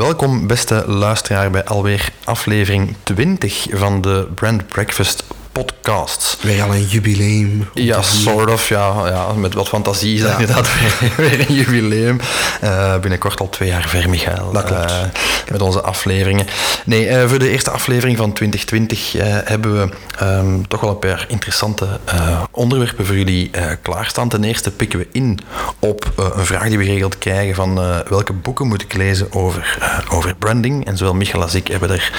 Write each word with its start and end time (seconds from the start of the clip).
welkom 0.00 0.46
beste 0.46 0.84
luisteraar 0.86 1.50
bij 1.50 1.64
alweer 1.64 2.12
aflevering 2.24 2.94
20 3.02 3.66
van 3.70 4.00
de 4.00 4.28
Brand 4.34 4.66
Breakfast 4.66 5.24
podcasts. 5.52 6.36
Weer 6.40 6.62
al 6.62 6.74
een 6.74 6.86
jubileum. 6.86 7.68
Ja, 7.74 8.02
sort 8.02 8.50
of. 8.50 8.68
Ja, 8.68 9.06
ja, 9.06 9.32
met 9.32 9.54
wat 9.54 9.68
fantasie 9.68 10.14
is 10.14 10.20
dat 10.20 10.30
inderdaad 10.30 10.68
weer, 11.16 11.48
een 11.48 11.54
jubileum. 11.54 12.20
Uh, 12.64 12.98
binnenkort 12.98 13.40
al 13.40 13.48
twee 13.48 13.68
jaar 13.68 13.88
ver, 13.88 14.08
Michael. 14.08 14.52
Dat 14.52 14.64
klopt. 14.64 14.90
Uh, 14.90 14.96
met 15.50 15.62
onze 15.62 15.80
afleveringen. 15.80 16.46
Nee, 16.84 17.08
uh, 17.08 17.28
voor 17.28 17.38
de 17.38 17.50
eerste 17.50 17.70
aflevering 17.70 18.16
van 18.16 18.32
2020 18.32 19.12
hebben 19.44 19.72
we 19.80 19.88
um, 20.24 20.68
toch 20.68 20.80
wel 20.80 20.90
een 20.90 20.98
paar 20.98 21.24
interessante 21.28 21.86
onderwerpen 22.50 23.06
voor 23.06 23.16
jullie 23.16 23.50
klaarstaan. 23.82 24.28
Ten 24.28 24.44
eerste 24.44 24.70
pikken 24.70 24.98
we 24.98 25.08
in 25.12 25.38
op 25.78 26.12
een 26.36 26.46
vraag 26.46 26.68
die 26.68 26.78
we 26.78 26.84
geregeld 26.84 27.18
krijgen 27.18 27.54
van 27.54 27.74
welke 28.08 28.32
boeken 28.32 28.66
moet 28.66 28.82
ik 28.82 28.94
lezen 28.94 29.32
over, 29.32 29.78
over 30.10 30.34
branding. 30.34 30.86
En 30.86 30.96
zowel 30.96 31.14
Michael 31.14 31.42
als 31.42 31.54
ik 31.54 31.68
hebben 31.68 31.90
er 31.90 32.12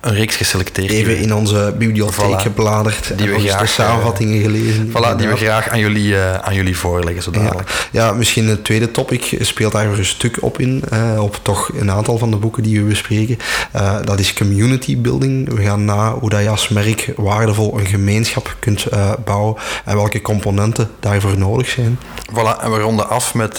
een 0.00 0.14
reeks 0.14 0.36
geselecteerd. 0.36 0.90
Even 0.90 1.18
in 1.18 1.34
onze 1.34 1.74
bibliotheek 1.78 2.13
voilà. 2.14 2.42
gebladerd 2.42 3.18
die 3.18 3.30
we 3.30 3.40
graag, 3.40 3.60
de 3.60 3.66
samenvattingen 3.66 4.40
gelezen. 4.40 4.88
Voilà, 4.88 5.16
die 5.16 5.28
we 5.28 5.36
graag 5.36 5.68
aan 5.68 5.78
jullie, 5.78 6.08
uh, 6.08 6.34
aan 6.34 6.54
jullie 6.54 6.76
voorleggen 6.76 7.22
zo 7.22 7.30
dadelijk. 7.30 7.88
Ja. 7.90 8.04
ja, 8.04 8.12
misschien 8.12 8.48
het 8.48 8.64
tweede 8.64 8.90
topic 8.90 9.36
speelt 9.40 9.72
daar 9.72 9.86
een 9.86 10.04
stuk 10.04 10.36
op 10.40 10.58
in, 10.58 10.84
uh, 10.92 11.22
op 11.22 11.38
toch 11.42 11.70
een 11.74 11.90
aantal 11.90 12.18
van 12.18 12.30
de 12.30 12.36
boeken 12.36 12.62
die 12.62 12.80
we 12.80 12.88
bespreken. 12.88 13.38
Uh, 13.76 13.96
dat 14.04 14.18
is 14.18 14.34
community 14.34 14.98
building. 14.98 15.54
We 15.54 15.62
gaan 15.62 15.84
na 15.84 16.12
hoe 16.12 16.30
dat 16.30 16.42
je 16.42 16.48
als 16.48 16.68
merk 16.68 17.12
waardevol 17.16 17.78
een 17.78 17.86
gemeenschap 17.86 18.56
kunt 18.58 18.86
bouwen 19.24 19.56
en 19.84 19.96
welke 19.96 20.22
componenten 20.22 20.90
daarvoor 21.00 21.38
nodig 21.38 21.68
zijn. 21.68 21.98
Voilà, 22.30 22.62
en 22.62 22.72
we 22.72 22.78
ronden 22.78 23.08
af 23.08 23.34
met 23.34 23.56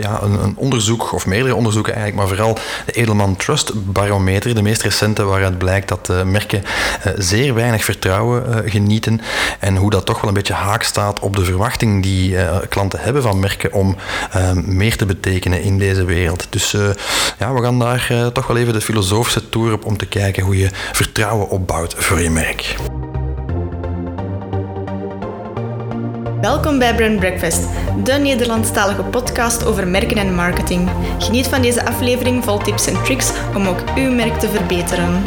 ja, 0.00 0.18
een, 0.22 0.42
een, 0.42 0.54
onderzoek, 0.56 1.12
of 1.12 1.26
meerdere 1.26 1.54
onderzoeken 1.54 1.94
eigenlijk, 1.94 2.28
maar 2.28 2.36
vooral 2.36 2.58
de 2.86 2.92
Edelman 2.92 3.36
Trust 3.36 3.92
Barometer, 3.92 4.54
de 4.54 4.62
meest 4.62 4.82
recente, 4.82 5.24
waaruit 5.24 5.58
blijkt 5.58 5.88
dat 5.88 6.24
merken 6.24 6.62
zeer 7.16 7.54
weinig 7.54 7.69
vertrouwen 7.78 8.44
uh, 8.48 8.70
genieten 8.70 9.20
en 9.58 9.76
hoe 9.76 9.90
dat 9.90 10.06
toch 10.06 10.20
wel 10.20 10.28
een 10.28 10.34
beetje 10.34 10.52
haak 10.52 10.82
staat 10.82 11.20
op 11.20 11.36
de 11.36 11.44
verwachting 11.44 12.02
die 12.02 12.32
uh, 12.32 12.56
klanten 12.68 13.00
hebben 13.00 13.22
van 13.22 13.40
merken 13.40 13.72
om 13.72 13.96
uh, 14.36 14.52
meer 14.52 14.96
te 14.96 15.06
betekenen 15.06 15.62
in 15.62 15.78
deze 15.78 16.04
wereld. 16.04 16.46
Dus 16.50 16.70
ja, 17.38 17.52
we 17.52 17.62
gaan 17.62 17.78
daar 17.78 18.30
toch 18.32 18.46
wel 18.46 18.56
even 18.56 18.72
de 18.72 18.80
filosofische 18.80 19.48
tour 19.48 19.72
op 19.72 19.84
om 19.84 19.96
te 19.96 20.06
kijken 20.06 20.42
hoe 20.42 20.58
je 20.58 20.68
vertrouwen 20.92 21.48
opbouwt 21.48 21.94
voor 21.94 22.20
je 22.20 22.30
merk. 22.30 22.76
Welkom 26.40 26.78
bij 26.78 26.94
Brand 26.94 27.18
Breakfast, 27.18 27.68
de 28.04 28.12
Nederlandstalige 28.12 29.02
podcast 29.02 29.64
over 29.64 29.88
merken 29.88 30.16
en 30.16 30.34
marketing. 30.34 30.90
Geniet 31.18 31.46
van 31.46 31.62
deze 31.62 31.86
aflevering 31.86 32.44
vol 32.44 32.58
tips 32.58 32.86
en 32.86 33.02
tricks 33.02 33.32
om 33.54 33.66
ook 33.66 33.82
uw 33.96 34.10
merk 34.10 34.38
te 34.38 34.48
verbeteren. 34.48 35.22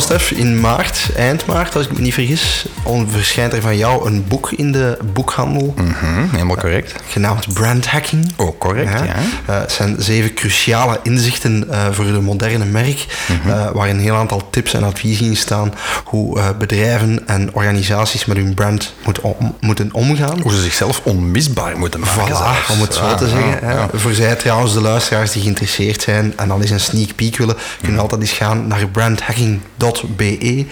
Stef, 0.00 0.30
in 0.30 0.60
maart, 0.60 1.08
eind 1.16 1.46
maart, 1.46 1.76
als 1.76 1.86
ik 1.86 1.92
me 1.92 2.00
niet 2.00 2.14
vergis, 2.14 2.66
verschijnt 3.06 3.52
er 3.52 3.60
van 3.60 3.76
jou 3.76 4.06
een 4.06 4.24
boek 4.28 4.52
in 4.52 4.72
de 4.72 4.98
boekhandel. 5.12 5.74
Mm 5.76 5.94
-hmm, 5.98 6.28
helemaal 6.30 6.56
correct. 6.56 6.92
Uh, 6.92 6.98
genaamd 7.08 7.54
Brand 7.54 7.86
Hacking. 7.86 8.32
Oh, 8.36 8.58
correct, 8.58 8.92
ja. 8.92 9.04
ja. 9.04 9.14
Uh, 9.50 9.60
het 9.60 9.72
zijn 9.72 9.96
zeven 9.98 10.34
cruciale 10.34 11.00
inzichten 11.02 11.64
uh, 11.70 11.86
voor 11.90 12.04
de 12.04 12.20
moderne 12.20 12.64
merk, 12.64 13.06
mm 13.28 13.40
-hmm. 13.42 13.72
waar 13.72 13.88
een 13.88 14.00
heel 14.00 14.14
aantal 14.14 14.50
tips 14.50 14.74
en 14.74 14.84
adviezen 14.84 15.26
in 15.26 15.36
staan 15.36 15.74
hoe 16.04 16.54
bedrijven 16.58 17.26
en 17.26 17.54
organisaties 17.54 18.24
met 18.24 18.36
hun 18.36 18.54
brand 18.54 18.94
moet 19.04 19.20
om, 19.20 19.54
moeten 19.60 19.88
omgaan. 19.92 20.40
Hoe 20.40 20.52
ze 20.52 20.62
zichzelf 20.62 21.00
onmisbaar 21.04 21.78
moeten 21.78 22.00
maken. 22.00 22.36
Voilà, 22.36 22.72
om 22.72 22.80
het 22.80 22.94
zo 22.94 23.14
te 23.14 23.28
zeggen. 23.28 23.68
Ja. 23.68 23.88
Voor 23.94 24.12
zij 24.12 24.34
trouwens, 24.34 24.72
de 24.72 24.80
luisteraars 24.80 25.32
die 25.32 25.42
geïnteresseerd 25.42 26.02
zijn 26.02 26.32
en 26.36 26.50
al 26.50 26.60
eens 26.60 26.70
een 26.70 26.80
sneak 26.80 27.14
peek 27.14 27.36
willen, 27.36 27.56
kunnen 27.76 27.96
mm. 27.96 28.02
altijd 28.02 28.20
eens 28.20 28.32
gaan 28.32 28.66
naar 28.66 28.88
brandhacking 28.88 29.60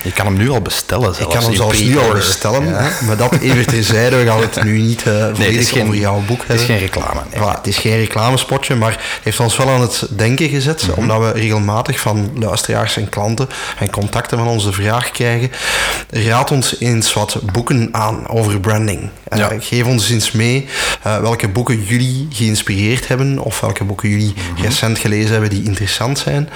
Je 0.03 0.13
kan 0.15 0.27
hem 0.27 0.37
nu 0.37 0.51
al 0.51 0.61
bestellen 0.61 1.15
zelfs. 1.15 1.19
Ik 1.19 1.29
kan 1.29 1.43
hem 1.43 1.55
zelfs 1.55 1.83
nu 1.83 1.99
al 1.99 2.13
bestellen, 2.13 2.71
maar 3.07 3.17
dat 3.17 3.33
even 3.41 3.67
terzijde. 3.67 4.17
We 4.17 4.27
gaan 4.27 4.41
het 4.41 4.65
nu 4.65 4.79
niet 4.79 5.05
uh, 5.07 5.27
volledig 5.35 5.75
nee, 5.75 6.01
jouw 6.01 6.23
boek 6.27 6.39
hebben. 6.39 6.57
Het 6.57 6.61
is 6.61 6.67
geen 6.67 6.79
reclame. 6.79 7.21
Het 7.57 7.67
is 7.67 7.77
geen 7.77 7.97
reclamespotje, 7.97 8.75
maar 8.75 9.21
heeft 9.23 9.41
ons 9.41 9.57
wel 9.57 9.69
aan 9.69 9.81
het 9.81 10.07
denken 10.17 10.49
gezet, 10.49 10.83
mm 10.83 10.89
-hmm. 10.89 11.03
omdat 11.03 11.19
we 11.19 11.41
regelmatig 11.41 12.01
van 12.01 12.31
luisteraars 12.39 12.97
en 12.97 13.09
klanten 13.09 13.49
en 13.79 13.91
contacten 13.91 14.39
van 14.39 14.47
ons 14.47 14.65
de 14.65 14.73
vraag 14.73 15.11
krijgen, 15.11 15.51
raad 16.11 16.51
ons 16.51 16.81
eens 16.81 17.13
wat 17.13 17.39
boeken 17.53 17.89
aan 17.93 18.29
over 18.29 18.61
branding. 18.61 19.11
Uh. 19.37 19.47
Geef 19.59 19.87
ons 19.87 20.11
eens 20.11 20.33
mee 20.33 20.69
uh, 21.07 21.19
welke 21.19 21.49
boeken 21.49 21.83
jullie 21.83 22.29
geïnspireerd 22.31 23.09
hebben 23.09 23.39
of 23.39 23.61
welke 23.61 23.85
boeken 23.85 24.09
jullie 24.09 24.35
mm 24.37 24.55
-hmm. 24.55 24.65
recent 24.65 24.99
gelezen 24.99 25.31
hebben 25.31 25.51
die 25.51 25.63
interessant 25.65 26.19
zijn. 26.19 26.49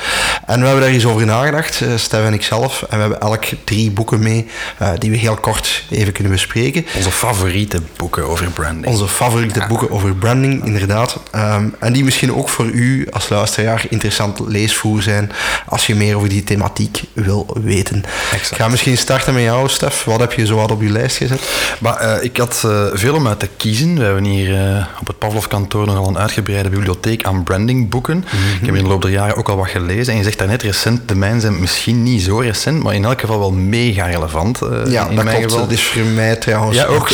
En 0.46 0.60
we 0.60 0.66
hebben 0.66 0.84
daar 0.84 0.92
eens 0.92 1.06
over 1.06 1.26
nagedacht, 1.26 1.82
Stef 1.96 2.24
en 2.24 2.32
ik 2.32 2.42
zelf. 2.48 2.82
En 2.82 2.96
we 2.96 3.00
hebben 3.00 3.20
elk 3.20 3.44
drie 3.64 3.90
boeken 3.90 4.18
mee 4.18 4.46
uh, 4.82 4.90
die 4.98 5.10
we 5.10 5.16
heel 5.16 5.36
kort 5.36 5.84
even 5.90 6.12
kunnen 6.12 6.32
bespreken. 6.32 6.86
Onze 6.96 7.10
favoriete 7.10 7.82
boeken 7.96 8.28
over 8.28 8.50
branding. 8.50 8.86
Onze 8.86 9.08
favoriete 9.08 9.60
ja. 9.60 9.66
boeken 9.66 9.90
over 9.90 10.14
branding, 10.14 10.64
inderdaad. 10.64 11.20
Um, 11.34 11.74
en 11.78 11.92
die 11.92 12.04
misschien 12.04 12.34
ook 12.34 12.48
voor 12.48 12.66
u 12.66 13.06
als 13.10 13.28
luisteraar 13.28 13.86
interessant 13.88 14.40
leesvoer 14.46 15.02
zijn 15.02 15.32
als 15.66 15.86
je 15.86 15.94
meer 15.94 16.16
over 16.16 16.28
die 16.28 16.44
thematiek 16.44 17.02
wil 17.12 17.56
weten. 17.62 18.04
Exact. 18.32 18.50
Ik 18.50 18.56
ga 18.56 18.68
misschien 18.68 18.98
starten 18.98 19.34
met 19.34 19.42
jou, 19.42 19.68
Stef. 19.68 20.04
Wat 20.04 20.20
heb 20.20 20.32
je 20.32 20.46
zo 20.46 20.56
wat 20.56 20.70
op 20.70 20.82
je 20.82 20.90
lijst 20.90 21.16
gezet? 21.16 21.40
Maar, 21.78 22.02
uh, 22.02 22.24
ik 22.24 22.36
had 22.36 22.62
uh, 22.66 22.86
veel 22.92 23.14
om 23.14 23.26
uit 23.28 23.38
te 23.38 23.48
kiezen. 23.56 23.94
We 23.94 24.04
hebben 24.04 24.24
hier 24.24 24.88
op 25.00 25.06
het 25.06 25.18
Pavlov-kantoor 25.18 25.86
nogal 25.86 26.08
een 26.08 26.18
uitgebreide 26.18 26.68
bibliotheek 26.68 27.24
aan 27.24 27.42
brandingboeken. 27.42 28.16
Mm 28.16 28.24
-hmm. 28.26 28.60
Ik 28.60 28.66
heb 28.66 28.74
in 28.74 28.82
de 28.82 28.88
loop 28.88 29.02
der 29.02 29.10
jaren 29.10 29.36
ook 29.36 29.48
al 29.48 29.56
wat 29.56 29.68
gelezen. 29.68 30.12
En 30.12 30.18
je 30.18 30.24
zegt 30.24 30.38
daarnet 30.38 30.62
recent, 30.62 31.08
de 31.08 31.14
mijne 31.14 31.40
zijn 31.40 31.60
misschien 31.60 32.02
niet 32.02 32.22
zo 32.22 32.37
recent, 32.42 32.82
maar 32.82 32.94
in 32.94 33.04
elk 33.04 33.20
geval 33.20 33.38
wel 33.38 33.52
mega 33.52 34.04
relevant. 34.04 34.62
Uh, 34.62 34.70
ja, 34.86 35.08
in 35.08 35.16
dat 35.16 35.24
mijn 35.24 35.36
klopt. 35.36 35.52
geval. 35.52 35.68
Dat 35.68 35.78
is 35.78 35.82
voor 35.82 36.02
mij 36.02 36.36
trouwens 36.36 36.76
ja, 36.76 36.84
ook. 36.84 37.08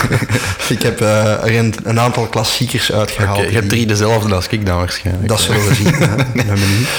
ik 0.68 0.82
heb 0.82 1.00
uh, 1.00 1.44
er 1.44 1.56
een, 1.56 1.74
een, 1.82 2.00
aantal 2.00 2.26
klassiekers 2.26 2.92
uitgehaald. 2.92 3.38
Okay, 3.38 3.50
je 3.50 3.54
hebt 3.54 3.68
drie 3.68 3.86
dezelfde 3.86 4.34
als 4.34 4.46
ik 4.48 4.66
dan 4.66 4.76
waarschijnlijk. 4.76 5.28
Dat 5.28 5.40
zullen 5.40 5.68
we 5.68 5.74
zien. 5.82 5.94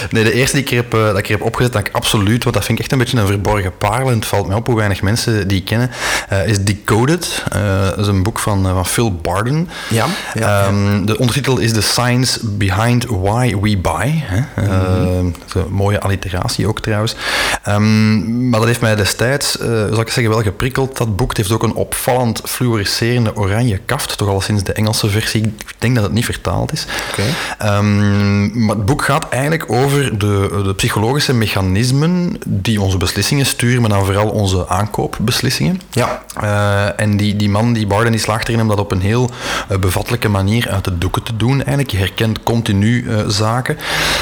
nee, 0.09 0.23
de 0.23 0.33
eerste 0.33 0.55
die 0.55 0.65
ik, 0.65 0.71
heb, 0.71 0.93
uh, 0.93 1.05
dat 1.05 1.17
ik 1.17 1.27
heb 1.27 1.41
opgezet, 1.41 1.73
dat 1.73 1.87
ik 1.87 1.93
absoluut, 1.93 2.43
want 2.43 2.55
dat 2.55 2.65
vind 2.65 2.77
ik 2.77 2.83
echt 2.83 2.93
een 2.93 2.97
beetje 2.99 3.17
een 3.17 3.27
verborgen 3.27 3.77
parel, 3.77 4.09
en 4.09 4.15
het 4.15 4.25
valt 4.25 4.47
mij 4.47 4.55
op 4.55 4.65
hoe 4.67 4.75
weinig 4.75 5.01
mensen 5.01 5.47
die 5.47 5.63
kennen, 5.63 5.91
is 6.45 6.63
Decoded. 6.63 7.43
dat 7.89 7.97
is 7.97 8.07
een 8.07 8.23
boek 8.23 8.39
van, 8.39 8.63
van 8.63 8.85
Phil 8.85 9.13
Barden. 9.13 9.69
Ja. 9.89 10.05
ja, 10.33 10.67
um, 10.67 10.99
ja. 10.99 11.05
De 11.05 11.17
ondertitel 11.17 11.57
is 11.57 11.73
The 11.73 11.81
Science 11.81 12.39
Behind 12.47 13.05
Why 13.05 13.55
We 13.61 13.77
Buy. 13.77 14.23
Hè? 14.23 14.61
Mm 14.61 14.67
-hmm. 14.67 15.33
een 15.53 15.65
mooie 15.69 15.99
alliteratie 15.99 16.67
ook 16.67 16.81
trouwens. 16.81 17.15
Um, 17.67 18.49
maar 18.49 18.59
dat 18.59 18.67
heeft 18.67 18.81
mij 18.81 18.95
destijds, 18.95 19.59
uh, 19.59 19.65
zal 19.67 19.99
ik 19.99 20.09
zeggen, 20.09 20.29
wel 20.29 20.41
geprikkeld. 20.41 20.97
Dat 20.97 21.15
boek 21.15 21.27
het 21.27 21.37
heeft 21.37 21.51
ook 21.51 21.63
een 21.63 21.73
opvallend 21.73 22.41
fluorescerende 22.45 23.35
oranje 23.35 23.77
kaft, 23.77 24.17
toch 24.17 24.27
al 24.27 24.41
sinds 24.41 24.63
de 24.63 24.73
Engelse 24.73 25.09
versie. 25.09 25.41
Ik 25.41 25.75
denk 25.77 25.95
dat 25.95 26.03
het 26.03 26.13
niet 26.13 26.25
vertaald 26.25 26.71
is. 26.71 26.85
Okay. 27.11 27.77
Um, 27.77 28.65
maar 28.65 28.75
het 28.75 28.85
boek 28.85 29.03
gaat 29.03 29.29
eigenlijk 29.29 29.71
over 29.71 30.17
de, 30.17 30.61
de, 30.63 30.73
psychologische 30.75 31.33
mechanismen 31.33 32.39
die 32.45 32.81
onze 32.81 32.97
beslissingen 32.97 33.45
sturen, 33.45 33.81
maar 33.81 33.89
dan 33.89 34.05
vooral 34.05 34.29
onze 34.29 34.67
aankoopbeslissingen. 34.67 35.81
Ja. 35.91 36.23
Uh, 36.43 36.99
en 36.99 37.17
die, 37.17 37.35
die 37.35 37.49
man, 37.49 37.73
die 37.73 37.87
Barden, 37.87 38.11
die 38.11 38.21
slaagt 38.21 38.47
erin 38.47 38.61
om 38.61 38.67
dat 38.67 38.79
op 38.79 38.91
een 38.91 39.01
heel 39.01 39.29
uh, 39.71 39.77
bevattelijke 39.77 40.29
manier 40.29 40.69
uit 40.69 40.83
de 40.83 40.97
doeken 40.97 41.23
te 41.23 41.37
doen. 41.37 41.55
Eigenlijk, 41.55 41.91
je 41.91 41.97
herkent 41.97 42.43
continu 42.43 43.07
zaken. 43.27 43.77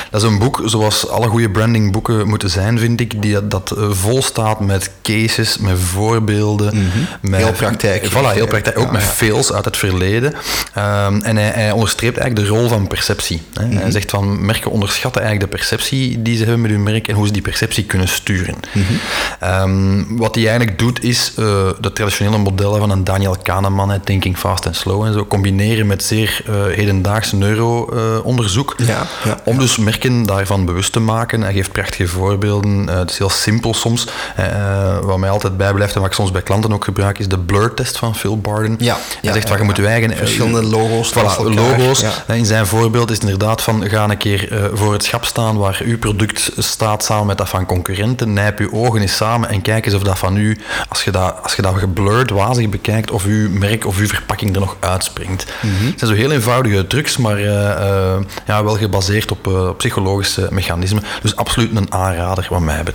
Dat 0.09 0.21
is 0.21 0.27
een 0.27 0.39
boek 0.39 0.61
zoals 0.65 1.09
alle 1.09 1.27
goede 1.27 1.49
brandingboeken 1.49 2.27
moeten 2.27 2.49
zijn, 2.49 2.79
vind 2.79 2.99
ik 2.99 3.21
die 3.23 3.33
dat, 3.33 3.51
dat 3.51 3.73
uh, 3.77 3.89
vol 3.91 4.21
staat 4.21 4.59
met 4.59 4.91
cases, 5.01 5.57
met 5.57 5.79
voorbeelden. 5.79 6.75
Mhm. 6.75 6.87
met, 7.21 7.41
heel 7.41 7.51
praktijk. 7.51 8.05
Voilà, 8.09 8.33
heel 8.33 8.47
praktijk. 8.47 8.79
Ook 8.79 8.85
Ja, 8.85 8.91
met 8.91 9.03
fails 9.03 9.53
uit 9.53 9.65
het 9.65 9.77
verleden. 9.77 10.33
Ehm, 10.73 11.21
en 11.21 11.35
hij, 11.37 11.47
hij 11.47 11.71
onderstreept 11.71 12.17
eigenlijk 12.17 12.49
de 12.49 12.55
rol 12.55 12.67
van 12.67 12.87
perceptie. 12.87 13.41
Hè. 13.53 13.65
Mhm. 13.65 13.77
Hij 13.77 13.91
zegt 13.91 14.09
van 14.09 14.45
merken 14.45 14.71
onderschatten 14.71 15.21
eigenlijk 15.21 15.51
de 15.51 15.57
perceptie 15.57 16.21
die 16.21 16.37
ze 16.37 16.43
hebben 16.43 16.61
met 16.61 16.71
hun 16.71 16.83
merk 16.83 17.07
en 17.07 17.15
hoe 17.15 17.27
ze 17.27 17.33
die 17.33 17.41
perceptie 17.41 17.83
kunnen 17.83 18.07
sturen. 18.07 18.55
Mhm. 18.71 18.83
Ehm, 19.39 20.17
wat 20.17 20.35
hij 20.35 20.47
eigenlijk 20.47 20.79
doet 20.79 21.03
is 21.03 21.31
eh, 21.37 21.69
de 21.79 21.93
traditionele 21.93 22.37
modellen 22.37 22.79
van 22.79 22.89
een 22.89 23.03
Daniel 23.03 23.37
Kahneman, 23.43 23.89
hè, 23.89 23.99
Thinking 23.99 24.37
Fast 24.37 24.65
and 24.65 24.75
Slow 24.75 25.05
en 25.05 25.13
zo, 25.13 25.25
combineren 25.25 25.87
met 25.87 26.03
zeer 26.03 26.41
eh, 26.45 26.53
hedendaags 26.75 27.31
neuro-onderzoek. 27.31 28.75
Ja, 28.77 29.07
ja, 29.23 29.39
om 29.43 29.57
dus 29.59 29.77
merken 29.77 30.23
daarvan 30.23 30.65
bewust 30.65 30.91
te 30.91 30.99
maken. 30.99 31.41
Hij 31.41 31.53
geeft 31.53 31.71
prachtige 31.71 32.07
voorbeelden. 32.07 32.89
Eh, 33.03 33.09
het 33.09 33.11
is 33.11 33.17
heel 33.17 33.29
simpel 33.29 33.73
soms. 33.73 34.07
Eh, 34.35 34.99
wat 34.99 35.17
mij 35.17 35.29
altijd 35.29 35.57
bijblijft 35.57 35.93
en 35.95 35.99
wat 36.01 36.09
ik 36.09 36.15
soms 36.15 36.31
bij 36.31 36.41
klanten 36.41 36.73
ook 36.73 36.83
gebruik, 36.83 37.19
is 37.19 37.27
de 37.27 37.39
blur-test 37.39 37.97
van 37.97 38.15
Phil 38.15 38.37
Barden. 38.37 38.75
Ja, 38.79 38.93
hij 38.93 39.01
ja, 39.21 39.33
zegt 39.33 39.47
van 39.47 39.57
je 39.57 39.63
moet 39.63 39.77
je 39.77 39.87
eigen... 39.87 40.11
eh, 40.11 40.17
Verschillende 40.17 40.63
logo's 40.63 41.13
Voilà, 41.13 41.43
logo's. 41.43 42.03
In 42.27 42.45
zijn 42.45 42.65
voorbeeld 42.65 43.11
is 43.11 43.19
inderdaad 43.19 43.61
van 43.61 43.89
ga 43.89 44.09
een 44.09 44.17
keer 44.17 44.51
eh, 44.51 44.63
voor 44.73 44.93
het 44.93 45.03
schap 45.03 45.25
staan 45.25 45.57
waar 45.57 45.81
uw 45.83 45.97
product 45.97 46.51
staat 46.57 47.03
samen 47.03 47.25
met 47.25 47.37
dat 47.37 47.49
van 47.49 47.65
concurrenten. 47.65 48.33
Nijp 48.33 48.59
uw 48.59 48.71
ogen 48.71 49.01
eens 49.01 49.15
samen 49.15 49.49
en 49.49 49.61
kijk 49.61 49.85
eens 49.85 49.95
of 49.95 50.03
dat 50.03 50.19
van 50.19 50.37
u, 50.37 50.57
als 50.89 51.03
je 51.03 51.11
dat, 51.11 51.35
als 51.43 51.55
je 51.55 51.61
dat 51.61 51.75
geblurred 51.77 52.29
wazig 52.29 52.69
bekijkt, 52.69 53.11
of 53.11 53.25
uw 53.25 53.49
merk 53.49 53.85
of 53.85 53.97
uw 53.97 54.07
verpakking 54.07 54.53
er 54.53 54.59
nog 54.59 54.75
uitspringt. 54.79 55.45
Mhm. 55.61 55.85
Het 55.85 55.99
zijn 55.99 56.11
zo 56.11 56.17
heel 56.17 56.31
eenvoudige 56.31 56.87
trucs, 56.87 57.17
maar 57.17 57.37
eh, 57.37 57.71
eh, 57.71 58.21
ja, 58.45 58.63
wel 58.63 58.75
gebaseerd 58.75 59.31
op 59.31 59.47
eh, 59.47 59.69
psychologische 59.77 60.47
mechanismen. 60.51 61.03
Dus 61.21 61.35
absoluut 61.35 61.75
een 61.75 61.93
aanrader 61.93 62.47
wat 62.49 62.59
mij 62.59 62.83
betreft. 62.83 62.92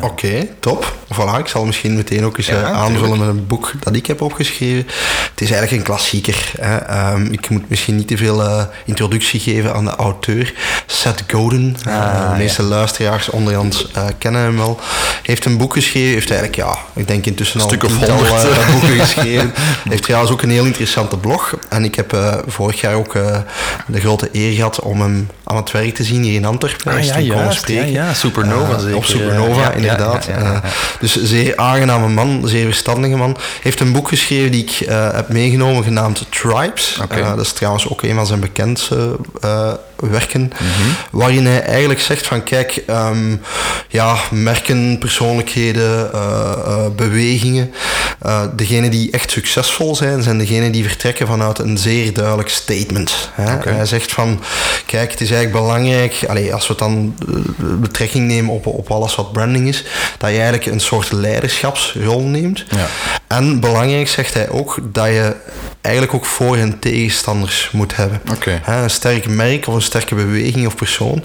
Oké, 0.00 0.46
top. 0.60 0.96
Voilà, 1.14 1.38
ik 1.38 1.46
zal 1.46 1.64
misschien 1.64 1.94
meteen 1.96 2.24
ook 2.24 2.38
eens 2.38 2.46
Ja, 2.46 2.62
eh, 2.62 2.72
aanvullen 2.72 3.18
met 3.18 3.28
een 3.28 3.46
boek 3.46 3.72
dat 3.80 3.94
ik 3.96 4.06
heb 4.06 4.20
opgeschreven. 4.22 4.86
Het 5.30 5.40
is 5.40 5.50
eigenlijk 5.50 5.72
een 5.72 5.82
klassieker. 5.82 6.50
Hè. 6.60 6.76
Ehm, 6.76 7.26
ik 7.32 7.48
moet 7.50 7.68
misschien 7.70 7.96
niet 7.96 8.08
te 8.08 8.16
veel 8.16 8.42
eh, 8.42 8.64
introductie 8.84 9.40
geven 9.40 9.74
aan 9.74 9.84
de 9.84 9.96
auteur. 9.96 10.54
Seth 10.86 11.22
Godin, 11.26 11.76
Eh, 11.84 12.30
de 12.32 12.36
meeste 12.38 12.62
luisteraars 12.62 13.30
onderhand 13.30 13.86
eh, 13.94 14.04
kennen 14.18 14.40
hem 14.42 14.56
wel. 14.56 14.80
Heeft 15.22 15.44
een 15.44 15.56
boek 15.56 15.72
geschreven, 15.72 16.12
heeft 16.12 16.30
eigenlijk, 16.30 16.56
ja, 16.60 16.76
ik 16.94 17.06
denk 17.08 17.26
intussen 17.26 17.60
al 17.60 17.66
Stuk 17.68 17.82
een 17.82 17.88
of 17.88 17.96
tiental 17.96 18.16
honderd. 18.16 18.48
eh, 18.58 18.70
boeken 18.72 18.98
geschreven. 19.00 19.52
heeft 19.88 20.02
trouwens 20.02 20.32
ook 20.32 20.42
een 20.42 20.50
heel 20.50 20.64
interessante 20.64 21.16
blog. 21.18 21.54
En 21.68 21.84
ik 21.84 21.94
heb 21.94 22.16
vorig 22.46 22.80
jaar 22.80 22.94
ook 22.94 23.12
de 23.86 24.00
grote 24.00 24.28
eer 24.32 24.52
gehad 24.54 24.80
om 24.80 25.00
hem 25.00 25.28
aan 25.44 25.56
het 25.56 25.70
werk 25.70 25.94
te 25.94 26.04
zien 26.04 26.22
hier 26.22 26.34
in 26.34 26.44
Antwerpen. 26.44 26.92
Ah, 26.92 27.04
ja, 27.04 27.18
juist. 27.20 27.68
Ja, 27.68 27.82
ja, 27.82 28.14
Supernova 28.14 28.78
zeker. 28.78 29.04
Supernova, 29.04 29.37
Ja, 29.46 29.60
ja, 29.60 29.72
inderdaad. 29.72 30.24
ja, 30.24 30.38
ja. 30.38 30.52
Eh, 30.52 30.70
dus 31.00 31.22
zeer 31.22 31.56
aangename 31.56 32.08
man, 32.08 32.42
zeer 32.44 32.64
verstandige 32.64 33.16
man. 33.16 33.36
Heeft 33.62 33.80
een 33.80 33.92
boek 33.92 34.08
geschreven 34.08 34.50
die 34.50 34.62
ik 34.62 34.80
eh, 34.80 35.12
heb 35.12 35.28
meegenomen, 35.28 35.84
genaamd 35.84 36.26
Tribes. 36.30 37.00
Eh, 37.08 37.28
dat 37.28 37.40
is 37.44 37.52
trouwens 37.52 37.88
ook 37.88 38.02
een 38.02 38.14
van 38.14 38.26
zijn 38.26 38.40
bekendste 38.40 39.16
werken. 39.96 40.52
Mhm. 40.52 40.88
Waarin 41.10 41.46
hij 41.46 41.62
eigenlijk 41.62 42.00
zegt 42.00 42.26
van, 42.26 42.42
kijk, 42.42 42.82
ehm, 42.86 43.36
ja, 43.88 44.16
merken, 44.30 44.98
persoonlijkheden, 44.98 46.10
bewegingen. 46.96 47.72
degenen 48.56 48.90
die 48.90 49.10
echt 49.10 49.30
succesvol 49.30 49.96
zijn, 49.96 50.22
zijn 50.22 50.38
degenen 50.38 50.72
die 50.72 50.84
vertrekken 50.84 51.26
vanuit 51.26 51.58
een 51.58 51.78
zeer 51.78 52.12
duidelijk 52.12 52.48
statement. 52.48 53.30
Hè? 53.32 53.70
Hij 53.70 53.86
zegt 53.86 54.12
van, 54.12 54.40
kijk, 54.86 55.10
het 55.10 55.20
is 55.20 55.30
eigenlijk 55.30 55.64
belangrijk, 55.64 56.24
allee, 56.28 56.54
als 56.54 56.66
we 56.66 56.72
het 56.72 56.82
dan 56.82 57.14
betrekking 57.80 58.26
nemen 58.26 58.54
op, 58.54 58.66
op 58.66 58.90
alles 58.90 59.14
wat 59.14 59.27
branding 59.32 59.68
is, 59.68 59.84
dat 60.18 60.30
je 60.30 60.36
eigenlijk 60.36 60.66
een 60.66 60.80
soort 60.80 61.12
leiderschapsrol 61.12 62.20
neemt. 62.20 62.64
Ja. 62.70 62.86
En 63.26 63.60
belangrijk 63.60 64.08
zegt 64.08 64.34
hij 64.34 64.48
ook 64.48 64.78
dat 64.82 65.06
je 65.06 65.36
eigenlijk 65.88 66.14
ook 66.14 66.24
voor- 66.26 66.56
en 66.56 66.78
tegenstanders 66.78 67.68
moet 67.72 67.96
hebben. 67.96 68.20
Hè, 68.62 68.82
een 68.82 68.90
sterk 68.90 69.28
merk 69.28 69.66
of 69.66 69.74
een 69.74 69.82
sterke 69.82 70.14
beweging 70.14 70.66
of 70.66 70.74
persoon 70.74 71.22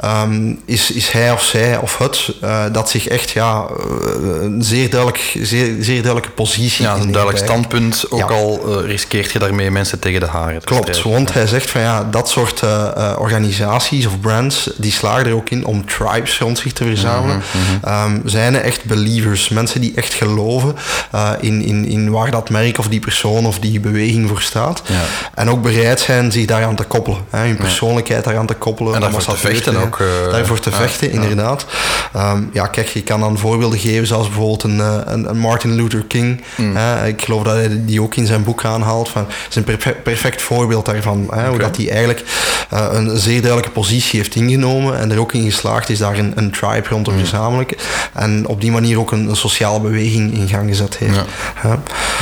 ehm, 0.00 0.52
is, 0.64 0.90
is 0.90 1.10
hij 1.10 1.32
of 1.32 1.42
zij 1.44 1.76
of 1.76 1.98
het 1.98 2.28
eh, 2.40 2.64
dat 2.72 2.90
zich 2.90 3.08
echt 3.08 3.30
ja, 3.30 3.64
eh, 3.78 4.42
een 4.42 4.62
zeer, 4.62 4.90
duidelijk, 4.90 5.36
zeer, 5.42 5.74
zeer 5.80 6.02
duidelijke 6.02 6.30
positie 6.30 6.84
Ja, 6.84 6.94
een 6.94 7.12
duidelijk 7.12 7.44
standpunt. 7.44 8.04
Ook 8.10 8.18
Ja. 8.18 8.24
al 8.36 8.60
eh, 8.80 8.86
riskeert 8.86 9.32
je 9.32 9.38
daarmee 9.38 9.70
mensen 9.70 9.98
tegen 9.98 10.20
de 10.20 10.26
haren 10.26 10.60
te 10.60 10.66
Klopt, 10.66 10.82
strijden. 10.88 11.12
want 11.12 11.32
hij 11.34 11.46
zegt 11.46 11.70
van 11.70 11.80
ja, 11.80 12.04
dat 12.10 12.28
soort 12.30 12.62
organisaties 13.18 14.06
of 14.06 14.20
brands, 14.20 14.70
die 14.76 14.92
slagen 14.92 15.26
er 15.26 15.34
ook 15.34 15.50
in 15.50 15.64
om 15.66 15.86
tribes 15.86 16.38
rond 16.38 16.58
zich 16.58 16.72
te 16.72 16.84
verzamelen. 16.84 17.36
Mhm, 17.36 17.90
Ehm, 17.92 18.18
zijn 18.24 18.54
er 18.54 18.60
echt 18.60 18.84
believers, 18.84 19.48
mensen 19.48 19.80
die 19.80 19.92
echt 19.94 20.14
geloven 20.14 20.74
in, 21.40 21.62
in, 21.62 21.84
in 21.86 22.10
waar 22.10 22.30
dat 22.30 22.50
merk 22.50 22.78
of 22.78 22.88
die 22.88 23.00
persoon 23.00 23.46
of 23.46 23.58
die 23.58 23.80
beweging 23.80 23.91
voor 24.26 24.40
staat. 24.42 24.82
Ja. 24.86 24.94
En 25.34 25.50
ook 25.50 25.62
bereid 25.62 26.00
zijn 26.00 26.32
zich 26.32 26.46
daaraan 26.46 26.76
te 26.76 26.82
koppelen. 26.84 27.18
Hè, 27.30 27.46
hun 27.46 27.56
persoonlijkheid 27.56 28.24
daaraan 28.24 28.46
te 28.46 28.54
koppelen. 28.54 28.94
En 28.94 29.00
daarvoor 29.00 29.18
ambassadeur 29.20 29.50
te 29.62 29.62
vechten 29.62 29.82
ook, 29.86 30.00
eh, 30.00 30.32
daarvoor 30.32 30.60
te 30.60 30.70
vechten, 30.70 31.10
inderdaad. 31.10 31.66
Ehm, 32.12 32.42
ja, 32.52 32.66
kijk, 32.66 32.88
je 32.88 33.02
kan 33.02 33.20
dan 33.20 33.38
voorbeelden 33.38 33.78
geven 33.78 34.06
zoals 34.06 34.26
bijvoorbeeld 34.26 34.62
een, 34.62 34.80
eh, 34.80 34.96
een, 35.04 35.28
een 35.28 35.38
Martin 35.38 35.74
Luther 35.74 36.04
King. 36.08 36.42
Mm. 36.56 36.76
Hè, 36.76 37.06
ik 37.06 37.22
geloof 37.22 37.42
dat 37.42 37.54
hij 37.54 37.84
die 37.84 38.02
ook 38.02 38.14
in 38.14 38.26
zijn 38.26 38.44
boek 38.44 38.64
aanhaalt. 38.64 39.08
Van, 39.08 39.22
het 39.28 39.46
is 39.50 39.56
een 39.56 39.64
perfect, 39.64 40.02
perfect 40.02 40.42
voorbeeld 40.42 40.86
daarvan. 40.86 41.26
Hè, 41.30 41.48
Hoe 41.48 41.58
dat 41.58 41.76
hij 41.76 41.88
eigenlijk 41.90 42.24
eh, 42.70 42.86
een 42.90 43.18
zeer 43.18 43.40
duidelijke 43.40 43.70
positie 43.70 44.20
heeft 44.20 44.34
ingenomen 44.34 44.98
en 44.98 45.10
er 45.12 45.18
ook 45.20 45.32
in 45.32 45.44
geslaagd 45.44 45.88
is 45.88 45.98
daar 45.98 46.18
een, 46.18 46.32
een 46.34 46.50
tribe 46.50 46.88
rond 46.88 47.00
Mm. 47.06 47.12
te 47.12 47.18
verzamelen. 47.18 47.66
En 48.12 48.46
op 48.46 48.60
die 48.60 48.70
manier 48.70 48.98
ook 48.98 49.12
een, 49.12 49.28
een 49.28 49.36
sociale 49.36 49.80
beweging 49.80 50.34
in 50.34 50.48
gang 50.48 50.68
gezet 50.68 50.96
heeft. 50.96 51.14
Ja. 51.14 51.24
Hè. 51.54 51.72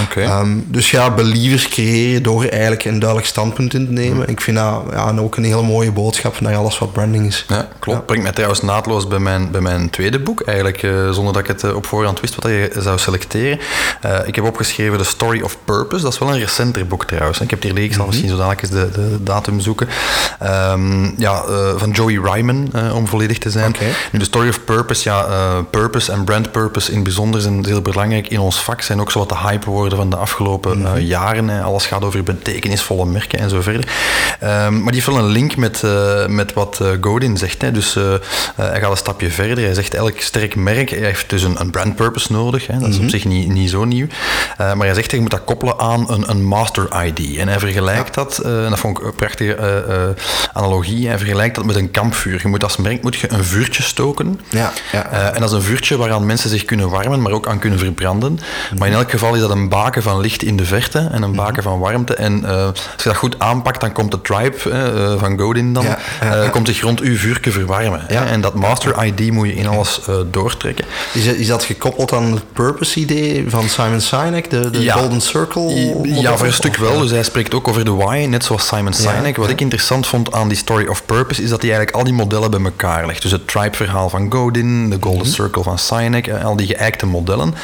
Oké. 0.02 0.20
Ehm, 0.20 0.48
dus 0.66 0.90
ja, 0.90 1.10
believers 1.50 1.74
creëren 1.74 2.22
door 2.22 2.44
eigenlijk 2.44 2.84
een 2.84 2.98
duidelijk 2.98 3.28
standpunt 3.28 3.74
in 3.74 3.86
te 3.86 3.92
nemen. 3.92 4.28
Ik 4.28 4.40
vind 4.40 4.56
dat 4.56 4.82
ja, 4.90 5.14
ook 5.18 5.36
een 5.36 5.44
hele 5.44 5.62
mooie 5.62 5.92
boodschap 5.92 6.40
naar 6.40 6.56
alles 6.56 6.78
wat 6.78 6.92
branding 6.92 7.26
is. 7.26 7.44
Ja, 7.48 7.68
klopt. 7.78 8.06
Brengt 8.06 8.22
mij 8.22 8.32
trouwens 8.32 8.62
naadloos 8.62 9.08
bij 9.08 9.18
mijn, 9.18 9.50
bij 9.50 9.60
mijn 9.60 9.90
tweede 9.90 10.18
boek, 10.18 10.40
eigenlijk, 10.40 10.82
eh, 10.82 11.10
zonder 11.10 11.32
dat 11.32 11.42
ik 11.42 11.48
het 11.48 11.64
eh, 11.64 11.74
op 11.74 11.86
voorhand 11.86 12.20
wist 12.20 12.34
wat 12.34 12.44
je 12.44 12.70
zou 12.78 12.98
selecteren. 12.98 13.58
Eh, 14.00 14.18
ik 14.24 14.34
heb 14.34 14.44
opgeschreven 14.44 14.98
The 14.98 15.04
Story 15.04 15.40
of 15.42 15.56
Purpose. 15.64 16.02
Dat 16.02 16.12
is 16.12 16.18
wel 16.18 16.28
een 16.28 16.38
recenter 16.38 16.86
boek 16.86 17.04
trouwens. 17.04 17.40
Ik 17.40 17.50
heb 17.50 17.62
hier 17.62 17.72
liggen, 17.72 17.90
ik 17.90 17.96
zal 17.96 18.06
misschien 18.06 18.28
zo 18.28 18.36
dadelijk 18.36 18.62
eens 18.62 18.70
de, 18.70 18.90
de 18.90 19.22
datum 19.22 19.60
zoeken. 19.60 19.88
Ehm, 20.38 21.20
ja, 21.20 21.42
van 21.76 21.90
Joey 21.90 22.18
Ryman, 22.22 22.70
om 22.94 23.06
volledig 23.06 23.38
te 23.38 23.50
zijn. 23.50 23.74
Nu, 24.12 24.18
de 24.18 24.24
Story 24.24 24.48
of 24.48 24.64
Purpose, 24.64 25.08
ja, 25.08 25.26
purpose 25.70 26.12
en 26.12 26.24
brand 26.24 26.52
purpose 26.52 26.88
in 26.88 26.94
het 26.94 27.04
bijzonder 27.04 27.40
zijn 27.40 27.64
heel 27.64 27.82
belangrijk 27.82 28.28
in 28.28 28.40
ons 28.40 28.62
vak. 28.62 28.82
Zijn 28.82 29.00
ook 29.00 29.10
zo 29.10 29.18
wat 29.18 29.28
de 29.28 29.36
hype 29.36 29.70
woorden 29.70 29.98
van 29.98 30.10
de 30.10 30.16
afgelopen 30.16 30.86
eh, 30.86 31.08
jaren. 31.46 31.64
Alles 31.64 31.86
gaat 31.86 32.04
over 32.04 32.22
betekenisvolle 32.22 33.06
merken 33.06 33.38
en 33.38 33.50
zo 33.50 33.60
verder. 33.60 33.88
Ehm, 34.40 34.72
maar 34.72 34.92
die 34.92 35.02
heeft 35.02 35.06
wel 35.06 35.18
een 35.18 35.30
link 35.30 35.56
met, 35.56 35.82
eh, 35.82 36.26
met 36.26 36.52
wat 36.52 36.78
eh, 36.82 36.88
Godin 37.00 37.36
zegt. 37.36 37.62
Hè. 37.62 37.72
Dus 37.72 37.96
eh, 37.96 38.14
hij 38.54 38.80
gaat 38.80 38.90
een 38.90 38.96
stapje 38.96 39.30
verder. 39.30 39.64
Hij 39.64 39.74
zegt 39.74 39.94
elk 39.94 40.20
sterk 40.20 40.54
merk 40.54 40.90
heeft 40.90 41.30
dus 41.30 41.42
een, 41.42 41.60
een 41.60 41.70
brand 41.70 41.96
purpose 41.96 42.32
nodig. 42.32 42.66
Hè. 42.66 42.78
Dat 42.78 42.88
is 42.88 42.98
op 42.98 43.08
zich 43.08 43.24
niet, 43.24 43.48
niet 43.48 43.70
zo 43.70 43.84
nieuw. 43.84 44.06
Maar 44.58 44.86
hij 44.86 44.94
zegt 44.94 45.10
je 45.10 45.20
moet 45.20 45.30
dat 45.30 45.44
koppelen 45.44 45.78
aan 45.78 46.10
een, 46.10 46.30
een 46.30 46.44
master 46.44 47.04
ID. 47.04 47.36
En 47.36 47.48
hij 47.48 47.58
vergelijkt 47.58 48.14
dat, 48.14 48.38
en 48.38 48.70
dat 48.70 48.78
vond 48.78 48.98
ik 48.98 49.04
een 49.04 49.14
prachtige 49.14 50.16
analogie. 50.52 51.08
Hij 51.08 51.18
vergelijkt 51.18 51.54
dat 51.54 51.64
met 51.64 51.76
een 51.76 51.90
kampvuur. 51.90 52.40
Je 52.42 52.48
moet 52.48 52.62
als 52.62 52.76
merk 52.76 53.02
moet 53.02 53.16
je 53.16 53.32
een 53.32 53.44
vuurtje 53.44 53.82
stoken. 53.82 54.40
Ja, 54.48 54.72
ja. 54.92 55.32
En 55.32 55.40
dat 55.40 55.50
is 55.50 55.56
een 55.56 55.62
vuurtje 55.62 55.96
waaraan 55.96 56.26
mensen 56.26 56.50
zich 56.50 56.64
kunnen 56.64 56.90
warmen, 56.90 57.22
maar 57.22 57.32
ook 57.32 57.48
aan 57.48 57.58
kunnen 57.58 57.78
verbranden. 57.78 58.38
Maar 58.78 58.88
in 58.88 58.94
elk 58.94 59.10
geval 59.10 59.34
is 59.34 59.40
dat 59.40 59.50
een 59.50 59.68
baken 59.68 60.02
van 60.02 60.20
licht 60.20 60.42
in 60.42 60.56
de 60.56 60.64
verte 60.64 61.08
en 61.12 61.22
een 61.22 61.29
baken 61.32 61.62
van 61.62 61.78
warmte. 61.78 62.14
En 62.14 62.44
eh, 62.44 62.64
als 62.66 63.02
je 63.02 63.08
dat 63.08 63.16
goed 63.16 63.38
aanpakt, 63.38 63.80
dan 63.80 63.92
komt 63.92 64.10
de 64.10 64.20
tribe 64.20 64.70
eh, 64.70 65.18
van 65.20 65.38
Godin 65.38 65.72
dan, 65.72 65.84
Ja, 65.84 65.98
ja, 66.20 66.34
eh, 66.42 66.50
komt 66.50 66.66
zich 66.68 66.80
rond 66.80 67.00
uw 67.00 67.16
vuurke 67.16 67.50
verwarmen. 67.50 68.08
En 68.24 68.40
dat 68.40 68.54
master 68.54 69.04
ID 69.04 69.32
moet 69.32 69.46
je 69.46 69.54
in 69.54 69.66
alles 69.66 70.00
doortrekken. 70.30 70.84
Is, 71.12 71.24
dat- 71.24 71.34
is 71.34 71.46
dat 71.46 71.64
gekoppeld 71.64 72.12
aan 72.12 72.32
het 72.32 72.52
purpose-idee 72.52 73.44
van 73.48 73.68
Simon 73.68 74.00
Sinek, 74.00 74.50
de, 74.50 74.70
de. 74.70 74.84
Golden 74.92 75.20
Circle? 75.20 75.62
Ja, 76.20 76.36
voor 76.36 76.46
een 76.46 76.52
stuk 76.52 76.76
wel. 76.76 76.98
Dus 77.00 77.10
hij 77.10 77.22
spreekt 77.22 77.54
ook 77.54 77.68
over 77.68 77.84
de 77.84 77.90
why, 77.94 78.26
net 78.28 78.44
zoals 78.44 78.66
Simon 78.66 78.92
Sinek. 78.92 79.36
Wat 79.36 79.48
ik 79.48 79.60
interessant 79.60 80.06
vond 80.06 80.32
aan 80.32 80.48
die 80.48 80.56
Story 80.56 80.86
of 80.86 81.04
Purpose, 81.04 81.42
is 81.42 81.48
dat 81.50 81.60
hij 81.62 81.70
eigenlijk 81.70 81.98
al 81.98 82.04
die 82.04 82.14
modellen 82.14 82.50
bij 82.50 82.60
elkaar 82.60 83.06
legt. 83.06 83.22
Dus 83.22 83.30
het 83.30 83.46
tribe-verhaal 83.48 84.08
van 84.08 84.32
Godin, 84.32 84.90
de 84.90 84.96
Golden 85.00 85.26
Circle 85.26 85.62
van 85.62 85.78
Sinek, 85.78 86.30
al 86.42 86.56
die 86.56 86.66
geëikte 86.66 87.06
modellen. 87.06 87.54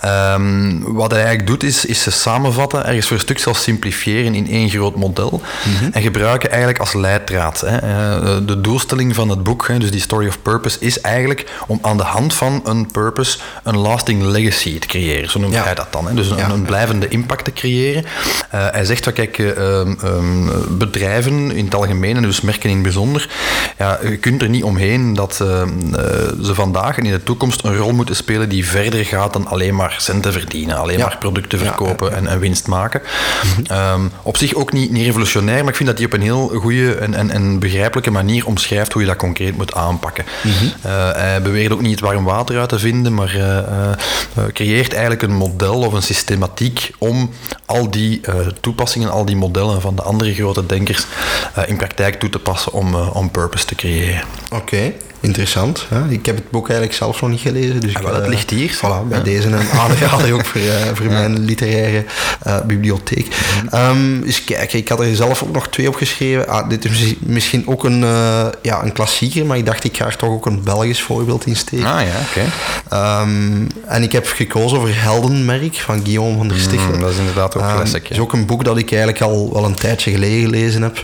Ehm, 0.00 0.78
wat 0.82 1.10
hij 1.10 1.20
eigenlijk 1.20 1.48
doet, 1.48 1.62
is, 1.62 1.84
is 1.84 2.02
ze 2.02 2.10
samenvatten 2.10 2.86
ergens 2.86 3.06
voor 3.10 3.18
stuk 3.18 3.38
zelfs 3.38 3.62
simplifiëren 3.62 4.34
in 4.34 4.48
één 4.48 4.70
groot 4.70 4.94
model 4.96 5.42
en 5.92 6.02
gebruiken 6.02 6.48
eigenlijk 6.50 6.80
als 6.80 6.92
leidraad. 6.92 7.60
Hè. 7.60 7.76
Eh, 7.76 8.36
de 8.46 8.60
doelstelling 8.60 9.14
van 9.14 9.28
het 9.28 9.42
boek, 9.42 9.68
hè, 9.68 9.78
dus 9.78 9.90
die 9.90 10.00
Story 10.00 10.28
of 10.28 10.42
Purpose, 10.42 10.76
is 10.80 11.00
eigenlijk 11.00 11.46
om 11.66 11.78
aan 11.82 11.96
de 11.96 12.02
hand 12.02 12.34
van 12.34 12.60
een 12.64 12.86
purpose 12.90 13.38
een 13.62 13.76
lasting 13.76 14.22
legacy 14.22 14.78
te 14.78 14.86
creëren. 14.86 15.30
Zo 15.30 15.38
noemt 15.40 15.54
Ja. 15.54 15.62
hij 15.64 15.74
dat 15.74 15.92
dan. 15.92 16.06
Hè. 16.06 16.14
Dus 16.14 16.30
een, 16.30 16.36
Ja. 16.36 16.50
een 16.50 16.62
blijvende 16.64 17.08
impact 17.08 17.44
te 17.44 17.52
creëren. 17.52 18.04
Eh, 18.50 18.66
hij 18.70 18.84
zegt 18.84 19.04
van 19.04 19.12
kijk, 19.12 19.38
eh, 19.38 19.50
ehm, 19.80 19.94
ehm, 20.04 20.48
bedrijven 20.78 21.50
in 21.50 21.64
het 21.64 21.74
algemeen 21.74 22.16
en 22.16 22.22
dus 22.22 22.40
merken 22.40 22.68
in 22.68 22.74
het 22.74 22.82
bijzonder, 22.84 23.28
ja, 23.78 23.98
je 24.02 24.16
kunt 24.16 24.42
er 24.42 24.48
niet 24.48 24.64
omheen 24.64 25.14
dat 25.14 25.38
ehm, 25.40 25.68
eh, 25.94 26.02
ze 26.42 26.54
vandaag 26.54 26.98
en 26.98 27.04
in 27.04 27.12
de 27.12 27.22
toekomst 27.22 27.64
een 27.64 27.76
rol 27.76 27.92
moeten 27.92 28.16
spelen 28.16 28.48
die 28.48 28.66
verder 28.66 29.04
gaat 29.04 29.32
dan 29.32 29.46
alleen 29.46 29.74
maar 29.74 29.94
centen 29.98 30.32
verdienen, 30.32 30.76
alleen 30.78 30.98
Ja. 30.98 31.06
maar 31.06 31.16
producten 31.18 31.58
verkopen 31.58 32.12
En, 32.16 32.26
en 32.26 32.38
winst 32.38 32.66
maken. 32.66 32.99
Ehm, 33.66 34.00
op 34.22 34.36
zich 34.36 34.54
ook 34.54 34.72
niet, 34.72 34.90
niet 34.90 35.04
revolutionair, 35.04 35.60
maar 35.60 35.68
ik 35.68 35.76
vind 35.76 35.88
dat 35.88 35.98
hij 35.98 36.06
op 36.06 36.12
een 36.12 36.22
heel 36.22 36.48
goede 36.48 36.94
en, 36.94 37.14
en, 37.14 37.30
en 37.30 37.58
begrijpelijke 37.58 38.10
manier 38.10 38.46
omschrijft 38.46 38.92
hoe 38.92 39.02
je 39.02 39.08
dat 39.08 39.16
concreet 39.16 39.56
moet 39.56 39.74
aanpakken. 39.74 40.24
Eh, 40.82 41.12
hij 41.12 41.42
beweert 41.42 41.72
ook 41.72 41.80
niet 41.80 41.90
het 41.90 42.00
warm 42.00 42.24
water 42.24 42.58
uit 42.58 42.68
te 42.68 42.78
vinden, 42.78 43.14
maar 43.14 43.34
eh, 43.34 43.58
eh, 43.58 43.94
creëert 44.52 44.92
eigenlijk 44.92 45.22
een 45.22 45.36
model 45.36 45.74
of 45.74 45.92
een 45.92 46.02
systematiek 46.02 46.90
om 46.98 47.30
al 47.66 47.90
die 47.90 48.20
toepassingen, 48.60 49.10
al 49.10 49.24
die 49.24 49.36
modellen 49.36 49.80
van 49.80 49.96
de 49.96 50.02
andere 50.02 50.34
grote 50.34 50.66
denkers 50.66 51.06
in 51.66 51.76
praktijk 51.76 52.20
toe 52.20 52.28
te 52.28 52.38
passen 52.38 52.72
om, 52.72 52.94
om 52.94 53.30
purpose 53.30 53.64
te 53.64 53.74
creëren. 53.74 54.22
Oké, 54.52 54.92
interessant. 55.20 55.86
Ja, 55.90 56.06
ik 56.08 56.26
heb 56.26 56.34
het 56.36 56.50
boek 56.50 56.68
eigenlijk 56.68 56.98
zelf 56.98 57.20
nog 57.20 57.30
niet 57.30 57.40
gelezen. 57.40 57.80
Dus 57.80 57.94
Ah, 57.94 58.00
ik, 58.00 58.06
wel, 58.06 58.14
het 58.14 58.24
eh, 58.24 58.30
ligt 58.30 58.50
hier. 58.50 58.70
Voilà, 58.76 59.08
bij 59.08 59.18
Ja. 59.18 59.24
deze 59.24 59.46
een 59.48 59.68
aanrader 59.78 60.32
ook 60.34 60.44
voor, 60.44 60.60
eh, 60.60 60.94
voor 60.94 61.06
mijn 61.06 61.38
literaire 61.44 62.04
eh, 62.42 62.60
bibliotheek. 62.66 63.26
Ehm, 63.70 64.22
eens 64.22 64.44
kijken, 64.44 64.78
ik 64.78 64.88
had 64.88 65.00
er 65.00 65.16
zelf 65.16 65.42
ook 65.42 65.52
nog 65.52 65.68
twee 65.68 65.88
opgeschreven. 65.88 66.48
Ah, 66.48 66.68
dit 66.68 66.84
is 66.84 67.14
misschien- 67.20 67.66
ook 67.68 67.84
een, 67.84 68.00
ja, 68.62 68.82
een 68.82 68.92
klassieker, 68.92 69.46
maar 69.46 69.56
ik 69.56 69.66
dacht 69.66 69.84
ik 69.84 69.96
ga 69.96 70.06
er 70.06 70.16
toch 70.16 70.30
ook 70.30 70.46
een 70.46 70.62
Belgisch 70.64 71.02
voorbeeld 71.02 71.46
in 71.46 71.56
steken. 71.56 71.86
Ah 71.86 72.00
ja, 72.02 72.14
oké. 72.30 72.44
Ehm, 72.88 73.66
en 73.86 74.02
ik 74.02 74.12
heb 74.12 74.26
gekozen 74.26 74.78
voor 74.80 74.90
Heldenmerk 74.92 75.74
van 75.74 76.00
Guillaume 76.04 76.36
van 76.36 76.48
der. 76.48 76.58
Mm, 76.92 77.00
dat 77.00 77.10
is 77.10 77.16
inderdaad 77.18 77.56
ook 77.56 77.62
Ehm, 77.62 77.74
classic. 77.74 77.94
Het 78.00 78.08
ja. 78.08 78.14
is 78.14 78.20
ook 78.20 78.32
een 78.32 78.46
boek 78.46 78.64
dat 78.64 78.76
ik 78.78 78.90
eigenlijk 78.92 79.22
al 79.22 79.50
wel 79.52 79.64
een 79.64 79.74
tijdje 79.74 80.10
geleden 80.10 80.40
gelezen 80.40 80.82
heb. 80.82 80.96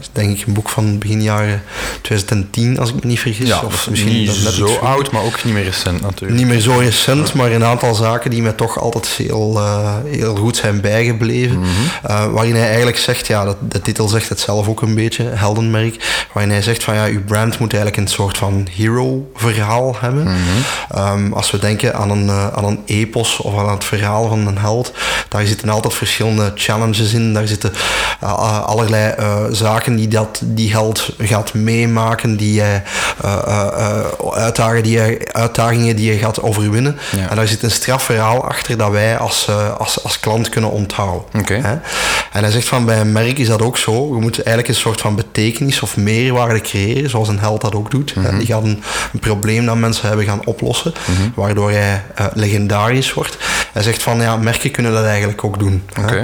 Is 0.00 0.08
denk 0.12 0.38
ik 0.38 0.46
een 0.46 0.52
boek 0.52 0.68
van 0.68 0.98
begin 0.98 1.22
jaren 1.22 1.62
2010, 2.00 2.78
als 2.78 2.88
ik 2.88 2.94
me 2.94 3.00
niet 3.10 3.20
vergis. 3.20 3.48
Ja, 3.52 3.66
of 3.66 3.90
misschien 3.90 4.12
niet 4.12 4.30
zo 4.30 4.76
oud, 4.76 5.10
maar 5.10 5.22
ook 5.22 5.44
niet 5.44 5.54
meer 5.54 5.64
recent 5.64 6.00
natuurlijk. 6.00 6.40
Niet 6.40 6.48
meer 6.48 6.60
zo 6.60 6.78
recent, 6.78 7.34
maar 7.34 7.52
een 7.52 7.64
aantal 7.64 7.94
zaken 7.94 8.30
die 8.30 8.42
mij 8.42 8.52
toch 8.52 8.80
altijd 8.80 9.06
heel, 9.06 9.58
eh, 9.58 9.94
heel 10.06 10.36
goed 10.36 10.56
zijn 10.56 10.80
bijgebleven. 10.80 11.62
Eh, 12.02 12.26
waarin 12.26 12.54
hij 12.54 12.66
eigenlijk 12.66 12.98
zegt, 12.98 13.26
ja, 13.26 13.44
dat, 13.44 13.56
de 13.68 13.80
titel 13.80 14.08
zegt 14.08 14.28
het 14.28 14.40
zelf 14.40 14.68
ook 14.68 14.82
een 14.82 14.94
beetje, 14.94 15.24
heldenmerk. 15.24 16.26
Waarin 16.32 16.52
hij 16.52 16.62
zegt 16.62 16.84
van 16.84 16.94
ja, 16.94 17.04
uw 17.04 17.24
brand 17.24 17.58
moet 17.58 17.72
eigenlijk 17.72 18.02
een 18.02 18.14
soort 18.14 18.38
van 18.38 18.66
hero-verhaal 18.70 19.96
hebben. 20.00 20.22
Mhm. 20.22 20.36
Ehm, 20.90 21.32
als 21.32 21.50
we 21.50 21.58
denken 21.58 21.94
aan 21.94 22.10
een, 22.10 22.28
eh, 22.28 22.46
aan 22.52 22.64
een 22.64 22.80
epos 22.86 23.36
of 23.36 23.58
aan 23.58 23.70
het 23.70 23.84
verhaal 23.84 24.28
van 24.28 24.46
een 24.46 24.58
held, 24.58 24.92
daar 25.28 25.46
zitten 25.46 25.68
altijd 25.68 25.94
verschillende 25.94 26.52
challenges 26.54 27.12
in. 27.12 27.34
Daar 27.34 27.46
zitten 27.46 27.72
allerlei 28.66 29.14
zaken 29.50 29.96
die 29.96 30.08
dat, 30.08 30.40
die 30.44 30.70
held 30.70 31.14
gaat 31.18 31.54
meemaken, 31.54 32.36
die 32.36 32.60
hij, 32.60 32.82
uitdagingen, 34.34 34.82
die 34.82 35.00
uitdagingen 35.32 35.96
die 35.96 36.10
hij 36.10 36.18
gaat 36.18 36.42
overwinnen. 36.42 36.98
Ja. 37.16 37.28
En 37.30 37.36
daar 37.36 37.48
zit 37.48 37.62
een 37.62 37.70
strafverhaal 37.70 38.44
achter 38.44 38.76
dat 38.76 38.90
wij 38.90 39.18
als, 39.18 39.46
eh, 39.48 39.76
als, 39.76 40.04
als 40.04 40.20
klant 40.20 40.48
kunnen 40.48 40.70
onthouden. 40.70 41.24
Hè? 41.62 41.72
En 42.32 42.42
hij 42.42 42.50
zegt 42.50 42.68
van 42.68 42.84
bij 42.84 43.00
een 43.00 43.12
merk 43.12 43.38
is 43.38 43.46
dat 43.46 43.62
ook 43.62 43.78
zo. 43.78 44.14
Je 44.14 44.20
moet 44.20 44.34
eigenlijk 44.36 44.68
een 44.68 44.74
soort 44.74 45.00
van 45.00 45.14
betekenis 45.16 45.80
of 45.82 45.96
meerwaarde 45.96 46.60
creëren, 46.60 47.10
zoals 47.10 47.28
een 47.28 47.38
held 47.38 47.60
dat 47.60 47.74
ook 47.74 47.90
doet. 47.90 48.14
Mhm. 48.14 48.38
Die 48.38 48.46
gaat 48.46 48.62
een, 48.62 48.82
een 49.12 49.20
probleem 49.20 49.66
dat 49.66 49.76
mensen 49.76 50.08
hebben 50.08 50.26
gaan 50.26 50.44
oplossen, 50.44 50.92
waardoor 51.34 51.70
hij 51.70 52.02
eh, 52.14 52.26
legendarisch 52.34 53.12
wordt. 53.12 53.36
Hij 53.72 53.82
zegt 53.82 54.02
van 54.02 54.20
ja, 54.20 54.36
merken 54.36 54.70
kunnen 54.70 54.92
dat 54.92 55.04
eigenlijk 55.04 55.44
ook 55.44 55.58
doen. 55.58 55.82
hè. 55.92 56.22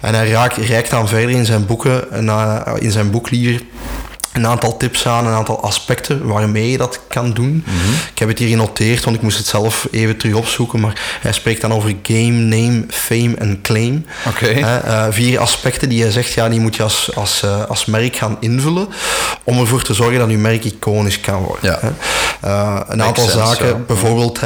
En 0.00 0.14
hij 0.14 0.30
raakt, 0.30 0.56
reikt 0.56 0.90
dan 0.90 1.08
verder 1.08 1.30
in 1.30 1.44
zijn 1.44 1.66
boeken, 1.66 2.12
en, 2.12 2.28
eh, 2.28 2.60
in 2.78 2.90
zijn 2.90 3.10
boek 3.10 3.30
liever 3.30 3.60
een 4.32 4.46
aantal 4.46 4.76
tips 4.76 5.06
aan, 5.06 5.26
een 5.26 5.32
aantal 5.32 5.62
aspecten 5.62 6.26
waarmee 6.26 6.70
je 6.70 6.78
dat 6.78 7.00
kan 7.08 7.32
doen. 7.32 7.64
Ik 8.12 8.18
heb 8.18 8.28
het 8.28 8.38
hier 8.38 8.48
genoteerd, 8.48 9.04
want 9.04 9.16
ik 9.16 9.22
moest 9.22 9.38
het 9.38 9.46
zelf 9.46 9.88
even 9.90 10.16
terug 10.16 10.34
opzoeken. 10.34 10.80
Maar 10.80 11.18
hij 11.20 11.32
spreekt 11.32 11.60
dan 11.60 11.72
over 11.72 11.94
game, 12.02 12.30
name, 12.30 12.84
fame 12.88 13.34
en 13.38 13.58
claim. 13.62 14.06
Oké. 14.28 14.46
Hè, 14.46 14.78
eh, 14.78 15.06
vier 15.10 15.38
aspecten 15.38 15.88
die 15.88 16.02
hij 16.02 16.10
zegt, 16.10 16.32
ja, 16.32 16.48
die 16.48 16.60
moet 16.60 16.76
je 16.76 16.82
als, 16.82 17.10
als, 17.14 17.42
eh, 17.42 17.64
als 17.64 17.84
merk 17.84 18.16
gaan 18.16 18.36
invullen 18.40 18.88
om 19.44 19.58
ervoor 19.58 19.82
te 19.82 19.94
zorgen 19.94 20.18
dat 20.18 20.30
je 20.30 20.38
merk 20.38 20.64
iconisch 20.64 21.20
kan 21.20 21.42
worden. 21.42 21.70
Ja. 21.70 21.92
Eh, 22.40 22.80
een 22.88 23.02
aantal 23.02 23.28
sense, 23.28 23.46
zaken, 23.46 23.66
ja. 23.66 23.74
bijvoorbeeld 23.86 24.40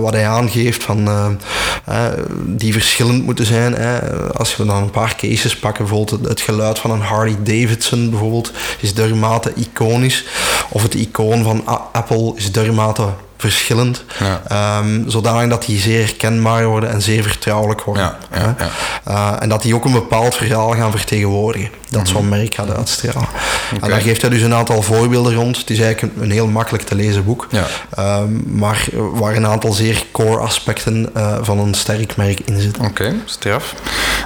wat 0.00 0.12
hij 0.12 0.28
aangeeft 0.28 0.82
van, 0.82 1.38
die 2.44 2.72
verschillend 2.72 3.24
moeten 3.24 3.46
zijn. 3.46 3.76
Als 4.32 4.56
we 4.56 4.64
dan 4.64 4.82
een 4.82 4.90
paar 4.90 5.14
cases 5.16 5.56
pakken, 5.56 5.84
bijvoorbeeld 5.84 6.20
het, 6.20 6.28
het 6.28 6.40
geluid 6.40 6.78
van 6.78 6.90
een 6.90 7.00
Harley 7.00 7.36
Davidson 7.42 8.10
bijvoorbeeld, 8.10 8.52
is 8.80 8.94
dermate 9.08 9.52
iconisch. 9.54 10.24
Of 10.68 10.82
het 10.82 10.94
icoon 10.94 11.42
van 11.42 11.66
Apple 11.92 12.32
is 12.36 12.52
dermate 12.52 13.08
verschillend. 13.38 14.04
Ja. 14.18 14.42
Ehm, 14.48 15.08
zodanig 15.08 15.48
dat 15.50 15.64
die 15.64 15.78
zeer 15.80 16.00
herkenbaar 16.04 16.66
worden 16.66 16.90
en 16.90 17.02
zeer 17.02 17.22
vertrouwelijk 17.22 17.82
worden. 17.82 18.14
Ja. 18.32 18.56
Eh, 19.04 19.42
en 19.42 19.48
dat 19.48 19.62
die 19.62 19.74
ook 19.74 19.84
een 19.84 19.92
bepaald 19.92 20.34
verhaal 20.34 20.70
gaan 20.70 20.90
vertegenwoordigen. 20.90 21.70
Dat 21.90 22.08
zo'n 22.08 22.28
merk 22.28 22.54
gaat 22.54 22.76
uitstralen. 22.76 23.28
En 23.80 23.88
daar 23.90 24.00
geeft 24.00 24.20
hij 24.20 24.30
dus 24.30 24.42
een 24.42 24.54
aantal 24.54 24.82
voorbeelden 24.82 25.34
rond. 25.34 25.56
Het 25.56 25.70
is 25.70 25.80
eigenlijk 25.80 26.16
een, 26.16 26.22
een 26.22 26.30
heel 26.30 26.46
makkelijk 26.46 26.84
te 26.84 26.94
lezen 26.94 27.24
boek. 27.24 27.48
Ehm, 27.90 28.58
maar 28.58 28.86
waar 28.92 29.36
een 29.36 29.46
aantal 29.46 29.72
zeer 29.72 30.04
core 30.12 30.38
aspecten 30.38 31.10
eh, 31.14 31.36
van 31.42 31.58
een 31.58 31.74
sterk 31.74 32.16
merk 32.16 32.40
in 32.44 32.60
zitten. 32.60 32.84
Oké, 32.84 33.14
straf. 33.24 33.74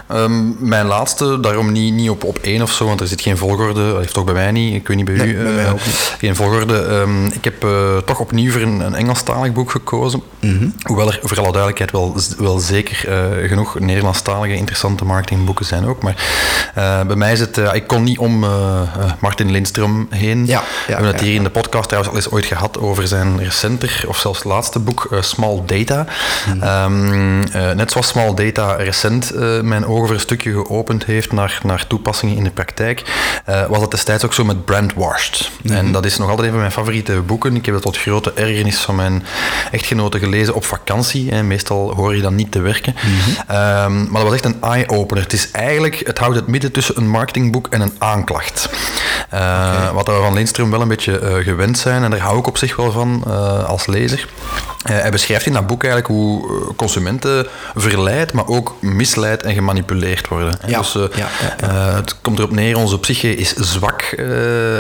Ehm, 0.09 0.69
mijn 0.69 0.87
laatste, 0.87 1.41
daarom 1.41 1.73
niet, 1.73 1.95
niet 1.95 2.11
op, 2.11 2.25
op 2.25 2.39
één 2.39 2.63
of 2.63 2.73
zo, 2.73 2.87
want 2.87 3.01
er 3.01 3.07
zit 3.07 3.21
geen 3.21 3.37
volgorde. 3.37 3.87
Dat 3.89 3.99
heeft 3.99 4.15
toch 4.15 4.25
bij 4.25 4.35
mij 4.35 4.51
niet. 4.51 4.75
Ik 4.75 4.89
weet 4.89 4.97
niet 4.97 5.07
bij 5.07 5.15
Nee, 5.17 5.29
u. 5.35 5.43
bij 5.43 5.65
eh, 5.65 5.73
ook. 5.73 5.81
Geen 6.19 6.37
volgorde. 6.37 7.07
Ik 7.33 7.45
heb 7.45 7.67
toch 8.07 8.19
opnieuw 8.19 8.53
voor 8.53 8.61
een, 8.61 8.81
een 8.99 9.02
Engelstalig 9.03 9.53
boek 9.53 9.71
gekozen. 9.71 10.23
Mhm. 10.41 10.69
Hoewel 10.83 11.07
er 11.13 11.19
voor 11.23 11.39
alle 11.39 11.53
duidelijkheid 11.53 11.91
wel, 11.91 12.17
wel 12.39 12.59
zeker 12.59 13.09
eh, 13.09 13.49
genoeg 13.49 13.79
Nederlandstalige 13.79 14.55
interessante 14.55 15.05
marketingboeken 15.05 15.65
zijn 15.65 15.87
ook. 15.87 16.03
Maar 16.03 16.15
eh, 16.75 17.01
bij 17.07 17.17
mij 17.17 17.33
is 17.33 17.41
het... 17.41 17.59
eh, 17.59 17.75
ik 17.75 17.87
kon 17.87 18.03
niet 18.03 18.19
om 18.19 18.39
Martin 19.19 19.51
Lindström 19.51 20.09
heen. 20.11 20.47
Ja, 20.47 20.53
ja, 20.53 20.63
We 20.87 20.93
hebben 20.93 21.13
het 21.13 21.21
hier 21.21 21.35
in 21.35 21.43
de 21.43 21.51
podcast 21.51 21.89
trouwens 21.89 22.15
al 22.15 22.21
eens 22.21 22.31
ooit 22.31 22.45
gehad 22.45 22.79
over 22.79 23.07
zijn 23.09 23.39
recenter, 23.39 24.05
of 24.09 24.19
zelfs 24.19 24.45
laatste 24.45 24.79
boek, 24.79 25.17
Small 25.21 25.63
Data. 25.67 26.07
Mhm. 26.47 26.63
Ehm, 26.63 27.43
eh, 27.43 27.71
net 27.71 27.91
zoals 27.91 28.09
Small 28.09 28.35
Data 28.35 28.75
recent 28.75 29.33
mijn 29.63 29.87
ogen 29.87 30.07
voor 30.07 30.15
een 30.15 30.21
stukje 30.21 30.53
geopend 30.53 31.05
heeft 31.05 31.33
naar, 31.33 31.61
naar 31.63 31.87
toepassingen 31.87 32.37
in 32.37 32.45
de 32.45 32.51
praktijk, 32.51 33.03
was 33.69 33.81
het 33.81 33.91
destijds 33.91 34.25
ook 34.25 34.33
zo 34.33 34.45
met 34.45 34.65
Brand 34.65 34.95
Washed. 34.95 35.51
Mhm. 35.63 35.75
En 35.75 35.93
dat 35.93 36.05
is 36.05 36.19
nog 36.19 36.29
altijd 36.29 36.47
een 36.47 36.53
van 36.53 36.61
mijn 36.63 36.73
favoriete 36.73 37.13
boeken. 37.27 37.57
Ik 37.57 37.67
heb 37.67 37.75
het 37.75 37.83
tot 37.85 37.99
grote 37.99 38.33
ergernis 38.35 38.79
van 38.79 38.92
mijn 38.95 39.25
echtgenoten 39.71 40.21
gelezen 40.21 40.55
op 40.55 40.65
vakantie. 40.65 41.31
Hè. 41.31 41.43
Meestal 41.43 41.93
hoor 41.95 42.17
je 42.17 42.23
dan 42.23 42.35
niet 42.35 42.53
te 42.53 42.61
werken. 42.61 42.95
Mhm. 42.95 43.51
Ehm, 43.51 43.97
maar 44.03 44.23
dat 44.23 44.23
was 44.23 44.33
echt 44.33 44.45
een 44.45 44.63
eye-opener. 44.63 45.23
Het 45.23 45.33
is 45.33 45.51
eigenlijk, 45.51 46.01
het 46.05 46.19
houdt 46.19 46.37
het 46.37 46.47
midden 46.47 46.73
tussen 46.73 46.97
een 46.97 47.09
marketingboek 47.09 47.67
en 47.71 47.81
een 47.81 47.93
aanklacht. 47.99 48.69
Eh, 49.31 49.91
Wat 49.91 50.07
we 50.07 50.13
van 50.13 50.39
Lindström 50.39 50.71
wel 50.71 50.81
een 50.81 50.89
beetje 50.89 51.19
eh, 51.19 51.35
gewend 51.35 51.79
zijn, 51.79 52.03
en 52.03 52.11
daar 52.11 52.21
hou 52.21 52.39
ik 52.39 52.47
op 52.47 52.57
zich 52.59 52.77
wel 52.77 52.93
van 52.93 53.23
eh, 53.27 53.65
als 53.65 53.87
lezer. 53.87 54.29
Eh, 54.83 54.99
hij 54.99 55.11
beschrijft 55.11 55.47
in 55.47 55.53
dat 55.53 55.67
boek 55.67 55.85
eigenlijk 55.85 56.13
hoe 56.13 56.49
eh, 56.49 56.77
consumenten 56.77 57.47
verleid, 57.75 58.33
maar 58.33 58.47
ook 58.47 58.77
misleid 58.81 59.43
en 59.43 59.55
gemanipuleerd 59.55 60.29
worden. 60.29 60.59
Ja, 60.67 60.79
Dus, 60.79 60.95
eh, 60.95 61.03
ja, 61.15 61.29
ja, 61.61 61.95
het 61.95 62.21
komt 62.21 62.39
erop 62.39 62.51
neer, 62.51 62.77
onze 62.77 62.99
psyche 62.99 63.37
is 63.37 63.55
zwak. 63.55 64.03
Eh, 64.03 64.27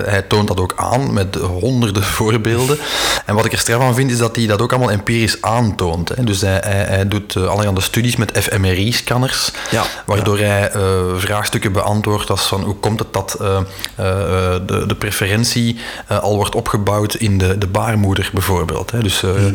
hij 0.04 0.24
toont 0.28 0.48
dat 0.48 0.60
ook 0.60 0.72
aan 0.76 1.12
met 1.12 1.34
honderden 1.34 2.02
voorbeelden. 2.18 2.78
En 3.26 3.34
wat 3.34 3.44
ik 3.44 3.52
er 3.52 3.58
straf 3.58 3.82
van 3.82 3.94
vind, 3.94 4.10
is 4.10 4.18
dat 4.18 4.36
hij 4.36 4.46
dat 4.46 4.62
ook 4.62 4.72
allemaal 4.72 4.90
empirisch 4.90 5.42
aantoont. 5.42 6.08
Hè. 6.08 6.24
Dus 6.24 6.40
hij, 6.40 6.60
hij, 6.64 6.84
hij 6.84 7.08
doet 7.08 7.34
uh, 7.34 7.46
allerhande 7.48 7.80
studies 7.80 8.16
met 8.16 8.30
fMRI-scanners, 8.32 9.50
waardoor 10.06 10.38
hij 10.38 10.74
uh, 10.76 10.82
vraagstukken 11.16 11.72
beantwoordt 11.72 12.30
als 12.30 12.46
van 12.46 12.62
hoe 12.62 12.74
komt 12.74 12.98
het 12.98 13.12
dat 13.12 13.36
uh, 13.40 13.58
de, 14.66 14.84
de 14.86 14.94
preferentie 14.98 15.78
al 16.08 16.36
wordt 16.36 16.54
opgebouwd 16.54 17.14
in 17.14 17.38
de, 17.38 17.58
de 17.58 17.66
baarmoeder 17.66 18.30
bijvoorbeeld. 18.32 18.90
Hè. 18.90 19.02
Dus 19.02 19.20
mm 19.20 19.30
-hmm. 19.30 19.54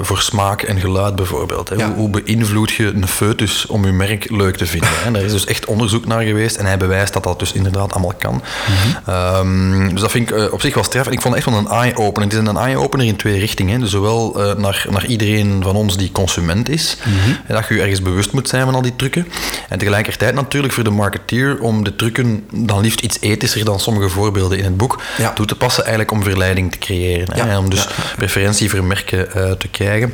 Voor 0.00 0.18
smaak 0.20 0.62
en 0.62 0.80
geluid 0.80 1.16
bijvoorbeeld. 1.16 1.68
Hè. 1.68 1.84
Hoe, 1.84 1.94
hoe, 1.94 2.10
beïnvloed 2.10 2.70
je 2.70 2.86
een 2.86 3.08
foetus 3.08 3.66
om 3.66 3.84
je 3.84 3.92
merk 3.92 4.30
leuk 4.30 4.56
te 4.56 4.66
vinden? 4.66 4.88
Hè? 4.92 5.10
Daar 5.10 5.22
is 5.22 5.32
dus 5.32 5.46
echt 5.46 5.66
onderzoek 5.66 6.06
naar 6.06 6.22
geweest 6.22 6.56
en 6.56 6.66
hij 6.66 6.76
bewijst 6.76 7.12
dat 7.12 7.24
dat 7.24 7.38
dus 7.38 7.52
inderdaad 7.52 7.92
allemaal 7.92 8.14
kan. 8.18 8.42
Mhm. 8.66 9.10
Ehm, 9.10 9.88
dus 9.88 10.00
dat 10.00 10.10
vind 10.10 10.30
ik 10.30 10.52
op 10.52 10.60
zich 10.60 10.74
wel 10.74 10.84
straf. 10.84 11.06
En 11.06 11.12
ik 11.12 11.20
vond 11.20 11.34
het 11.34 11.44
echt 11.44 11.54
wel 11.54 11.64
een 11.64 11.70
eye-opener. 11.70 12.28
Het 12.28 12.38
is 12.38 12.48
een 12.48 12.56
eye-opener 12.56 13.06
in 13.06 13.16
twee 13.16 13.38
richtingen. 13.38 13.80
Dus 13.80 13.90
zowel 13.90 14.54
naar, 14.58 14.86
naar 14.90 15.06
iedereen 15.06 15.62
van 15.62 15.76
ons 15.76 15.96
die 15.96 16.12
consument 16.12 16.68
is, 16.68 16.96
mm 17.04 17.14
dat 17.46 17.68
je 17.68 17.74
je 17.74 17.80
ergens 17.80 18.02
bewust 18.02 18.32
moet 18.32 18.48
zijn 18.48 18.64
van 18.64 18.74
al 18.74 18.82
die 18.82 18.96
trucken. 18.96 19.26
En 19.68 19.78
tegelijkertijd 19.78 20.34
natuurlijk 20.34 20.72
voor 20.72 20.84
de 20.84 20.90
marketeer 20.90 21.60
om 21.60 21.84
de 21.84 21.96
trucken 21.96 22.44
dan 22.52 22.80
liefst 22.80 23.00
iets 23.00 23.20
ethischer 23.20 23.64
dan 23.64 23.80
sommige 23.80 24.08
voorbeelden 24.08 24.58
in 24.58 24.64
het 24.64 24.76
boek 24.76 25.02
toe 25.34 25.46
te 25.46 25.56
passen, 25.56 25.82
eigenlijk 25.82 26.12
om 26.12 26.22
verleiding 26.22 26.72
te 26.72 26.78
creëren. 26.78 27.32
Hè, 27.32 27.58
om 27.58 27.70
dus 27.70 27.88
preferentie 28.16 28.70
voor 28.70 28.84
merken 28.84 29.25
te 29.32 29.68
krijgen. 29.70 30.12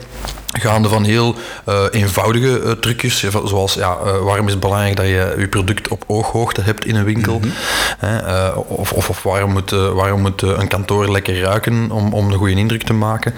Gaande 0.52 0.88
van 0.88 1.04
heel 1.04 1.34
uh, 1.68 1.84
eenvoudige 1.90 2.60
uh, 2.62 2.70
trucjes, 2.70 3.24
zoals 3.44 3.74
ja, 3.74 3.96
uh, 4.04 4.18
waarom 4.18 4.46
is 4.46 4.52
het 4.52 4.60
belangrijk 4.60 4.96
dat 4.96 5.06
je 5.06 5.34
je 5.38 5.48
product 5.48 5.88
op 5.88 6.04
ooghoogte 6.06 6.60
hebt 6.60 6.84
in 6.84 6.94
een 6.94 7.04
winkel? 7.04 7.38
Mm 7.38 7.52
-hmm. 7.98 8.56
of, 8.56 8.92
of, 8.92 9.08
of, 9.08 9.22
waarom 9.22 9.52
moet, 9.52 9.70
waarom 9.70 10.20
moet 10.20 10.42
een 10.42 10.68
kantoor 10.68 11.10
lekker 11.10 11.40
ruiken 11.40 11.90
om, 11.90 12.14
om 12.14 12.30
een 12.30 12.38
goede 12.38 12.54
indruk 12.54 12.82
te 12.82 12.92
maken? 12.92 13.34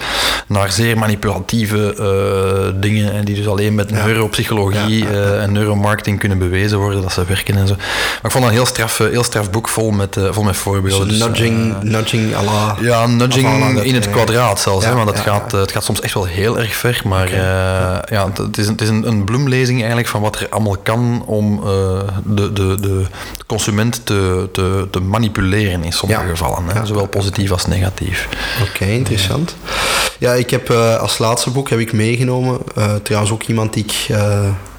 Naar 0.47 0.73
zeer 0.73 0.99
manipulatieve 0.99 1.94
dingen 2.80 3.12
en 3.12 3.25
die 3.25 3.35
dus 3.35 3.49
alleen 3.49 3.75
met 3.75 3.90
ja. 3.90 4.04
neuropsychologie 4.04 5.04
ja, 5.04 5.33
en 5.35 5.52
neuromarketing 5.52 6.18
kunnen 6.18 6.38
bewezen 6.38 6.78
worden 6.78 7.02
dat 7.02 7.12
ze 7.12 7.25
werken 7.25 7.56
en 7.56 7.66
zo. 7.66 7.75
Maar 7.75 8.25
ik 8.25 8.30
vond 8.30 8.44
dat 8.44 8.52
een 8.52 8.59
heel 8.59 8.66
straf, 8.66 8.99
heel 8.99 9.25
straf 9.25 9.50
boek 9.50 9.68
vol 9.68 9.90
met, 9.90 10.16
vol 10.30 10.42
met 10.42 10.56
voorbeelden. 10.56 11.09
Dus, 11.09 11.18
nudging, 11.18 11.83
nudging 11.83 12.37
à 12.37 12.42
la... 12.42 12.76
Ja, 12.80 13.06
nudging 13.06 13.80
in 13.83 13.94
het 13.94 14.11
kwadraat 14.11 14.61
zelfs, 14.61 14.85
hè, 14.85 14.94
want 14.94 15.09
het, 15.09 15.21
gaat, 15.21 15.52
het 15.52 15.73
gaat 15.73 15.85
soms 15.85 16.00
echt 16.00 16.14
wel 16.14 16.25
heel 16.25 16.59
erg 16.59 16.75
ver. 16.75 17.02
Maar 17.04 17.26
okay. 17.26 17.38
uh, 17.38 17.99
ja, 18.11 18.32
het 18.44 18.58
is, 18.58 18.66
het 18.66 18.80
is 18.80 18.88
een, 18.88 19.06
een, 19.06 19.25
bloemlezing 19.25 19.78
eigenlijk 19.78 20.08
van 20.08 20.20
wat 20.20 20.40
er 20.40 20.49
allemaal 20.49 20.76
kan 20.82 21.23
om 21.26 21.58
uh, 21.58 22.00
de, 22.25 22.52
de, 22.52 22.80
de 22.80 23.04
consument 23.46 24.06
te, 24.06 24.49
te, 24.52 24.88
te 24.90 25.00
manipuleren 25.00 25.84
in 25.84 25.92
sommige 25.92 26.23
ja. 26.23 26.28
gevallen. 26.28 26.64
Hè? 26.66 26.87
Zowel 26.87 27.06
positief 27.06 27.50
als 27.50 27.66
negatief. 27.66 28.28
Oké, 28.61 28.70
okay, 28.70 28.94
interessant. 28.94 29.56
Ja, 30.18 30.32
ik 30.32 30.50
heb 30.50 30.70
uh, 30.70 30.96
als 30.96 31.18
laatste 31.18 31.50
boek 31.50 31.70
heb 31.70 31.78
ik 31.78 31.92
meegenomen, 31.92 32.58
trouwens 33.02 33.32
ook 33.32 33.42
iemand 33.42 33.73
die 33.73 33.84
ik 33.84 34.16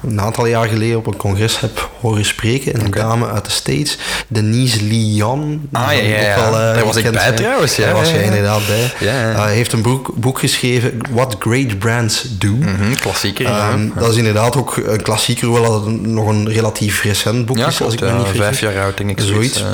een 0.06 0.20
aantal 0.20 0.46
jaar 0.46 0.68
geleden 0.68 0.96
op 0.96 1.06
een 1.06 1.16
congres 1.16 1.60
heb 1.60 1.90
horen 2.00 2.24
spreken. 2.24 2.74
Een 2.74 2.86
okay. 2.86 3.02
dame 3.02 3.30
uit 3.30 3.44
de 3.44 3.50
States, 3.50 3.98
Denise 4.28 4.82
Lian. 4.84 5.68
Ah, 5.72 5.82
ja, 5.82 5.90
ja, 5.90 6.20
ja. 6.20 6.36
Wel, 6.36 6.52
uh, 6.52 6.74
Daar 6.74 6.84
was 6.84 6.96
ik 6.96 7.10
bij 7.10 7.32
trouwens. 7.32 7.76
Ja, 7.76 7.84
Daar 7.84 7.94
was 7.94 8.10
je 8.10 8.22
inderdaad 8.22 8.66
bij. 8.66 9.08
Hij 9.08 9.32
uh, 9.32 9.44
heeft 9.44 9.72
een 9.72 9.82
boek, 9.82 10.10
boek 10.14 10.38
geschreven, 10.38 10.98
What 11.10 11.36
Great 11.38 11.78
Brands 11.78 12.26
Do. 12.38 12.48
Mm 12.48 12.62
-hmm, 12.62 12.98
klassieker. 12.98 13.70
Um, 13.72 13.92
dat 13.98 14.10
is 14.10 14.16
inderdaad 14.16 14.56
ook 14.56 14.76
een 14.76 15.02
klassieker, 15.02 15.46
hoewel 15.46 15.70
dat 15.70 15.84
het 15.84 16.06
nog 16.06 16.28
een 16.28 16.48
relatief 16.48 17.02
recent 17.02 17.46
boek 17.46 17.56
is. 17.56 17.62
Klopt, 17.62 17.80
als 17.80 17.94
ik 17.94 18.00
me 18.00 18.12
niet 18.12 18.26
vergis. 18.26 18.40
Vijf 18.40 18.60
jaar 18.60 18.84
oud, 18.84 18.96
denk 18.96 19.10
ik. 19.10 19.20
Zoiets. 19.20 19.64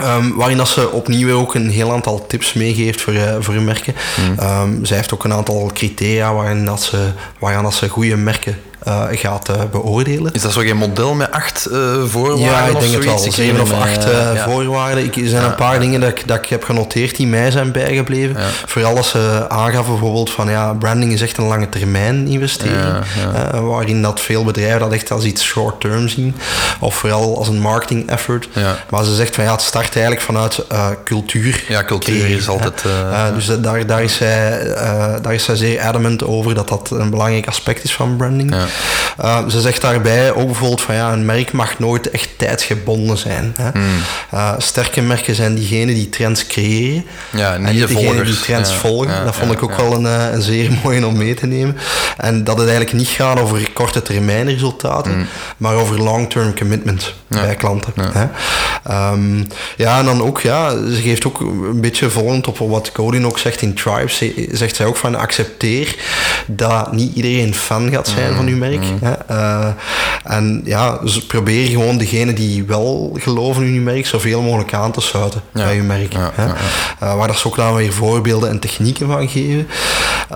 Uh, 0.00 0.16
um, 0.16 0.36
waarin 0.36 0.56
dat 0.56 0.68
ze 0.68 0.90
opnieuw 0.90 1.36
ook 1.36 1.54
een 1.54 1.70
heel 1.70 1.92
aantal 1.92 2.26
tips 2.26 2.52
meegeeft 2.52 3.00
voor, 3.00 3.14
voor 3.40 3.54
hun 3.54 3.64
merken. 3.64 3.94
Mm. 4.20 4.38
Um, 4.44 4.84
zij 4.84 4.96
heeft 4.96 5.14
ook 5.14 5.24
een 5.24 5.32
aantal 5.32 5.70
criteria 5.74 6.34
waarin 6.34 6.64
dat 6.64 6.82
ze, 6.82 7.08
waaraan 7.38 7.62
dat 7.62 7.74
ze 7.74 7.88
goede 7.88 8.16
merken 8.16 8.56
uh, 8.88 9.04
gaat 9.12 9.48
uh, 9.48 9.56
beoordelen. 9.70 10.32
Is 10.32 10.42
dat 10.42 10.52
zo 10.52 10.60
geen 10.60 10.76
model 10.76 11.14
met 11.14 11.30
acht 11.30 11.68
uh, 11.70 12.04
voorwaarden? 12.04 12.44
Ja, 12.44 12.64
ik 12.64 12.74
of 12.74 12.80
denk 12.82 12.94
het 12.94 13.04
wel. 13.04 13.32
Zeven 13.32 13.60
of 13.60 13.72
acht 13.72 14.04
ja. 14.04 14.44
voorwaarden. 14.48 15.04
Ik, 15.04 15.16
er 15.16 15.28
zijn 15.28 15.44
een 15.44 15.54
paar 15.54 15.80
dingen 15.80 16.00
dat 16.00 16.08
ik, 16.10 16.28
dat 16.28 16.38
ik 16.38 16.46
heb 16.46 16.64
genoteerd 16.64 17.16
die 17.16 17.26
mij 17.26 17.50
zijn 17.50 17.72
bijgebleven. 17.72 18.36
Vooral 18.66 18.96
als 18.96 19.10
ze 19.10 19.44
aangaf 19.48 19.86
bijvoorbeeld 19.86 20.30
van 20.30 20.50
ja, 20.50 20.72
branding 20.72 21.12
is 21.12 21.20
echt 21.20 21.36
een 21.36 21.44
lange 21.44 21.68
termijn 21.68 22.26
investering. 22.26 23.04
waarin 23.52 24.02
dat 24.02 24.20
veel 24.20 24.44
bedrijven 24.44 24.80
dat 24.80 24.92
echt 24.92 25.10
als 25.10 25.24
iets 25.24 25.44
short 25.44 25.80
term 25.80 26.08
zien. 26.08 26.36
Of 26.80 26.94
vooral 26.94 27.38
als 27.38 27.48
een 27.48 27.60
marketing 27.60 28.08
effort. 28.08 28.48
Maar 28.88 29.04
ze 29.04 29.14
zegt 29.14 29.34
van 29.34 29.44
ja, 29.44 29.52
het 29.52 29.62
start 29.62 29.94
eigenlijk 29.94 30.24
vanuit 30.24 30.64
cultuur. 31.04 31.64
Ja, 31.68 31.84
cultuur 31.84 32.16
creëren, 32.16 32.38
is 32.38 32.48
altijd... 32.48 32.84
dus 33.34 33.46
daar, 33.60 33.86
daar, 33.86 34.02
is 34.02 34.14
zij, 34.14 34.74
daar 35.22 35.34
is 35.34 35.44
zij 35.44 35.56
zeer 35.56 35.80
adamant 35.80 36.24
over 36.24 36.54
dat 36.54 36.68
dat 36.68 36.90
een 36.90 37.10
belangrijk 37.10 37.46
aspect 37.46 37.84
is 37.84 37.94
van 37.94 38.16
branding. 38.16 38.54
Ja. 38.54 38.64
Uh, 39.20 39.48
ze 39.48 39.60
zegt 39.60 39.80
daarbij 39.80 40.32
ook 40.32 40.46
bijvoorbeeld 40.46 40.80
van 40.80 40.94
ja, 40.94 41.12
een 41.12 41.24
merk 41.24 41.52
mag 41.52 41.78
nooit 41.78 42.10
echt 42.10 42.28
tijdsgebonden 42.36 43.16
zijn. 43.16 43.54
Hè. 43.56 43.70
Mm. 43.78 43.84
Uh, 44.34 44.52
sterke 44.58 45.00
merken 45.00 45.34
zijn 45.34 45.54
diegenen 45.54 45.94
die 45.94 46.08
trends 46.08 46.46
creëren. 46.46 47.04
Ja, 47.30 47.56
niet 47.56 47.68
en 47.68 47.76
de 47.76 47.86
diegenen 47.86 48.24
die 48.24 48.40
trends 48.40 48.70
ja, 48.70 48.76
volgen. 48.76 49.12
ja, 49.12 49.24
dat 49.24 49.34
vond 49.34 49.52
ik 49.52 49.62
ook 49.62 49.76
wel 49.76 49.94
een, 49.94 50.04
een, 50.04 50.42
zeer 50.42 50.70
mooie 50.82 51.06
om 51.06 51.16
mee 51.16 51.34
te 51.34 51.46
nemen. 51.46 51.76
En 52.16 52.44
dat 52.44 52.58
het 52.58 52.68
eigenlijk 52.68 52.98
niet 52.98 53.08
gaat 53.08 53.40
over 53.40 53.70
korte 53.72 54.02
termijn 54.02 54.48
resultaten, 54.48 55.16
mm. 55.16 55.26
maar 55.56 55.74
over 55.74 56.02
long-term 56.02 56.54
commitment 56.58 57.14
bij 57.28 57.54
klanten. 57.54 57.92
Hè. 58.12 58.26
Um, 59.12 59.46
ja, 59.76 59.98
en 59.98 60.04
dan 60.04 60.22
ook, 60.22 60.40
ja, 60.40 60.70
ze 60.70 61.00
geeft 61.02 61.26
ook 61.26 61.40
een 61.40 61.80
beetje 61.80 62.10
volgend 62.10 62.46
op 62.46 62.58
wat 62.58 62.92
Codin 62.92 63.26
ook 63.26 63.38
zegt 63.38 63.62
in 63.62 63.74
Tribes, 63.74 64.22
zegt 64.50 64.76
zij 64.76 64.86
ook 64.86 64.96
van 64.96 65.14
accepteer 65.14 65.96
dat 66.46 66.92
niet 66.92 67.14
iedereen 67.14 67.54
fan 67.54 67.90
gaat 67.90 68.08
zijn 68.08 68.30
mm. 68.30 68.36
van 68.36 68.46
uw 68.46 68.56
merk. 68.68 68.84
Mm. 68.84 68.98
Hè? 69.00 69.12
Uh, 69.30 69.68
en 70.24 70.62
ja, 70.64 70.98
dus 71.02 71.26
probeer 71.26 71.68
gewoon 71.68 71.98
degene 71.98 72.32
die 72.32 72.64
wel 72.64 73.16
geloven 73.20 73.62
in 73.62 73.74
uw 73.74 73.82
merk 73.82 74.06
zoveel 74.06 74.42
mogelijk 74.42 74.74
aan 74.74 74.92
te 74.92 75.00
sluiten 75.00 75.42
ja. 75.52 75.64
bij 75.64 75.76
uw 75.76 75.84
merk. 75.84 76.12
Ja, 76.12 76.30
hè? 76.34 76.44
Ja, 76.44 76.54
uh, 77.02 77.14
waar 77.16 77.26
dat 77.26 77.38
ze 77.38 77.46
ook 77.46 77.56
dan 77.56 77.74
weer 77.74 77.92
voorbeelden 77.92 78.48
en 78.48 78.58
technieken 78.58 79.06
van 79.06 79.28
geven. 79.28 79.68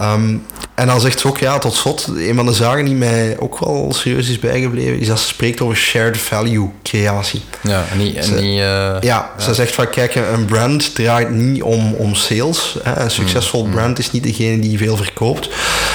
Um, 0.02 0.42
en 0.76 0.87
dan 0.87 1.00
zegt 1.00 1.21
ze 1.21 1.28
ook, 1.28 1.38
ja, 1.38 1.59
tot 1.59 1.75
slot, 1.75 2.06
een 2.16 2.35
van 2.35 2.47
de 2.47 2.52
zaken 2.52 2.85
die 2.85 2.95
mij 2.95 3.37
ook 3.38 3.59
wel 3.59 3.92
serieus 3.95 4.28
is 4.28 4.38
bijgebleven, 4.38 4.99
is 4.99 5.06
dat 5.06 5.21
ze 5.21 5.26
spreekt 5.26 5.61
over 5.61 5.76
shared 5.76 6.18
value 6.18 6.68
creatie. 6.83 7.42
Ja, 7.62 7.85
en 7.90 7.99
niet... 7.99 8.16
En 8.16 8.25
ze, 8.25 8.35
niet 8.35 8.59
uh, 8.59 8.59
ja, 8.59 8.99
ja, 9.00 9.30
ze 9.38 9.54
zegt 9.54 9.75
van, 9.75 9.90
kijk, 9.90 10.14
een 10.14 10.45
brand 10.45 10.95
draait 10.95 11.31
niet 11.31 11.62
om, 11.62 11.94
om 11.94 12.14
sales. 12.14 12.77
Hè. 12.83 13.00
Een 13.00 13.11
succesvol 13.11 13.64
mm. 13.64 13.70
brand 13.70 13.98
is 13.98 14.11
niet 14.11 14.22
degene 14.22 14.59
die 14.59 14.79
veel 14.79 14.96
verkoopt, 14.96 15.48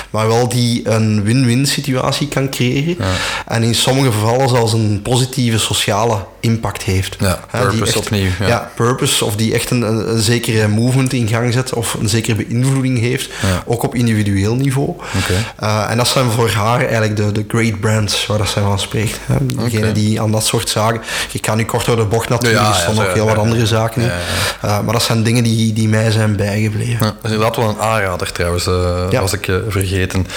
maar 0.10 0.28
wel 0.28 0.50
die 0.50 0.90
een 0.90 1.24
win-win 1.24 1.66
situatie 1.66 2.28
kan 2.28 2.50
creëren. 2.50 2.96
Ja. 3.00 3.06
En 3.48 3.64
in 3.64 3.76
sommige 3.76 4.12
gevallen 4.12 4.50
zelfs 4.50 4.74
een 4.74 5.00
positieve 5.04 5.60
sociale 5.60 6.26
impact 6.40 6.84
heeft. 6.84 7.16
Ja, 7.20 7.40
purpose 7.52 7.84
echt, 7.84 7.96
opnieuw. 7.96 8.30
Ja. 8.40 8.48
ja. 8.48 8.72
purpose, 8.76 9.26
of 9.26 9.36
die 9.36 9.54
echt 9.54 9.70
een, 9.70 9.82
een, 9.82 10.10
een, 10.10 10.22
zekere 10.22 10.68
movement 10.68 11.14
in 11.14 11.28
gang 11.28 11.54
zet, 11.54 11.74
of 11.74 11.94
een 11.94 12.10
zekere 12.10 12.46
beïnvloeding 12.46 13.00
heeft, 13.00 13.30
ook 13.66 13.84
op 13.84 13.96
individueel 13.96 14.56
niveau. 14.56 14.70
Okay. 14.78 15.46
Uh, 15.64 15.92
en 15.92 15.98
dat 15.98 16.08
zijn 16.08 16.32
voor 16.32 16.50
haar 16.50 16.80
eigenlijk 16.80 17.16
de, 17.16 17.32
de 17.32 17.46
great 17.48 17.80
brands 17.80 18.26
waar 18.26 18.38
dat 18.38 18.50
zij 18.50 18.62
van 18.62 18.80
spreekt. 18.80 19.20
Hè. 19.26 19.36
Degene 19.46 19.78
okay. 19.78 19.94
die 19.94 20.22
aan 20.22 20.32
dat 20.32 20.46
soort 20.46 20.70
zaken... 20.70 21.02
Je 21.32 21.40
kan 21.40 21.58
nu 21.58 21.66
kort 21.66 21.86
door 21.86 21.96
de 21.96 22.06
bocht 22.06 22.30
natuurlijk, 22.30 22.68
er 22.68 22.76
stonden 22.76 23.04
zo, 23.04 23.10
ook 23.10 23.16
heel 23.16 23.26
wat 23.26 23.38
andere 23.38 23.66
zaken 23.66 24.02
in. 24.02 24.08
Uh, 24.08 24.80
maar 24.80 24.94
dat 24.94 25.04
zijn 25.04 25.24
dingen 25.24 25.44
die, 25.44 25.74
die 25.74 25.88
mij 25.88 26.12
zijn 26.12 26.36
bijgebleven. 26.36 26.92
Ja, 26.92 27.00
dat 27.00 27.16
is 27.24 27.32
inderdaad 27.32 27.56
wel 27.56 27.70
een 27.70 27.80
aanrader 27.80 28.32
trouwens, 28.32 28.66
Ja. 29.10 29.22
was 29.22 29.34
ik 29.34 29.52
vergeten. 29.68 30.28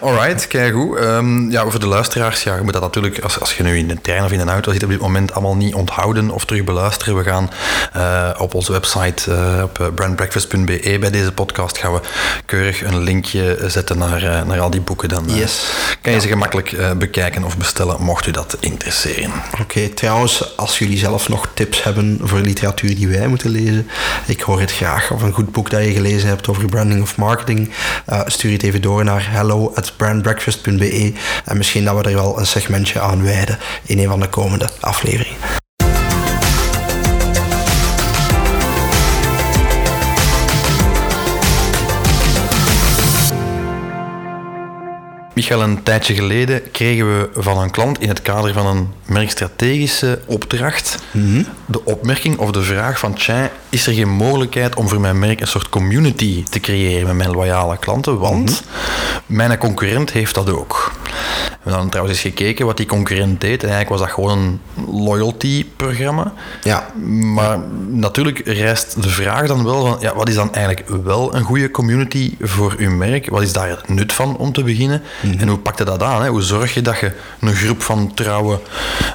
Alright, 0.00 0.46
kijk 0.46 0.74
goed. 0.74 0.98
Um, 1.00 1.50
ja, 1.50 1.68
voor 1.68 1.80
de 1.80 1.86
luisteraars, 1.86 2.42
ja, 2.42 2.56
je 2.56 2.62
moet 2.62 2.72
dat 2.72 2.82
natuurlijk, 2.82 3.20
als, 3.20 3.40
als 3.40 3.56
je 3.56 3.62
nu 3.62 3.78
in 3.78 3.88
de 3.88 4.00
trein 4.00 4.24
of 4.24 4.32
in 4.32 4.40
een 4.40 4.50
auto 4.50 4.72
zit 4.72 4.82
op 4.82 4.90
dit 4.90 5.00
moment, 5.00 5.32
allemaal 5.32 5.56
niet 5.56 5.74
onthouden 5.74 6.30
of 6.30 6.44
terug 6.44 6.64
beluisteren. 6.64 7.16
We 7.16 7.22
gaan 7.22 7.50
uh, 7.96 8.30
op 8.38 8.54
onze 8.54 8.72
website, 8.72 9.30
uh, 9.30 9.62
op 9.62 9.90
brandbreakfast.be, 9.94 10.96
bij 11.00 11.10
deze 11.10 11.32
podcast 11.32 11.78
gaan 11.78 11.92
we 11.92 12.00
keurig 12.46 12.84
een 12.84 12.98
linkje 12.98 13.58
zetten 13.66 13.83
naar, 13.92 14.22
uh, 14.22 14.42
naar 14.42 14.60
al 14.60 14.70
die 14.70 14.80
boeken. 14.80 15.08
Dan 15.08 15.24
Yes. 15.26 15.64
kan 16.00 16.12
je 16.12 16.20
ze 16.20 16.28
gemakkelijk 16.28 16.72
uh, 16.72 16.92
bekijken 16.92 17.44
of 17.44 17.56
bestellen, 17.56 18.02
mocht 18.02 18.26
u 18.26 18.30
dat 18.30 18.56
interesseren. 18.60 19.32
Oké, 19.52 19.62
okay, 19.62 19.88
trouwens, 19.88 20.56
als 20.56 20.78
jullie 20.78 20.98
zelf 20.98 21.28
nog 21.28 21.48
tips 21.54 21.82
hebben 21.82 22.20
voor 22.22 22.38
literatuur 22.38 22.94
die 22.94 23.08
wij 23.08 23.26
moeten 23.26 23.50
lezen, 23.50 23.88
ik 24.26 24.40
hoor 24.40 24.60
het 24.60 24.72
graag. 24.72 25.10
Of 25.10 25.22
een 25.22 25.32
goed 25.32 25.52
boek 25.52 25.70
dat 25.70 25.84
je 25.84 25.92
gelezen 25.92 26.28
hebt 26.28 26.48
over 26.48 26.66
branding 26.66 27.02
of 27.02 27.16
marketing, 27.16 27.70
stuur 28.26 28.52
het 28.52 28.62
even 28.62 28.82
door 28.82 29.04
naar 29.04 29.26
hello 29.30 29.72
at 29.74 29.92
brandbreakfast.be 29.96 31.12
en 31.44 31.56
misschien 31.56 31.84
dat 31.84 31.96
we 31.96 32.02
er 32.02 32.14
wel 32.14 32.38
een 32.38 32.46
segmentje 32.46 33.00
aan 33.00 33.22
wijden 33.22 33.58
in 33.82 33.98
een 33.98 34.08
van 34.08 34.20
de 34.20 34.28
komende 34.28 34.68
afleveringen. 34.80 35.62
Michael, 45.44 45.62
een 45.62 45.82
tijdje 45.82 46.14
geleden 46.14 46.70
kregen 46.70 47.18
we 47.18 47.28
van 47.34 47.58
een 47.58 47.70
klant 47.70 48.00
in 48.00 48.08
het 48.08 48.22
kader 48.22 48.52
van 48.52 48.66
een 48.66 48.92
merkstrategische 49.06 50.20
opdracht 50.26 50.98
Mhm. 51.10 51.24
mm 51.26 51.34
-hmm. 51.34 51.46
de 51.66 51.84
opmerking 51.84 52.38
of 52.38 52.50
de 52.50 52.62
vraag 52.62 52.98
van 52.98 53.14
tja, 53.14 53.50
is 53.68 53.86
er 53.86 53.92
geen 53.92 54.08
mogelijkheid 54.08 54.74
om 54.74 54.88
voor 54.88 55.00
mijn 55.00 55.18
merk 55.18 55.40
een 55.40 55.46
soort 55.46 55.68
community 55.68 56.44
te 56.50 56.60
creëren 56.60 57.06
met 57.06 57.16
mijn 57.16 57.30
loyale 57.30 57.78
klanten? 57.78 58.18
Want 58.18 58.50
mm 58.50 58.56
-hmm. 59.26 59.36
mijn 59.36 59.58
concurrent 59.58 60.12
heeft 60.12 60.34
dat 60.34 60.50
ook. 60.50 60.92
We 61.64 61.70
hebben 61.70 61.80
dan 61.80 61.90
trouwens 61.90 62.24
eens 62.24 62.34
gekeken 62.34 62.66
wat 62.66 62.76
die 62.76 62.86
concurrent 62.86 63.40
deed. 63.40 63.62
En 63.62 63.68
eigenlijk 63.68 63.88
was 63.88 64.00
dat 64.00 64.10
gewoon 64.10 64.38
een 64.38 64.60
loyalty-programma. 65.04 66.32
Ja. 66.62 66.86
Maar 67.34 67.58
natuurlijk 67.88 68.40
rijst 68.44 69.02
de 69.02 69.08
vraag 69.08 69.46
dan 69.46 69.64
wel 69.64 69.86
van, 69.86 69.96
ja, 70.00 70.14
wat 70.14 70.28
is 70.28 70.34
dan 70.34 70.54
eigenlijk 70.54 70.88
wel 71.04 71.34
een 71.34 71.42
goede 71.42 71.70
community 71.70 72.34
voor 72.40 72.74
uw 72.78 72.90
merk? 72.90 73.30
Wat 73.30 73.42
is 73.42 73.52
daar 73.52 73.68
het 73.68 73.88
nut 73.88 74.12
van 74.12 74.36
om 74.36 74.52
te 74.52 74.62
beginnen? 74.62 75.02
En 75.40 75.48
hoe 75.48 75.58
pakt 75.58 75.78
je 75.78 75.84
dat 75.84 76.02
aan? 76.02 76.22
Hè? 76.22 76.28
Hoe 76.28 76.42
zorg 76.42 76.74
je 76.74 76.82
dat 76.82 76.98
je 76.98 77.12
een 77.40 77.54
groep 77.54 77.82
van 77.82 78.14
trouwe 78.14 78.60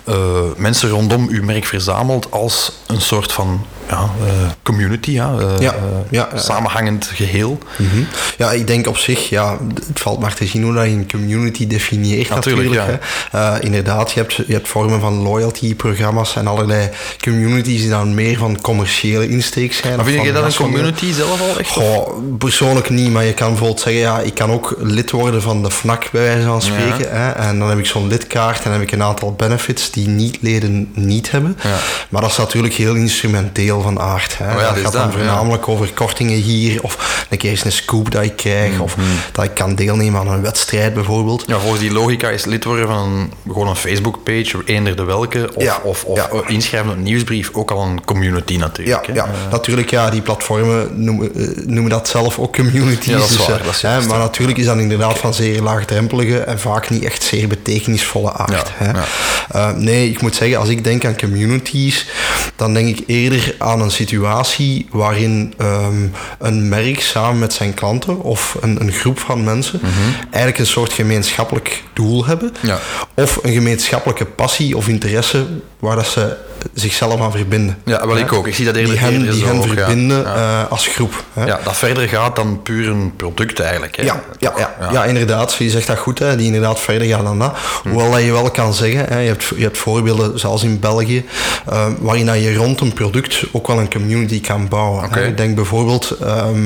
eh, 0.04 0.16
mensen 0.56 0.90
rondom 0.90 1.28
uw 1.30 1.44
merk 1.44 1.66
verzamelt 1.66 2.32
als 2.32 2.72
een 2.88 3.02
soort 3.02 3.32
van 3.32 3.66
ja, 3.90 4.10
eh, 4.26 4.32
community, 4.64 5.12
ja, 5.12 5.34
eh, 5.40 5.60
Ja, 5.60 5.76
ja, 6.10 6.30
ja. 6.32 6.40
samenhangend 6.40 7.06
geheel? 7.06 7.58
Mhm. 7.78 8.04
Ja, 8.38 8.52
ik 8.52 8.68
denk 8.68 8.88
op 8.88 8.98
zich, 8.98 9.30
ja, 9.30 9.58
het 9.88 10.00
valt 10.00 10.20
maar 10.20 10.34
te 10.34 10.46
zien 10.46 10.64
hoe 10.64 10.74
dat 10.74 10.84
je 10.84 10.90
een 10.90 11.10
community 11.12 11.68
definieert 11.68 12.30
Natuurlijk, 12.30 12.70
natuurlijk. 12.70 13.04
hè. 13.32 13.40
Eh, 13.40 13.64
inderdaad, 13.64 14.12
je 14.12 14.20
hebt, 14.20 14.34
je 14.36 14.54
hebt 14.54 14.68
vormen 14.68 15.00
van 15.00 15.14
loyalty-programma's 15.14 16.36
en 16.36 16.48
allerlei 16.48 16.90
communities 17.24 17.82
die 17.82 17.90
dan 17.90 18.14
meer 18.14 18.38
van 18.38 18.62
commerciële 18.62 19.28
insteek 19.30 19.74
zijn. 19.74 19.96
Maar 19.96 20.06
vind 20.06 20.24
je 20.24 20.32
dat 20.32 20.46
een 20.46 20.54
community 20.54 21.14
zelf 21.14 21.42
al 21.42 21.60
echt? 21.60 21.70
Goh, 21.70 22.14
persoonlijk 22.38 22.90
niet, 22.90 23.12
maar 23.12 23.26
je 23.26 23.34
kan 23.34 23.48
bijvoorbeeld 23.48 23.80
zeggen, 23.80 24.02
ja, 24.02 24.20
ik 24.20 24.34
kan 24.34 24.52
ook 24.52 24.76
lid 24.80 25.12
worden 25.12 25.42
van 25.42 25.64
de 25.64 25.72
FNAC 25.72 26.10
bij 26.12 26.22
wijze 26.22 26.46
van 26.46 26.62
spreken. 26.62 27.12
Hè, 27.12 27.30
en 27.32 27.60
dan 27.60 27.70
heb 27.70 27.78
ik 27.78 27.86
zo'n 27.86 28.08
lidkaart 28.08 28.58
en 28.58 28.64
dan 28.64 28.74
heb 28.74 28.82
ik 28.82 28.92
een 28.92 29.04
aantal 29.04 29.34
benefits 29.34 29.92
die 29.92 30.08
niet-leden 30.08 30.92
niet 30.94 31.32
hebben. 31.32 31.58
Ja. 31.64 31.78
Maar 32.10 32.22
dat 32.22 32.32
is 32.32 32.38
natuurlijk 32.38 32.74
heel 32.74 32.94
instrumenteel 32.96 33.79
van 33.82 34.00
aard. 34.00 34.38
Hè. 34.38 34.54
Oh 34.56 34.60
ja, 34.60 34.66
dat 34.66 34.74
dus 34.74 34.84
gaat 34.84 34.94
dat, 34.94 35.02
dan 35.02 35.12
ja. 35.12 35.18
voornamelijk 35.18 35.68
over 35.68 35.94
kortingen 35.94 36.38
hier, 36.38 36.84
of 36.84 37.26
een 37.30 37.38
keer 37.38 37.50
eens 37.50 37.66
een 37.66 37.72
scoop 37.72 38.12
dat 38.12 38.24
ik 38.24 38.36
krijg, 38.36 38.80
of 38.80 38.96
dat 39.32 39.46
ik 39.46 39.54
kan 39.54 39.76
deelnemen 39.76 40.20
aan 40.20 40.28
een 40.28 40.42
wedstrijd 40.42 40.94
bijvoorbeeld. 40.94 41.44
Ja, 41.48 41.60
volgens 41.60 41.82
die 41.82 41.92
logica 41.92 42.30
is 42.30 42.46
lid 42.46 42.64
worden 42.64 42.88
van 42.88 42.98
een, 42.98 43.32
gewoon 43.48 43.68
een 43.68 43.76
Facebook-page, 43.76 44.58
eender 44.66 44.96
de 44.96 45.04
welke, 45.04 45.50
of, 45.54 45.64
Ja, 45.64 45.80
of, 45.84 46.04
eh, 46.04 46.24
inschrijven 46.48 46.92
op 46.92 46.98
een 46.98 47.04
nieuwsbrief, 47.04 47.50
ook 47.54 47.72
al 47.72 47.82
een 47.82 48.06
community 48.06 48.56
natuurlijk. 48.56 49.08
hè. 49.08 49.14
ja. 49.14 49.28
natuurlijk, 49.52 49.90
ja, 49.90 50.10
die 50.10 50.22
platformen 50.22 51.04
noemen, 51.04 51.36
eh, 51.36 51.66
noemen 51.66 51.90
dat 51.90 52.08
zelf 52.08 52.40
ook 52.40 52.56
communities. 52.56 53.06
Ja, 53.06 53.18
dat 53.18 53.30
is 53.30 53.38
dus, 53.38 53.48
waar, 53.48 53.60
eh, 53.60 53.66
dat 53.66 53.74
is 53.74 53.82
hè, 53.82 54.02
maar 54.02 54.20
natuurlijk 54.20 54.58
is 54.58 54.66
dat 54.66 54.78
inderdaad 54.78 55.18
van 55.18 55.34
zeer 55.34 55.62
laagdrempelige 55.62 56.40
en 56.40 56.60
vaak 56.60 56.90
niet 56.90 57.04
echt 57.04 57.24
zeer 57.24 57.48
betekenisvolle 57.48 58.34
aard. 58.34 58.72
Hè. 58.74 59.74
nee, 59.74 60.10
ik 60.10 60.22
moet 60.22 60.36
zeggen, 60.36 60.60
als 60.60 60.70
ik 60.70 60.84
denk 60.84 61.06
aan 61.06 61.18
communities, 61.18 62.08
dan 62.56 62.74
denk 62.74 62.98
ik 62.98 63.04
eerder 63.08 63.56
aan 63.58 63.69
een 63.74 63.92
situatie 63.92 64.88
waarin 64.92 65.54
ehm, 65.58 66.08
een 66.40 66.70
merk 66.70 67.02
samen 67.02 67.40
met 67.40 67.54
zijn 67.54 67.74
klanten 67.74 68.22
of 68.22 68.58
een, 68.62 68.82
een 68.82 68.92
groep 68.92 69.20
van 69.20 69.44
mensen 69.44 69.82
eigenlijk 70.24 70.58
een 70.58 70.66
soort 70.66 70.94
gemeenschappelijk 70.94 71.84
doel 71.94 72.26
hebben. 72.26 72.54
Mhm. 72.58 72.68
Ja. 72.68 72.80
Of 73.16 73.40
een 73.42 73.54
gemeenschappelijke 73.54 74.26
passie 74.26 74.78
of 74.78 74.88
interesse 74.88 75.46
waar 75.80 75.96
dat 75.96 76.08
ze 76.08 76.36
zichzelf 76.74 77.22
aan 77.22 77.32
verbinden. 77.32 77.78
Ja, 77.86 78.08
wel 78.08 78.18
ik 78.18 78.34
ook. 78.34 78.48
Ik 78.48 78.56
zie 78.56 78.66
dat 78.66 78.76
eerder, 78.76 78.92
Die 78.92 79.02
hen, 79.02 79.32
die 79.32 79.46
hen 79.46 79.58
ook, 79.58 79.68
verbinden 79.68 80.22
Ja. 80.22 80.36
eh, 80.64 80.72
als 80.72 80.88
groep. 80.88 81.24
Hè? 81.34 81.46
Ja, 81.46 81.60
dat 81.64 81.78
verder 81.78 82.08
gaat 82.08 82.36
dan 82.36 82.62
puur 82.62 82.90
een 82.90 83.14
product 83.16 83.60
eigenlijk. 83.60 83.96
Hè. 83.96 84.04
Ja, 84.04 84.24
ja, 84.40 84.54
ja, 84.58 84.90
Ja. 84.92 85.06
inderdaad. 85.06 85.54
Je 85.54 85.70
zegt 85.70 85.88
dat 85.88 85.98
goed, 85.98 86.20
hè, 86.20 86.36
die 86.36 86.46
inderdaad 86.46 86.80
verder 86.80 87.08
gaan 87.08 87.24
dan 87.24 87.40
dat. 87.40 87.58
Hm. 87.84 87.90
Hoewel 87.90 88.12
dat 88.12 88.22
je 88.24 88.32
wel 88.32 88.52
kan 88.52 88.74
zeggen, 88.74 89.06
hè, 89.10 89.20
je, 89.20 89.28
hebt, 89.28 89.46
je 89.56 89.64
hebt 89.64 89.78
voorbeelden 89.78 90.40
zoals 90.40 90.64
in 90.64 90.80
België, 90.80 91.26
eh, 91.70 91.86
waarin 92.00 92.26
dat 92.26 92.36
je 92.42 92.56
rond 92.56 92.80
een 92.82 92.94
product 92.94 93.44
ook 93.52 93.68
wel 93.68 93.80
een 93.80 93.90
community 93.90 94.42
kan 94.42 94.68
bouwen. 94.68 95.10
Ik 95.28 95.38
denk 95.38 95.56
bijvoorbeeld, 95.56 96.10
ehm, 96.22 96.58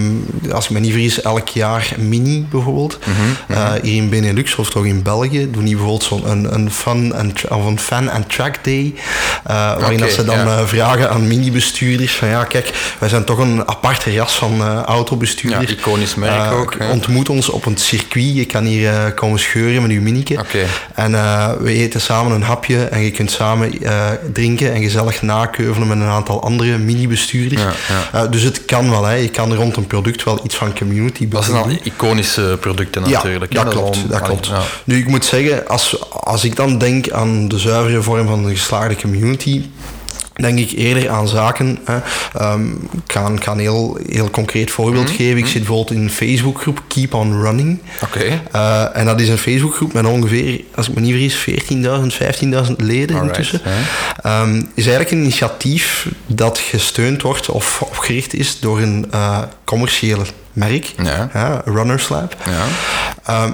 als 0.52 0.66
ik 0.66 0.72
me 0.72 0.80
niet 0.80 0.92
vergis, 0.92 1.22
elk 1.22 1.48
jaar 1.50 1.94
Mini 1.98 2.46
bijvoorbeeld. 2.50 3.00
Mhm, 3.00 3.12
Eh, 3.48 3.72
hier 3.82 3.96
in 3.96 4.10
Benelux 4.10 4.56
of 4.56 4.70
toch 4.70 4.86
in 4.86 5.02
België 5.02 5.52
doen 5.52 5.64
die 5.64 5.76
bijvoorbeeld 5.76 6.04
zo'n 6.04 6.30
een, 6.32 6.54
een, 6.54 6.72
fun 6.72 7.14
and 7.16 7.36
tra- 7.36 7.56
of 7.56 7.66
een 7.66 7.80
fan 7.80 8.10
and 8.12 8.30
track 8.30 8.64
day, 8.64 8.94
eh, 9.44 9.56
waarin 9.80 10.00
dat 10.00 10.12
ze 10.12 10.24
dan 10.26 10.38
ja. 10.38 10.58
eh, 10.58 10.66
vragen 10.66 11.10
aan 11.10 11.28
mini-bestuurders 11.28 12.16
van 12.16 12.28
ja, 12.28 12.44
kijk, 12.44 12.96
wij 13.00 13.10
zijn 13.10 13.24
toch 13.24 13.38
een 13.38 13.68
aparte 13.68 14.16
ras 14.18 14.38
van 14.38 14.62
autobestuurders. 14.86 15.70
Ja, 15.72 15.78
iconisch 15.78 16.16
merk 16.16 16.52
ook, 16.52 16.76
hè. 16.78 16.92
Ontmoet 16.92 17.30
ons 17.30 17.50
op 17.50 17.66
een 17.66 17.78
circuit. 17.78 18.36
Je 18.36 18.46
kan 18.46 18.64
hier 18.66 19.12
komen 19.16 19.40
scheuren 19.40 19.82
met 19.82 19.92
uw 19.92 20.02
minieke. 20.02 20.34
Oké. 20.40 20.66
En 20.94 21.12
we 21.64 21.72
eten 21.74 22.02
samen 22.02 22.32
een 22.32 22.44
hapje 22.44 22.84
en 22.84 23.02
je 23.02 23.12
kunt 23.12 23.32
samen 23.32 23.72
drinken 24.34 24.74
en 24.74 24.82
gezellig 24.82 25.22
nakeuvelen 25.22 25.88
met 25.88 25.98
een 25.98 26.04
aantal 26.04 26.44
andere 26.44 26.73
mini-bestuurders. 26.78 27.62
Ja, 27.62 27.72
Eh, 28.24 28.32
dus 28.32 28.42
het 28.42 28.66
kan 28.66 28.90
wel, 28.90 29.04
hè. 29.06 29.14
je 29.14 29.30
kan 29.30 29.54
rond 29.56 29.76
een 29.78 29.88
product 29.88 30.24
wel 30.24 30.40
iets 30.44 30.56
van 30.56 30.78
community 30.78 31.28
Dat 31.28 31.44
zijn 31.46 31.58
al 31.58 31.70
iconische 31.84 32.58
producten 32.60 33.04
Ja, 33.06 33.10
natuurlijk. 33.10 33.54
hè. 33.54 33.60
dat 33.64 33.68
is 33.74 33.80
klopt. 33.80 33.96
al- 33.98 34.08
Dat 34.08 34.22
klopt. 34.22 34.48
ja. 34.48 34.62
Nu, 34.84 34.98
ik 34.98 35.08
moet 35.08 35.26
zeggen, 35.26 35.68
als, 35.68 36.10
als 36.10 36.44
ik 36.44 36.56
dan 36.56 36.78
denk 36.78 37.12
aan 37.12 37.48
de 37.48 37.60
zuivere 37.60 38.02
vorm 38.02 38.28
van 38.28 38.46
een 38.46 38.56
geslaagde 38.56 38.96
community, 38.96 39.62
denk 40.36 40.60
ik 40.60 40.72
eerder 40.72 41.10
aan 41.10 41.28
zaken. 41.28 41.80
Hè. 41.86 41.98
Ehm, 42.40 42.72
ik 42.72 43.12
ga, 43.12 43.26
een- 43.26 43.36
ik 43.36 43.44
ga 43.44 43.52
een 43.52 43.60
heel, 43.60 43.98
heel 44.10 44.30
concreet 44.30 44.72
voorbeeld 44.72 45.08
Mhm, 45.08 45.16
geven. 45.16 45.38
Ik 45.38 45.46
zit 45.46 45.54
bijvoorbeeld 45.64 45.92
in 45.92 46.02
een 46.04 46.10
Facebookgroep 46.12 46.82
Keep 46.88 47.14
on 47.14 47.42
Running. 47.42 47.80
Oké. 48.04 48.42
Eh, 48.52 48.86
en 48.98 49.06
dat 49.06 49.20
is 49.22 49.30
een 49.30 49.38
Facebookgroep 49.38 49.94
met 49.94 50.06
ongeveer, 50.06 50.62
als 50.76 50.90
ik 50.90 50.96
me 50.96 51.02
niet 51.02 51.12
vergis, 51.12 51.36
14.000, 51.36 52.14
15.000 52.14 52.82
leden 52.82 53.16
Alright, 53.16 53.38
intussen. 53.38 53.62
Ehm, 54.22 54.56
is 54.56 54.84
eigenlijk 54.86 55.12
een 55.12 55.22
initiatief 55.22 56.08
dat 56.28 56.58
gesteund 56.58 57.22
wordt 57.22 57.50
of 57.50 57.82
opgericht 57.82 58.34
is 58.34 58.60
door 58.60 58.80
een 58.80 59.06
eh, 59.12 59.42
commerciële 59.64 60.24
merk, 60.54 60.94
Ja. 61.04 61.28
hè, 61.32 61.72
Runners 61.72 62.10
Lab. 62.10 62.36
Ja. 62.46 62.64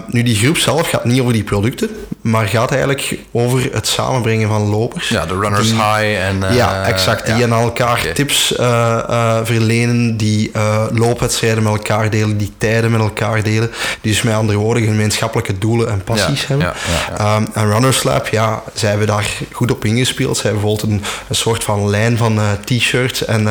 Nu, 0.08 0.24
die 0.24 0.36
groep 0.36 0.58
zelf 0.58 0.90
gaat 0.90 1.06
niet 1.06 1.22
over 1.22 1.34
die 1.34 1.44
producten, 1.44 1.90
maar 2.22 2.48
gaat 2.48 2.72
eigenlijk 2.72 3.18
over 3.32 3.70
het 3.72 3.88
samenbrengen 3.88 4.48
van 4.50 4.62
lopers. 4.62 5.10
ja, 5.10 5.26
de 5.26 5.40
runners 5.40 5.68
Die- 5.70 5.74
high 5.76 6.22
en... 6.28 6.44
eh, 6.44 6.56
ja, 6.56 6.84
exact. 6.84 7.26
Die 7.26 7.36
ja. 7.36 7.44
aan 7.44 7.52
elkaar 7.62 8.06
tips 8.14 8.56
eh, 8.56 8.98
eh, 9.10 9.38
verlenen, 9.44 10.18
die 10.18 10.52
loopwedstrijden 10.94 11.64
met 11.64 11.72
elkaar 11.72 12.10
delen, 12.10 12.38
die 12.38 12.52
tijden 12.58 12.92
met 12.92 13.00
elkaar 13.02 13.44
delen. 13.44 13.72
Die 14.02 14.12
dus 14.12 14.22
met 14.22 14.34
andere 14.34 14.58
woorden 14.58 14.84
gemeenschappelijke 14.84 15.58
doelen 15.58 15.90
en 15.90 16.04
passies 16.04 16.42
Ja, 16.42 16.48
hebben. 16.48 16.68
ja, 16.68 16.74
ja, 17.10 17.18
Ehm, 17.36 17.46
en 17.54 17.72
Runners 17.72 18.04
Lab, 18.04 18.28
ja, 18.28 18.62
zij 18.74 18.90
hebben 18.90 19.08
daar 19.08 19.30
goed 19.52 19.72
op 19.72 19.86
ingespeeld. 19.86 20.38
Zij 20.38 20.52
hebben 20.52 20.62
bijvoorbeeld 20.62 20.92
een, 21.02 21.04
een 21.28 21.36
soort 21.36 21.64
van 21.64 21.90
lijn 21.90 22.18
van 22.18 22.40
t-shirts 22.66 23.26
en 23.26 23.48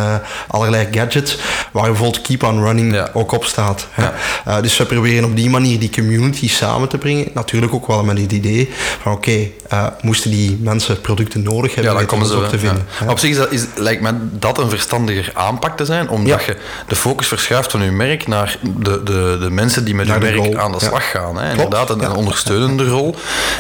allerlei 0.49 0.89
gadgets, 0.91 1.39
waar 1.73 1.85
bijvoorbeeld 1.85 2.23
Keep 2.23 2.43
on 2.43 2.63
Running 2.65 2.95
Ja. 2.95 3.09
ook 3.13 3.33
op 3.33 3.38
staat. 3.45 3.87
Ja. 3.97 4.15
Eh, 4.45 4.63
dus 4.63 4.77
we 4.77 4.85
proberen 4.85 5.25
op 5.25 5.37
die 5.37 5.51
manier 5.51 5.79
die 5.79 5.91
community 5.91 6.49
samen 6.49 6.89
te 6.89 6.99
brengen. 6.99 7.27
Natuurlijk 7.35 7.75
ook 7.75 7.87
wel 7.87 8.05
met 8.05 8.19
het 8.19 8.33
idee 8.33 8.71
van 9.03 9.13
oké, 9.13 9.49
eh, 9.69 9.87
moesten 10.01 10.31
die 10.31 10.59
mensen 10.61 11.01
producten 11.01 11.43
nodig 11.43 11.75
hebben, 11.75 11.93
Ja, 11.93 11.99
dan 11.99 12.07
komen 12.09 12.27
ze 12.27 12.37
ook 12.37 12.49
te 12.49 12.59
vinden. 12.59 12.87
Op 13.09 13.19
zich 13.19 13.31
is 13.31 13.37
dat, 13.37 13.53
is, 13.53 13.65
lijkt 13.77 14.03
me 14.03 14.13
dat 14.33 14.59
een 14.59 14.71
verstandiger 14.71 15.31
aanpak 15.35 15.77
te 15.77 15.85
zijn, 15.85 16.09
omdat 16.09 16.45
je 16.45 16.57
de 16.87 16.97
focus 16.97 17.29
verschuift 17.29 17.71
van 17.71 17.83
je 17.83 17.91
merk 17.91 18.27
naar 18.27 18.59
de, 18.63 19.03
de, 19.03 19.39
de 19.41 19.51
mensen 19.51 19.85
die 19.85 19.95
met 19.95 20.07
je 20.07 20.19
merk 20.19 20.37
rol, 20.37 20.59
aan 20.59 20.73
de 20.73 20.81
slag 20.81 21.11
gaan. 21.11 21.39
Hè. 21.39 21.51
Inderdaad, 21.51 21.91
een, 21.91 22.05
een 22.05 22.13
ondersteunende 22.13 22.89
rol. 22.89 23.15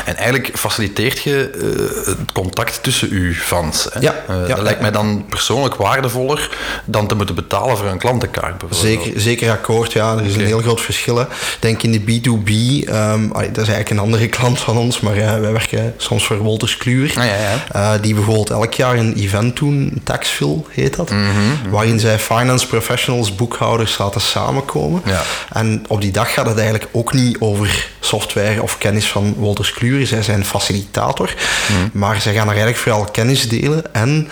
En 0.04 0.16
eigenlijk 0.16 0.58
faciliteert 0.58 1.18
je 1.18 1.50
eh, 1.50 2.06
het 2.06 2.32
contact 2.32 2.82
tussen 2.82 3.08
uw 3.10 3.32
fans. 3.32 3.88
Hè. 3.92 4.00
Dat 4.46 4.60
lijkt 4.60 4.80
mij 4.80 4.90
dan 4.90 5.24
persoonlijk 5.28 5.74
waardevoller 5.74 6.50
dan 6.84 7.06
te 7.06 7.14
moeten 7.14 7.34
betalen 7.34 7.76
voor 7.76 7.86
een 7.86 7.98
klantenkaart 7.98 8.58
bijvoorbeeld. 8.58 9.02
Zeker, 9.02 9.20
zeker 9.20 9.50
akkoord, 9.50 9.67
ja. 9.92 10.16
Er 10.16 10.24
is 10.24 10.34
een 10.34 10.44
heel 10.46 10.60
groot 10.60 10.80
verschil. 10.80 11.20
Ik 11.20 11.26
denk 11.60 11.82
in 11.82 11.92
de 11.92 12.00
B2B, 12.00 12.50
ehm, 12.88 13.30
allee, 13.32 13.50
dat 13.52 13.62
is 13.66 13.68
eigenlijk 13.72 13.90
een 13.90 13.98
andere 13.98 14.28
klant 14.38 14.60
van 14.60 14.76
ons, 14.76 15.00
maar 15.00 15.16
eh, 15.16 15.40
wij 15.40 15.52
werken 15.52 15.94
soms 15.96 16.24
voor 16.26 16.36
Wolters 16.38 16.76
Kluwer. 16.76 17.08
Ah, 17.08 17.24
ja, 17.24 17.34
ja. 17.36 17.64
Eh, 17.94 18.02
die 18.02 18.14
bijvoorbeeld 18.14 18.50
elk 18.50 18.74
jaar 18.74 18.96
een 18.96 19.14
event 19.16 19.56
doen, 19.56 20.00
Taxville 20.04 20.62
heet 20.70 20.96
dat, 20.96 21.10
Mhm, 21.10 21.70
waarin 21.70 22.00
zij 22.00 22.18
finance 22.18 22.66
professionals, 22.66 23.34
boekhouders 23.34 23.98
laten 23.98 24.20
samenkomen. 24.20 25.02
Ja. 25.04 25.22
En 25.52 25.84
op 25.88 26.00
die 26.00 26.10
dag 26.12 26.32
gaat 26.32 26.46
het 26.46 26.56
eigenlijk 26.58 26.88
ook 26.92 27.12
niet 27.12 27.36
over 27.40 27.88
software 28.00 28.62
of 28.62 28.78
kennis 28.78 29.06
van 29.06 29.34
Wolters 29.36 29.72
Kluwer. 29.72 30.06
Zij 30.06 30.22
zijn 30.22 30.44
facilitator, 30.44 31.34
Mhm. 31.68 31.98
maar 31.98 32.20
zij 32.20 32.32
gaan 32.32 32.42
er 32.42 32.48
eigenlijk 32.48 32.78
vooral 32.78 33.04
kennis 33.04 33.48
delen 33.48 33.94
en 33.94 34.28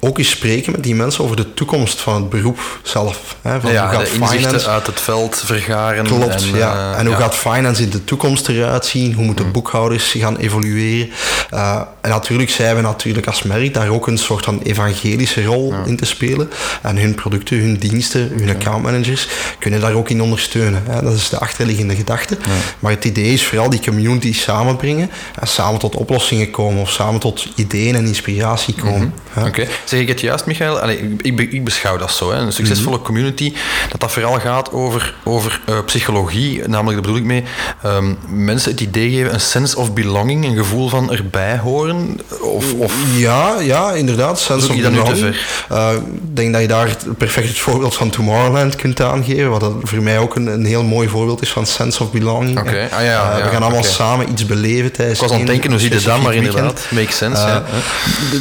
ook 0.00 0.18
eens 0.18 0.30
spreken 0.30 0.72
met 0.72 0.82
die 0.82 0.94
mensen 0.94 1.24
over 1.24 1.36
de 1.36 1.54
toekomst 1.54 2.00
van 2.00 2.14
het 2.14 2.28
beroep 2.28 2.58
zelf. 2.82 3.36
Hè, 3.42 3.60
van 3.60 3.72
ja, 3.72 3.88
hoe 3.88 3.98
gaat 3.98 4.08
finance 4.08 4.68
uit 4.76 4.86
het 4.86 5.00
veld 5.00 5.42
vergaren. 5.44 6.04
Klopt, 6.04 6.42
en, 6.42 6.56
ja. 6.56 6.92
eh, 6.92 6.98
En 6.98 7.06
hoe 7.06 7.14
ja. 7.14 7.16
Mm. 7.16 7.22
gaat 7.22 7.34
finance 7.34 7.82
in 7.82 7.90
de 7.90 8.04
toekomst 8.04 8.48
eruit 8.48 8.86
zien? 8.86 9.12
Hoe 9.12 9.24
moeten 9.24 9.52
boekhouders 9.52 10.14
gaan 10.18 10.36
evolueren? 10.36 11.10
Uh, 11.54 11.80
en 12.00 12.10
natuurlijk 12.10 12.50
zijn 12.50 12.76
we 12.76 12.82
natuurlijk 12.82 13.26
als 13.26 13.42
merk 13.42 13.74
daar 13.74 13.88
ook 13.88 14.06
een 14.06 14.18
soort 14.18 14.44
van 14.44 14.60
evangelische 14.62 15.44
rol 15.44 15.74
in 15.86 15.96
te 15.96 16.04
spelen. 16.04 16.50
En 16.82 16.96
hun 16.96 17.14
producten, 17.14 17.58
hun 17.58 17.76
diensten, 17.76 18.32
hun 18.36 18.50
accountmanagers 18.50 19.28
kunnen 19.58 19.80
daar 19.80 19.92
ook 19.92 20.08
in 20.08 20.22
ondersteunen. 20.22 20.82
Hè. 20.88 21.02
Dat 21.02 21.14
is 21.14 21.28
de 21.28 21.38
achterliggende 21.38 21.94
gedachte. 21.94 22.36
Maar 22.78 22.92
het 22.92 23.04
idee 23.04 23.32
is 23.32 23.46
vooral 23.46 23.70
die 23.70 23.80
community 23.80 24.32
samenbrengen 24.32 25.10
en 25.40 25.46
samen 25.46 25.78
tot 25.78 25.94
oplossingen 25.96 26.50
komen 26.50 26.82
of 26.82 26.90
samen 26.90 27.20
tot 27.20 27.48
ideeën 27.54 27.94
en 27.94 28.06
inspiratie 28.06 28.74
komen. 28.74 29.14
Mhm. 29.32 29.46
Oké, 29.46 29.66
zeg 29.84 30.00
ik 30.00 30.08
het 30.08 30.20
juist, 30.20 30.46
Michael? 30.46 30.78
Allee, 30.80 31.16
ik, 31.22 31.40
ik, 31.40 31.64
beschouw 31.64 31.96
dat 31.96 32.12
zo. 32.12 32.32
Hè. 32.32 32.38
Een 32.38 32.52
succesvolle 32.52 32.96
mhm. 32.96 33.04
community, 33.04 33.52
dat 33.90 34.00
dat 34.00 34.12
vooral 34.12 34.40
gaat 34.40 34.65
over, 34.72 35.14
over 35.24 35.60
uh, 35.68 35.78
psychologie. 35.84 36.68
Namelijk, 36.68 36.92
daar 36.92 37.00
bedoel 37.00 37.16
ik 37.16 37.24
mee, 37.24 37.44
um, 37.86 38.18
mensen 38.28 38.70
het 38.70 38.80
idee 38.80 39.10
geven, 39.10 39.34
een 39.34 39.40
sense 39.40 39.78
of 39.78 39.92
belonging, 39.92 40.44
een 40.44 40.56
gevoel 40.56 40.88
van 40.88 41.12
erbij 41.12 41.58
horen. 41.58 42.20
Of, 42.40 42.72
of... 42.72 42.92
Ja, 43.16 43.60
ja, 43.60 43.92
inderdaad. 43.92 44.40
Sense 44.40 44.70
of 44.70 44.76
belonging. 44.76 45.36
Uh, 45.72 45.92
ik 45.92 46.36
denk 46.36 46.52
dat 46.52 46.60
je 46.62 46.68
daar 46.68 46.96
perfect 47.18 47.48
het 47.48 47.58
voorbeeld 47.58 47.94
van 47.94 48.10
Tomorrowland 48.10 48.76
kunt 48.76 49.00
aangeven, 49.00 49.50
wat 49.50 49.72
voor 49.82 50.02
mij 50.02 50.18
ook 50.18 50.34
een, 50.34 50.46
een 50.46 50.64
heel 50.64 50.82
mooi 50.82 51.08
voorbeeld 51.08 51.42
is 51.42 51.50
van 51.50 51.66
sense 51.66 52.02
of 52.02 52.10
belonging. 52.10 52.58
Okay. 52.58 52.88
Ah, 52.88 53.02
ja, 53.02 53.38
uh, 53.38 53.44
we 53.44 53.50
gaan 53.50 53.62
allemaal 53.62 53.84
samen 53.84 54.30
iets 54.30 54.46
beleven 54.46 54.92
tijdens 54.92 55.18
Ik 55.18 55.24
was 55.24 55.32
aan 55.32 55.38
het 55.38 55.48
denken, 55.48 55.70
hoe 55.70 55.80
ziet 55.80 55.94
het 55.94 56.04
dan, 56.04 56.22
maar 56.22 56.34
inderdaad, 56.34 56.86
makes 56.90 57.16
sense. 57.16 57.46
ja. 57.46 57.64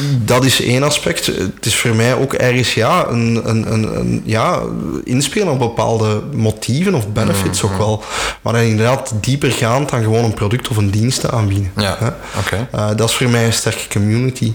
Dat 0.10 0.46
is 0.46 0.62
één 0.62 0.84
aspect. 0.84 1.26
Het 1.26 1.66
is 1.66 1.76
voor 1.76 1.96
mij 1.96 2.16
ook 2.16 2.34
ergens 2.34 2.74
ja, 2.74 3.08
een, 3.08 3.42
een, 3.44 3.74
een, 3.74 4.00
een 4.00 4.22
ja, 4.26 4.62
inspelen 5.04 5.48
op 5.48 5.60
bepaalde 5.60 6.15
motieven 6.34 6.94
of 6.94 7.08
benefits 7.08 7.64
ook 7.64 7.78
wel. 7.78 8.04
Maar 8.42 8.54
dan 8.54 8.62
inderdaad 8.62 9.14
dieper 9.22 9.52
gaand 9.52 9.90
dan 9.90 10.04
gewoon 10.04 10.24
een 10.24 10.34
product 10.34 10.68
of 10.68 10.78
een 10.78 10.90
dienst 10.90 11.20
te 11.20 11.32
aanbieden. 11.32 11.72
Ja, 11.78 12.16
oké. 12.38 12.68
Uh, 12.76 12.88
dat 12.96 13.10
is 13.10 13.16
voor 13.16 13.30
mij 13.30 13.46
een 13.46 13.54
sterke 13.54 13.88
community. 13.90 14.54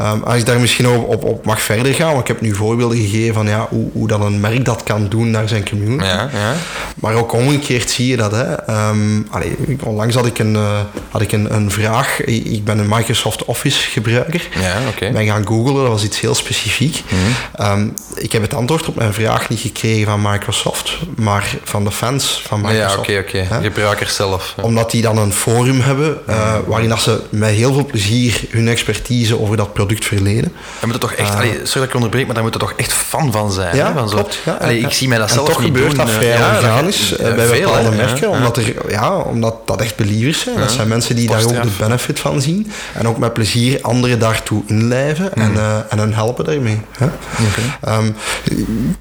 Um, 0.00 0.22
als 0.22 0.36
ik 0.36 0.46
daar 0.46 0.60
misschien 0.60 0.88
op, 0.88 1.08
op, 1.08 1.24
op, 1.24 1.44
mag 1.44 1.62
verder 1.62 1.94
gaan, 1.94 2.08
want 2.08 2.20
ik 2.20 2.26
heb 2.26 2.40
nu 2.40 2.54
voorbeelden 2.54 2.98
gegeven 2.98 3.34
van 3.34 3.46
ja, 3.46 3.66
hoe, 3.70 3.88
hoe 3.92 4.08
dat 4.08 4.20
een 4.20 4.40
merk 4.40 4.64
dat 4.64 4.82
kan 4.82 5.08
doen 5.08 5.30
naar 5.30 5.48
zijn 5.48 5.68
community. 5.68 6.04
Ja, 6.04 6.28
ja. 6.32 6.54
Maar 6.96 7.14
ook 7.14 7.32
omgekeerd 7.32 7.90
zie 7.90 8.06
je 8.06 8.16
dat. 8.16 8.32
Hè. 8.32 8.70
Um, 8.88 9.26
allee, 9.30 9.56
onlangs 9.82 10.14
had 10.14 10.26
ik, 10.26 10.38
een, 10.38 10.54
uh, 10.54 10.80
had 11.10 11.20
ik 11.20 11.32
een, 11.32 11.54
een 11.54 11.70
vraag. 11.70 12.24
Ik 12.24 12.64
ben 12.64 12.78
een 12.78 12.88
Microsoft 12.88 13.44
Office 13.44 13.90
gebruiker. 13.90 14.48
Ja, 14.60 14.74
oké. 14.88 15.10
Ben 15.12 15.26
gaan 15.26 15.46
googlen, 15.46 15.74
dat 15.74 15.88
was 15.88 16.04
iets 16.04 16.20
heel 16.20 16.34
specifiek. 16.34 17.02
Mhm. 17.08 17.70
um, 17.70 17.94
ik 18.14 18.32
heb 18.32 18.42
het 18.42 18.54
antwoord 18.54 18.88
op 18.88 18.96
mijn 18.96 19.12
vraag 19.12 19.48
niet 19.48 19.60
gekregen 19.60 20.06
van 20.06 20.22
Microsoft, 20.22 20.75
maar 21.16 21.56
van 21.64 21.84
de 21.84 21.90
fans 21.90 22.42
van 22.46 22.60
Microsoft. 22.60 23.06
Ja, 23.06 23.18
oké, 23.18 23.18
oké. 23.18 23.44
Okay. 23.44 23.62
Gebruikers 23.62 24.14
zelf. 24.14 24.54
Ja. 24.56 24.62
Omdat 24.62 24.90
die 24.90 25.02
dan 25.02 25.18
een 25.18 25.32
forum 25.32 25.80
hebben 25.80 26.18
uh, 26.28 26.54
waarin 26.66 26.88
dat 26.88 27.00
ze 27.00 27.20
met 27.28 27.50
heel 27.50 27.72
veel 27.72 27.86
plezier 27.86 28.40
hun 28.50 28.68
expertise 28.68 29.40
over 29.40 29.56
dat 29.56 29.72
product 29.72 30.04
verleden. 30.04 30.52
Daar 30.80 30.90
moet 30.90 31.00
toch 31.00 31.12
echt, 31.12 31.32
uh, 31.32 31.36
allee, 31.36 31.52
sorry 31.52 31.80
dat 31.80 31.88
ik 31.88 31.94
onderbreek, 31.94 32.24
maar 32.26 32.34
daar 32.34 32.44
moet 32.44 32.54
er 32.54 32.60
toch 32.60 32.72
echt 32.76 32.92
fan 32.92 33.32
van 33.32 33.52
zijn. 33.52 33.76
Ja, 33.76 33.86
hè? 33.86 33.92
Van 33.92 34.08
klopt. 34.08 34.38
Zo, 34.44 34.50
ja, 34.50 34.56
allee, 34.56 34.80
ik 34.80 34.92
zie 34.92 35.08
mij 35.08 35.18
dat 35.18 35.28
en 35.28 35.34
zelf 35.34 35.48
toch 35.48 35.58
niet 35.58 35.66
gebeurt 35.66 35.96
doen. 35.96 36.06
dat 36.06 36.10
vrij 36.10 36.38
ja, 36.38 36.56
organisch 36.56 37.08
dat, 37.08 37.36
bij 37.36 37.46
veel, 37.46 37.66
bepaalde 37.66 37.88
hè? 37.88 37.96
merken, 37.96 38.30
ja, 38.30 38.36
omdat, 38.36 38.56
er, 38.56 38.90
ja, 38.90 39.16
omdat 39.16 39.66
dat 39.66 39.80
echt 39.80 39.96
believers 39.96 40.40
zijn. 40.40 40.56
Dat 40.56 40.72
zijn 40.72 40.88
mensen 40.88 41.16
die 41.16 41.28
daar 41.28 41.44
ook 41.44 41.62
de 41.62 41.70
benefit 41.78 42.18
van 42.18 42.40
zien 42.40 42.70
en 42.94 43.08
ook 43.08 43.18
met 43.18 43.32
plezier 43.32 43.78
anderen 43.82 44.18
daartoe 44.18 44.62
inlijven 44.66 45.34
en, 45.34 45.52
uh, 45.52 45.76
en 45.88 45.98
hen 45.98 46.14
helpen 46.14 46.44
daarmee. 46.44 46.80
Hè? 46.98 47.06
Okay. 47.06 47.98
Um, 47.98 48.16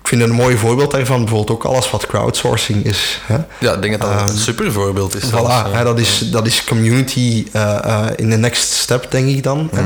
ik 0.01 0.07
vind 0.07 0.21
een 0.21 0.31
mooi 0.31 0.57
voorbeeld 0.57 0.91
daarvan 0.91 1.19
bijvoorbeeld 1.19 1.57
ook 1.57 1.64
alles 1.65 1.89
wat 1.89 2.05
crowdsourcing 2.05 2.85
is. 2.85 3.21
Hè? 3.25 3.37
Ja, 3.59 3.73
ik 3.73 3.81
denk 3.81 3.99
dat 3.99 4.11
dat 4.11 4.21
um, 4.21 4.27
een 4.27 4.37
super 4.37 4.71
voorbeeld 4.71 5.15
is. 5.15 5.23
Voilà, 5.23 5.29
zelfs, 5.29 5.53
hè, 5.71 5.83
dat, 5.83 5.99
is, 5.99 6.29
dat 6.31 6.47
is 6.47 6.63
community 6.63 7.45
uh, 7.55 8.05
in 8.15 8.29
de 8.29 8.37
next 8.37 8.71
step, 8.71 9.07
denk 9.09 9.27
ik 9.27 9.43
dan. 9.43 9.69
-hmm. 9.73 9.85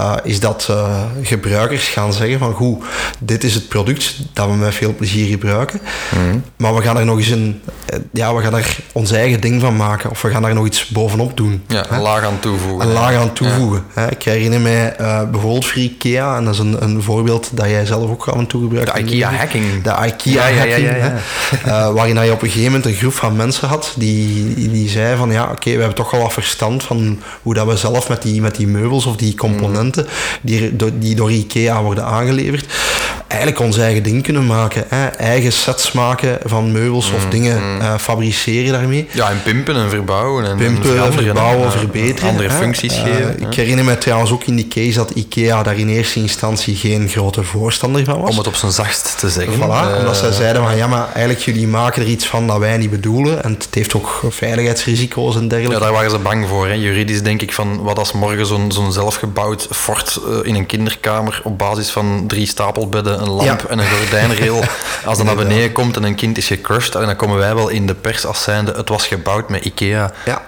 uh, 0.00 0.12
is 0.22 0.40
dat 0.40 0.68
gebruikers 1.22 1.88
gaan 1.88 2.12
zeggen 2.12 2.38
van 2.38 2.52
goed, 2.52 2.84
dit 3.18 3.44
is 3.44 3.54
het 3.54 3.68
product 3.68 4.16
dat 4.32 4.46
we 4.46 4.54
met 4.54 4.74
veel 4.74 4.94
plezier 4.94 5.26
gebruiken. 5.26 5.80
-hmm. 6.10 6.42
Maar 6.56 6.74
we 6.74 6.82
gaan 6.82 6.98
er 6.98 7.04
nog 7.04 7.18
eens 7.18 7.28
een, 7.28 7.62
ja, 8.12 8.34
we 8.34 8.42
gaan 8.42 8.56
er 8.56 8.76
ons 8.92 9.12
eigen 9.12 9.40
ding 9.40 9.60
van 9.60 9.76
maken. 9.76 10.10
Of 10.10 10.22
we 10.22 10.30
gaan 10.30 10.42
daar 10.42 10.54
nog 10.54 10.66
iets 10.66 10.86
bovenop 10.86 11.36
doen. 11.36 11.62
Ja, 11.66 11.84
hè? 11.88 11.96
een 11.96 12.02
laag 12.02 12.24
aan 12.24 12.40
toevoegen. 12.40 12.86
Een 12.86 12.92
laag 12.92 13.14
aan 13.14 13.32
toevoegen. 13.32 13.84
Ja. 13.94 14.02
Hè? 14.02 14.10
Ik 14.10 14.22
herinner 14.22 14.60
mij 14.60 14.94
bijvoorbeeld 15.30 15.66
voor 15.66 15.82
IKEA, 15.82 16.36
en 16.36 16.44
dat 16.44 16.54
is 16.54 16.60
een, 16.60 16.82
een 16.82 17.02
voorbeeld 17.02 17.48
dat 17.52 17.66
jij 17.66 17.86
zelf 17.86 18.10
ook 18.10 18.28
af 18.28 18.38
en 18.38 18.46
toe 18.46 18.62
gebruikt. 18.62 18.94
De 18.94 19.00
IKEA-hacking. 19.00 19.82
De 19.82 19.90
IKEA-hacking. 19.90 20.86
Ja, 20.86 20.96
ja, 20.96 21.09
uh, 21.66 21.92
waarin 21.92 22.24
je 22.24 22.32
op 22.32 22.42
een 22.42 22.48
gegeven 22.48 22.72
moment 22.72 22.86
een 22.86 22.94
groep 22.94 23.12
van 23.12 23.36
mensen 23.36 23.68
had 23.68 23.94
die, 23.96 24.70
die 24.70 24.88
zei 24.88 25.16
van 25.16 25.30
ja, 25.32 25.42
oké, 25.50 25.70
we 25.70 25.78
hebben 25.78 25.94
toch 25.94 26.10
wel 26.10 26.20
wat 26.20 26.32
verstand 26.32 26.82
van 26.82 27.22
hoe 27.42 27.54
dat 27.54 27.66
we 27.66 27.76
zelf 27.76 28.08
met 28.08 28.22
die, 28.22 28.40
met 28.40 28.56
die 28.56 28.66
meubels 28.66 29.06
of 29.06 29.16
die 29.16 29.34
componenten 29.34 30.06
die, 30.42 30.76
die 30.98 31.14
door 31.14 31.32
IKEA 31.32 31.82
worden 31.82 32.04
aangeleverd, 32.04 32.66
eigenlijk 33.30 33.60
ons 33.60 33.78
eigen 33.78 34.02
ding 34.02 34.22
kunnen 34.22 34.46
maken. 34.46 34.84
Hè? 34.88 35.06
Eigen 35.06 35.52
sets 35.52 35.92
maken 35.92 36.38
van 36.44 36.72
meubels 36.72 37.12
of 37.12 37.26
dingen 37.26 37.60
uh, 37.80 37.94
fabriceren 37.98 38.72
daarmee. 38.72 39.08
Ja, 39.12 39.30
en 39.30 39.42
pimpen 39.42 39.76
en 39.76 39.90
verbouwen. 39.90 40.44
En 40.44 40.56
pimpen, 40.56 41.04
en 41.04 41.12
verbouwen, 41.12 41.64
en, 41.64 41.72
verbeteren. 41.72 42.28
Andere 42.28 42.48
hè? 42.48 42.56
functies 42.56 42.96
uh, 42.96 43.02
geven. 43.02 43.40
Ik 43.40 43.54
herinner 43.54 43.84
me 43.84 43.98
trouwens 43.98 44.30
ook 44.30 44.44
in 44.44 44.56
die 44.56 44.68
case 44.68 44.94
dat 44.94 45.10
IKEA 45.10 45.62
daar 45.62 45.78
in 45.78 45.88
eerste 45.88 46.20
instantie 46.20 46.76
geen 46.76 47.08
grote 47.08 47.42
voorstander 47.42 48.04
van 48.04 48.20
was. 48.20 48.30
Om 48.30 48.38
het 48.38 48.46
op 48.46 48.54
zijn 48.54 48.72
zachtst 48.72 49.18
te 49.18 49.28
zeggen. 49.28 49.54
Voilà, 49.54 49.98
omdat 49.98 50.16
zij 50.16 50.32
zeiden 50.32 50.62
van 50.62 50.76
ja, 50.76 50.86
maar 50.86 51.08
eigenlijk 51.12 51.44
jullie 51.44 51.66
maken 51.66 52.02
er 52.02 52.08
iets 52.08 52.26
van 52.26 52.46
dat 52.46 52.58
wij 52.58 52.76
niet 52.76 52.90
bedoelen. 52.90 53.42
En 53.42 53.52
het 53.52 53.68
heeft 53.70 53.94
ook 53.94 54.24
veiligheidsrisico's 54.28 55.36
en 55.36 55.48
dergelijke. 55.48 55.78
Ja, 55.78 55.84
daar 55.84 55.94
waren 55.94 56.10
ze 56.10 56.18
bang 56.18 56.48
voor. 56.48 56.66
Hè. 56.66 56.74
Juridisch 56.74 57.22
denk 57.22 57.42
ik 57.42 57.52
van 57.52 57.82
wat 57.82 57.98
als 57.98 58.12
morgen 58.12 58.46
zo'n 58.46 58.72
zo'n 58.72 58.92
zelfgebouwd 58.92 59.68
fort 59.70 60.20
uh, 60.28 60.38
in 60.42 60.54
een 60.54 60.66
kinderkamer 60.66 61.40
op 61.44 61.58
basis 61.58 61.90
van 61.90 62.24
drie 62.26 62.46
stapelbedden, 62.46 63.19
een 63.20 63.30
lamp 63.30 63.60
ja. 63.60 63.68
en 63.68 63.78
een 63.78 63.90
gordijnrail, 63.90 64.64
als 65.04 65.16
dat 65.16 65.26
naar 65.26 65.36
beneden 65.36 65.72
komt 65.72 65.96
en 65.96 66.02
een 66.02 66.14
kind 66.14 66.38
is 66.38 66.46
gecrushed, 66.46 66.94
en 66.94 67.06
dan 67.06 67.16
komen 67.16 67.36
wij 67.36 67.54
wel 67.54 67.68
in 67.68 67.86
de 67.86 67.94
pers 67.94 68.26
als 68.26 68.42
zijnde 68.42 68.72
het 68.72 68.88
was 68.88 69.06
gebouwd 69.06 69.48
met 69.48 69.64
IKEA 69.64 70.12
ja. 70.24 70.42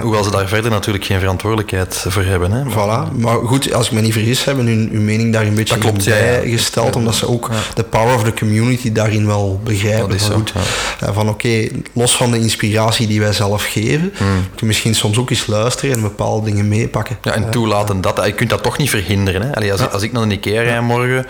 Hoewel 0.00 0.24
ze 0.24 0.30
daar 0.30 0.48
verder 0.48 0.70
natuurlijk 0.70 1.04
geen 1.04 1.18
verantwoordelijkheid 1.18 2.04
voor 2.08 2.22
hebben. 2.22 2.52
Hè. 2.52 2.64
Maar, 2.64 2.72
voilà. 2.72 3.16
maar 3.16 3.36
goed, 3.36 3.72
als 3.72 3.86
ik 3.86 3.92
me 3.92 4.00
niet 4.00 4.12
vergis, 4.12 4.44
hebben 4.44 4.66
hun, 4.66 4.88
hun 4.92 5.04
mening 5.04 5.32
daar 5.32 5.46
een 5.46 5.54
beetje 5.54 5.78
klopt, 5.78 6.04
bijgesteld, 6.04 6.96
omdat 6.96 7.14
ze 7.14 7.28
ook 7.28 7.50
de 7.74 7.82
power 7.82 8.14
of 8.14 8.22
the 8.24 8.34
community 8.34 8.92
daarin 8.92 9.26
wel 9.26 9.60
begrijpen. 9.64 10.08
Dat 10.08 10.20
is 10.20 10.26
goed. 10.26 10.52
Van 11.00 11.28
oké, 11.28 11.46
okay, 11.46 11.72
los 11.92 12.16
van 12.16 12.30
de 12.30 12.38
inspiratie 12.38 13.06
die 13.06 13.20
wij 13.20 13.32
zelf 13.32 13.64
geven, 13.64 14.12
mm. 14.18 14.34
moet 14.34 14.60
je 14.60 14.66
misschien 14.66 14.94
soms 14.94 15.18
ook 15.18 15.30
eens 15.30 15.46
luisteren 15.46 15.94
en 15.94 16.02
bepaalde 16.02 16.44
dingen 16.44 16.68
meepakken. 16.68 17.18
Ja, 17.22 17.32
en 17.32 17.50
toelaten 17.50 18.00
dat. 18.00 18.20
Je 18.24 18.32
kunt 18.32 18.50
dat 18.50 18.62
toch 18.62 18.78
niet 18.78 18.90
verhinderen. 18.90 19.42
Hè? 19.42 19.54
Allee, 19.54 19.72
als, 19.72 19.80
ja. 19.80 19.86
als 19.86 20.02
ik 20.02 20.12
naar 20.12 20.22
een 20.22 20.30
IKEA 20.30 20.62
rij 20.62 20.80
morgen 20.80 21.25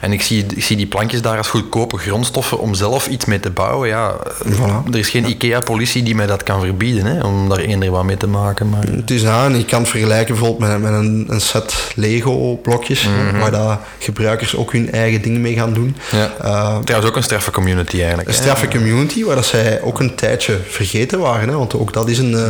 en 0.00 0.12
ik 0.12 0.22
zie, 0.22 0.46
ik 0.54 0.64
zie 0.64 0.76
die 0.76 0.86
plankjes 0.86 1.22
daar 1.22 1.36
als 1.36 1.48
goedkope 1.48 1.98
grondstoffen 1.98 2.58
om 2.58 2.74
zelf 2.74 3.06
iets 3.06 3.24
mee 3.24 3.40
te 3.40 3.50
bouwen, 3.50 3.88
ja, 3.88 4.16
voilà. 4.44 4.90
er 4.92 4.98
is 4.98 5.08
geen 5.08 5.28
IKEA-politie 5.28 6.02
die 6.02 6.14
mij 6.14 6.26
dat 6.26 6.42
kan 6.42 6.60
verbieden, 6.60 7.04
hè, 7.04 7.24
om 7.24 7.48
daar 7.48 7.58
eender 7.58 7.90
wat 7.90 8.04
mee 8.04 8.16
te 8.16 8.26
maken. 8.26 8.68
Maar... 8.68 8.82
Het 8.82 9.10
is 9.10 9.26
aan, 9.26 9.56
je 9.56 9.64
kan 9.64 9.80
het 9.80 9.88
vergelijken 9.88 10.34
bijvoorbeeld 10.34 10.70
met, 10.70 10.80
met 10.80 10.92
een, 10.92 11.24
een 11.28 11.40
set 11.40 11.92
Lego-blokjes, 11.94 13.04
Mhm. 13.04 13.20
mm 13.20 13.28
-hmm. 13.28 13.38
waar 13.40 13.50
dat 13.50 13.78
gebruikers 13.98 14.56
ook 14.56 14.72
hun 14.72 14.92
eigen 14.92 15.22
ding 15.22 15.38
mee 15.38 15.54
gaan 15.54 15.72
doen. 15.72 15.96
Ja. 16.10 16.32
Uh, 16.44 16.78
Trouwens 16.78 17.10
ook 17.10 17.16
een 17.16 17.22
straffe 17.22 17.50
community 17.50 17.96
eigenlijk. 17.96 18.28
Een 18.28 18.34
straffe 18.34 18.68
community, 18.68 19.24
waar 19.24 19.34
dat 19.34 19.44
zij 19.46 19.80
ook 19.82 20.00
een 20.00 20.14
tijdje 20.14 20.58
vergeten 20.68 21.18
waren. 21.18 21.48
Hè, 21.48 21.56
want 21.56 21.74
ook 21.74 21.92
dat 21.92 22.08
is 22.08 22.18
een, 22.18 22.32
uh, 22.32 22.46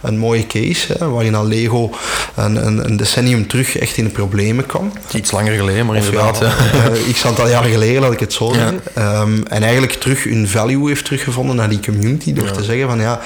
een 0.00 0.18
mooie 0.18 0.46
case, 0.46 0.94
hè, 0.98 1.08
waarin 1.08 1.34
al 1.34 1.46
Lego 1.46 1.90
een, 2.34 2.66
een, 2.66 2.84
een, 2.84 2.96
decennium 2.96 3.46
terug 3.46 3.78
echt 3.78 3.96
in 3.96 4.04
de 4.04 4.10
problemen 4.10 4.66
kwam. 4.66 4.92
Iets 5.12 5.30
langer 5.30 5.56
geleden, 5.56 5.86
maar 5.86 5.96
of 5.96 6.04
inderdaad. 6.04 6.39
Ja. 6.40 6.54
uh, 7.06 7.12
x 7.12 7.26
aantal 7.26 7.48
jaren 7.48 7.70
geleden, 7.70 8.00
laat 8.02 8.12
ik 8.12 8.20
het 8.20 8.32
zo 8.32 8.52
zeggen. 8.52 8.80
Ja. 8.94 9.20
Um, 9.20 9.42
en 9.46 9.62
eigenlijk 9.62 9.92
terug 9.92 10.24
hun 10.24 10.48
value 10.48 10.88
heeft 10.88 11.04
teruggevonden 11.04 11.56
naar 11.56 11.68
die 11.68 11.80
community, 11.80 12.32
door 12.32 12.50
te 12.50 12.64
zeggen 12.64 12.88
van 12.88 13.00
ja, 13.00 13.20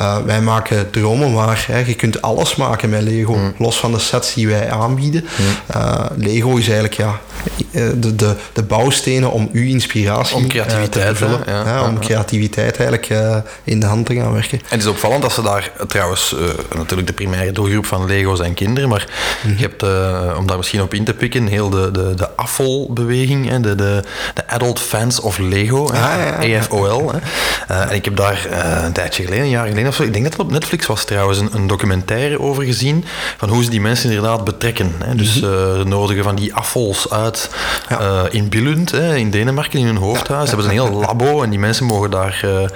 uh, 0.00 0.16
wij 0.24 0.40
maken 0.42 0.90
dromen 0.90 1.32
waar. 1.32 1.64
Hè, 1.66 1.78
je 1.78 1.94
kunt 1.94 2.22
alles 2.22 2.56
maken 2.56 2.90
met 2.90 3.02
Lego, 3.02 3.30
Mm. 3.32 3.54
los 3.58 3.76
van 3.76 3.92
de 3.92 3.98
sets 3.98 4.34
die 4.34 4.48
wij 4.48 4.70
aanbieden. 4.70 5.24
Uh, 5.76 6.04
Lego 6.16 6.56
is 6.56 6.64
eigenlijk 6.64 6.94
ja, 6.94 7.20
de, 7.70 8.16
de, 8.16 8.34
de 8.52 8.62
bouwstenen 8.62 9.30
om 9.30 9.48
uw 9.52 9.64
inspiratie 9.66 10.36
om 10.36 10.48
creativiteit, 10.48 11.08
te 11.08 11.14
vullen. 11.14 11.40
Ja, 11.46 11.84
om 11.84 11.98
creativiteit 11.98 12.76
eigenlijk 12.76 13.08
in 13.64 13.80
de 13.80 13.86
hand 13.86 14.06
te 14.06 14.14
gaan 14.14 14.32
werken. 14.32 14.58
En 14.58 14.64
het 14.68 14.80
is 14.80 14.86
opvallend 14.86 15.22
dat 15.22 15.32
ze 15.32 15.42
daar 15.42 15.70
trouwens, 15.88 16.34
natuurlijk 16.76 17.06
de 17.08 17.14
primaire 17.14 17.52
doelgroep 17.52 17.86
van 17.86 18.06
Lego 18.06 18.34
zijn 18.34 18.54
kinderen, 18.54 18.88
maar 18.88 19.06
mm 19.08 19.50
-hmm. 19.50 19.58
je 19.58 19.66
hebt, 19.66 19.82
om 20.38 20.46
daar 20.46 20.56
misschien 20.56 20.82
op 20.82 20.94
in 20.94 21.04
te 21.04 21.14
pikken, 21.14 21.46
heel 21.46 21.70
de, 21.70 21.90
de, 21.90 22.14
de 22.14 22.28
AFOL-beweging, 22.52 23.60
de, 23.60 23.74
de, 23.74 24.02
de 24.34 24.48
Adult 24.48 24.80
Fans 24.80 25.20
of 25.20 25.38
Lego, 25.38 25.86
ah, 25.86 25.92
ja, 25.92 26.42
ja, 26.42 26.58
AFOL. 26.58 27.12
en 27.68 27.94
ik 27.94 28.04
heb 28.04 28.16
daar 28.16 28.46
een 28.84 28.92
tijdje 28.92 29.22
geleden, 29.22 29.44
een 29.44 29.50
jaar 29.50 29.66
geleden 29.66 29.88
of 29.88 29.94
zo, 29.94 30.02
ik 30.02 30.12
denk 30.12 30.24
dat 30.24 30.32
het 30.32 30.42
op 30.42 30.50
Netflix 30.50 30.86
was 30.86 31.04
trouwens, 31.04 31.38
een, 31.38 31.48
een 31.52 31.66
documentaire 31.66 32.40
over 32.40 32.64
gezien 32.64 33.04
van 33.36 33.48
hoe 33.48 33.64
ze 33.64 33.70
die 33.70 33.80
mensen 33.80 34.10
inderdaad 34.10 34.44
betrekken. 34.44 34.92
Hè. 35.04 35.14
Dus 35.14 35.40
mm 35.40 35.48
-hmm. 35.48 35.88
nodigen 35.88 36.24
van 36.24 36.34
die 36.34 36.54
AFOLs 36.54 37.10
uit 37.10 37.50
eh, 37.88 38.22
in 38.30 38.48
Billund, 38.48 38.90
hè, 38.90 39.16
in 39.16 39.30
Denemarken, 39.30 39.78
in 39.78 39.86
hun 39.86 39.96
hoofdhuis. 39.96 40.48
Ze 40.50 40.54
hebben 40.56 40.76
een 40.76 40.86
heel 40.86 40.98
labo 40.98 41.42
en 41.42 41.50
die 41.50 41.58
mensen 41.58 41.86
mogen 41.86 42.10
daar 42.10 42.40
eh, 42.44 42.68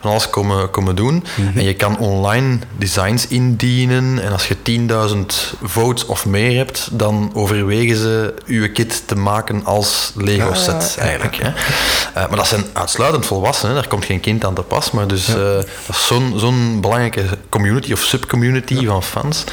van 0.00 0.10
alles 0.10 0.30
komen, 0.30 0.70
komen 0.70 0.96
doen. 0.96 1.24
Mhm. 1.36 1.58
En 1.58 1.64
je 1.64 1.74
kan 1.74 1.98
online 1.98 2.58
designs 2.76 3.26
indienen 3.26 4.22
en 4.22 4.32
als 4.32 4.48
je 4.48 4.56
10.000 4.62 5.18
votes 5.62 6.06
of 6.06 6.26
meer 6.26 6.56
hebt, 6.56 6.88
dan 6.92 7.30
overwegen 7.34 7.96
ze 7.96 8.34
je 8.46 8.72
kit 8.72 9.02
te 9.06 9.16
maken 9.22 9.64
als 9.64 10.12
Lego 10.16 10.54
set 10.54 10.96
eigenlijk. 11.00 11.36
Hè. 11.42 11.48
Eh, 11.48 12.28
maar 12.28 12.36
dat 12.36 12.46
zijn 12.46 12.64
uitsluitend 12.72 13.26
volwassenen, 13.26 13.74
daar 13.74 13.88
komt 13.88 14.04
geen 14.04 14.20
kind 14.20 14.44
aan 14.44 14.54
te 14.54 14.62
pas. 14.62 14.90
Maar 14.90 15.06
dus, 15.06 15.28
eh, 15.28 15.34
dat 15.34 15.66
is 15.88 16.06
zo'n 16.06 16.32
zo'n 16.36 16.80
belangrijke 16.80 17.22
community 17.48 17.92
of 17.92 18.00
subcommunity 18.00 18.86
van 18.86 19.02
fans. 19.02 19.44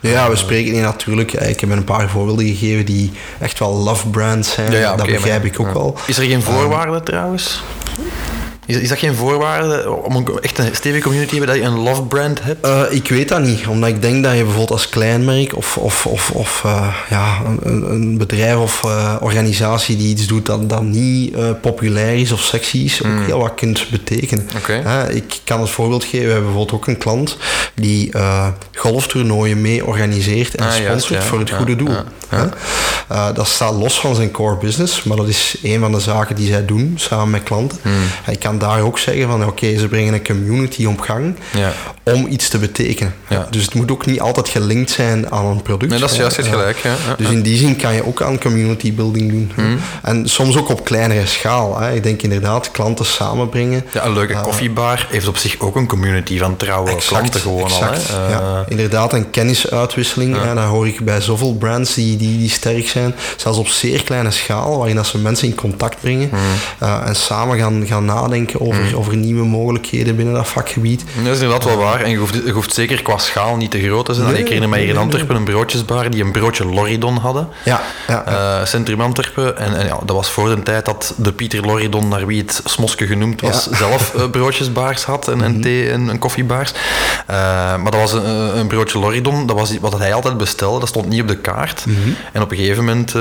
Ja, 0.00 0.30
we 0.30 0.36
spreken 0.36 0.72
hier 0.72 0.82
natuurlijk. 0.82 1.32
eh, 1.32 1.48
Ik 1.48 1.60
heb 1.60 1.70
een 1.70 1.84
paar 1.84 2.08
voorbeelden 2.08 2.46
gegeven 2.46 2.84
die 2.84 3.12
echt 3.40 3.58
wel 3.58 3.72
love 3.74 4.08
brands 4.08 4.52
zijn. 4.52 4.70
Dat 4.70 4.96
begrijp 5.06 5.42
maar- 5.42 5.52
ik 5.52 5.60
ook 5.60 5.72
wel. 5.72 5.96
Is 6.06 6.18
er 6.18 6.24
geen 6.24 6.42
voorwaarde 6.42 7.02
trouwens? 7.02 7.62
Is, 8.70 8.76
is 8.76 8.88
dat 8.88 8.98
geen 8.98 9.14
voorwaarde 9.14 9.90
om 9.90 10.16
een, 10.16 10.38
echt 10.40 10.58
een 10.58 10.74
stevige 10.74 11.02
community 11.02 11.30
te 11.30 11.36
hebben 11.36 11.54
dat 11.54 11.64
je 11.64 11.70
een 11.70 11.82
love 11.82 12.02
brand 12.02 12.42
hebt? 12.42 12.66
Eh, 12.66 12.82
ik 12.90 13.08
weet 13.08 13.28
dat 13.28 13.40
niet, 13.40 13.66
omdat 13.66 13.88
ik 13.88 14.02
denk 14.02 14.24
dat 14.24 14.32
je 14.32 14.38
bijvoorbeeld 14.38 14.70
als 14.70 14.88
kleinmerk 14.88 15.56
of, 15.56 15.76
of, 15.76 16.06
of, 16.06 16.30
of 16.30 16.62
eh, 16.64 16.94
ja, 17.10 17.38
een, 17.62 17.92
een 17.92 18.18
bedrijf 18.18 18.56
of 18.56 18.84
eh, 18.84 19.16
organisatie 19.20 19.96
die 19.96 20.08
iets 20.08 20.26
doet 20.26 20.46
dat, 20.46 20.68
dat 20.68 20.82
niet 20.82 21.60
populair 21.60 22.14
is 22.14 22.32
of 22.32 22.40
sexy 22.40 22.78
is, 22.78 23.04
ook 23.04 23.26
heel 23.26 23.38
wat 23.38 23.54
kunt 23.54 23.90
betekenen. 23.90 24.48
Hmm. 24.66 24.74
Hè, 24.84 25.12
ik 25.12 25.40
kan 25.44 25.60
het 25.60 25.70
voorbeeld 25.70 26.04
geven, 26.04 26.26
we 26.26 26.32
hebben 26.32 26.50
bijvoorbeeld 26.50 26.80
ook 26.80 26.86
een 26.86 26.98
klant 26.98 27.36
die 27.74 28.12
golftoernooien 28.74 29.60
mee 29.60 29.86
organiseert 29.86 30.54
en 30.54 30.66
Ah, 30.66 30.70
juist, 30.70 30.84
sponsort 30.86 31.22
ja, 31.22 31.28
voor 31.28 31.38
het 31.38 31.48
ja, 31.48 31.56
goede 31.56 31.76
doel. 31.76 31.94
ja, 33.08 33.32
dat 33.32 33.48
staat 33.48 33.74
los 33.74 34.00
van 34.00 34.14
zijn 34.14 34.30
core 34.30 34.56
business, 34.56 35.02
maar 35.02 35.16
dat 35.16 35.28
is 35.28 35.56
een 35.62 35.80
van 35.80 35.92
de 35.92 36.00
zaken 36.00 36.36
die 36.36 36.48
zij 36.48 36.64
doen 36.64 36.92
samen 36.96 37.30
met 37.30 37.42
klanten. 37.42 37.78
Hmm. 37.82 37.92
Ik 38.26 38.38
kan 38.38 38.58
daar 38.60 38.80
ook 38.82 38.98
zeggen 38.98 39.26
van 39.28 39.46
oké, 39.46 39.78
ze 39.78 39.88
brengen 39.88 40.14
een 40.14 40.24
community 40.24 40.84
op 40.84 41.00
gang 41.00 41.34
Ja. 41.54 41.72
om 42.04 42.26
iets 42.26 42.48
te 42.48 42.58
betekenen. 42.58 43.14
Ja. 43.28 43.46
Dus 43.50 43.64
het 43.64 43.74
moet 43.74 43.90
ook 43.90 44.06
niet 44.06 44.20
altijd 44.20 44.48
gelinkt 44.48 44.90
zijn 44.90 45.32
aan 45.32 45.44
een 45.46 45.62
product. 45.62 45.90
Nee, 45.90 46.00
dat 46.00 46.10
is 46.10 46.16
juist, 46.16 46.36
Ja. 46.36 46.42
gelijk. 46.42 46.76
Ja. 46.78 46.90
Ja. 46.90 47.14
Dus 47.16 47.28
in 47.28 47.42
die 47.42 47.56
zin 47.58 47.76
kan 47.76 47.94
je 47.94 48.06
ook 48.06 48.22
aan 48.22 48.38
community 48.38 48.94
building 48.94 49.30
doen. 49.30 49.52
Hmm. 49.54 49.78
En 50.02 50.28
soms 50.28 50.56
ook 50.56 50.68
op 50.68 50.84
kleinere 50.84 51.26
schaal. 51.26 51.78
Hè. 51.80 51.92
Ik 51.94 52.02
denk 52.02 52.22
inderdaad 52.22 52.70
klanten 52.70 53.04
samenbrengen. 53.04 53.84
Ja, 53.92 54.04
een 54.04 54.12
leuke 54.12 54.40
koffiebar 54.40 55.06
heeft 55.10 55.28
op 55.28 55.36
zich 55.36 55.58
ook 55.58 55.76
een 55.76 55.86
community 55.86 56.38
van 56.38 56.56
trouwe 56.56 56.96
klanten 56.96 57.40
gewoon 57.40 57.64
exact, 57.64 58.10
al. 58.12 58.20
Hè. 58.20 58.30
ja. 58.32 58.38
Eh, 58.40 58.58
Inderdaad, 58.68 59.12
een 59.12 59.30
kennisuitwisseling. 59.30 60.42
Hè, 60.42 60.54
dat 60.54 60.64
hoor 60.64 60.86
ik 60.86 61.04
bij 61.04 61.20
zoveel 61.20 61.54
brands 61.54 61.94
die, 61.94 62.16
die, 62.16 62.38
die 62.38 62.50
sterk 62.50 62.88
zijn. 62.88 63.14
Zelfs 63.36 63.58
op 63.58 63.68
zeer 63.68 64.02
kleine 64.02 64.30
schaal, 64.30 64.76
waarin 64.76 64.96
dat 64.96 65.06
ze 65.06 65.18
mensen 65.18 65.48
in 65.48 65.54
contact 65.54 66.00
brengen. 66.00 66.28
Hmm. 66.28 66.38
eh, 66.78 67.00
en 67.06 67.16
samen 67.16 67.58
gaan, 67.58 67.86
gaan 67.86 68.04
nadenken 68.04 68.39
over, 68.58 68.96
over 68.96 69.16
nieuwe 69.16 69.44
mogelijkheden 69.44 70.16
binnen 70.16 70.34
dat 70.34 70.48
vakgebied. 70.48 71.04
Dat 71.24 71.34
is 71.34 71.40
inderdaad 71.40 71.64
wel 71.64 71.76
waar. 71.76 72.00
En 72.00 72.10
je 72.10 72.16
hoeft, 72.16 72.34
je 72.34 72.50
hoeft 72.50 72.74
zeker 72.74 73.02
qua 73.02 73.18
schaal 73.18 73.56
niet 73.56 73.70
te 73.70 73.82
groot 73.82 74.06
te 74.06 74.14
zijn. 74.14 74.26
Nee, 74.26 74.38
ik 74.38 74.44
herinner 74.44 74.68
mij 74.68 74.80
hier 74.80 74.88
in 74.88 74.96
Antwerpen 74.96 75.36
een 75.36 75.44
broodjesbar 75.44 76.10
die 76.10 76.22
een 76.22 76.32
broodje 76.32 76.64
Loridon 76.64 77.16
hadden. 77.16 77.48
Ja, 77.64 77.80
ja, 78.08 78.22
ja. 78.26 78.58
Eh, 78.60 78.66
Centrum 78.66 79.00
Antwerpen. 79.00 79.58
En, 79.58 79.78
en 79.78 79.86
ja, 79.86 79.98
dat 80.04 80.16
was 80.16 80.30
voor 80.30 80.48
de 80.48 80.62
tijd 80.62 80.84
dat 80.84 81.14
de 81.16 81.32
Pieter 81.32 81.66
Loridon, 81.66 82.08
naar 82.08 82.26
wie 82.26 82.40
het 82.40 82.60
Smoske 82.64 83.06
genoemd 83.06 83.40
was, 83.40 83.64
Ja. 83.64 83.70
Mhm. 83.70 83.78
zelf 83.78 84.14
eh, 84.14 84.30
broodjesbaars 84.30 85.04
had 85.04 85.28
en, 85.28 85.42
en 85.42 85.60
thee 85.60 85.90
en, 85.90 86.10
en 86.10 86.18
koffiebaars. 86.18 86.72
Eh, 87.26 87.36
maar 87.76 87.90
dat 87.90 88.00
was 88.00 88.12
een, 88.12 88.58
een 88.58 88.66
broodje 88.66 88.98
Loridon, 88.98 89.46
dat 89.46 89.56
was 89.56 89.78
wat 89.80 89.98
hij 89.98 90.14
altijd 90.14 90.36
bestelde, 90.36 90.78
dat 90.78 90.88
stond 90.88 91.08
niet 91.08 91.22
op 91.22 91.28
de 91.28 91.36
kaart. 91.36 91.86
Mhm. 91.86 91.98
En 92.32 92.42
op 92.42 92.50
een 92.50 92.56
gegeven 92.56 92.84
moment 92.84 93.14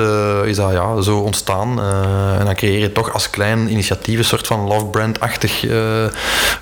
is 0.46 0.56
dat 0.56 0.72
ja, 0.72 1.02
zo 1.02 1.18
ontstaan. 1.18 1.82
En 2.40 2.46
dan 2.46 2.56
creëer 2.56 2.80
je 2.80 2.92
toch 2.92 3.14
als 3.14 3.30
klein 3.30 3.72
initiatief 3.72 4.18
een 4.18 4.26
soort 4.26 4.48
van 4.48 4.60
love 4.60 4.86
brand-achtig 4.86 5.09
eh, 5.18 6.06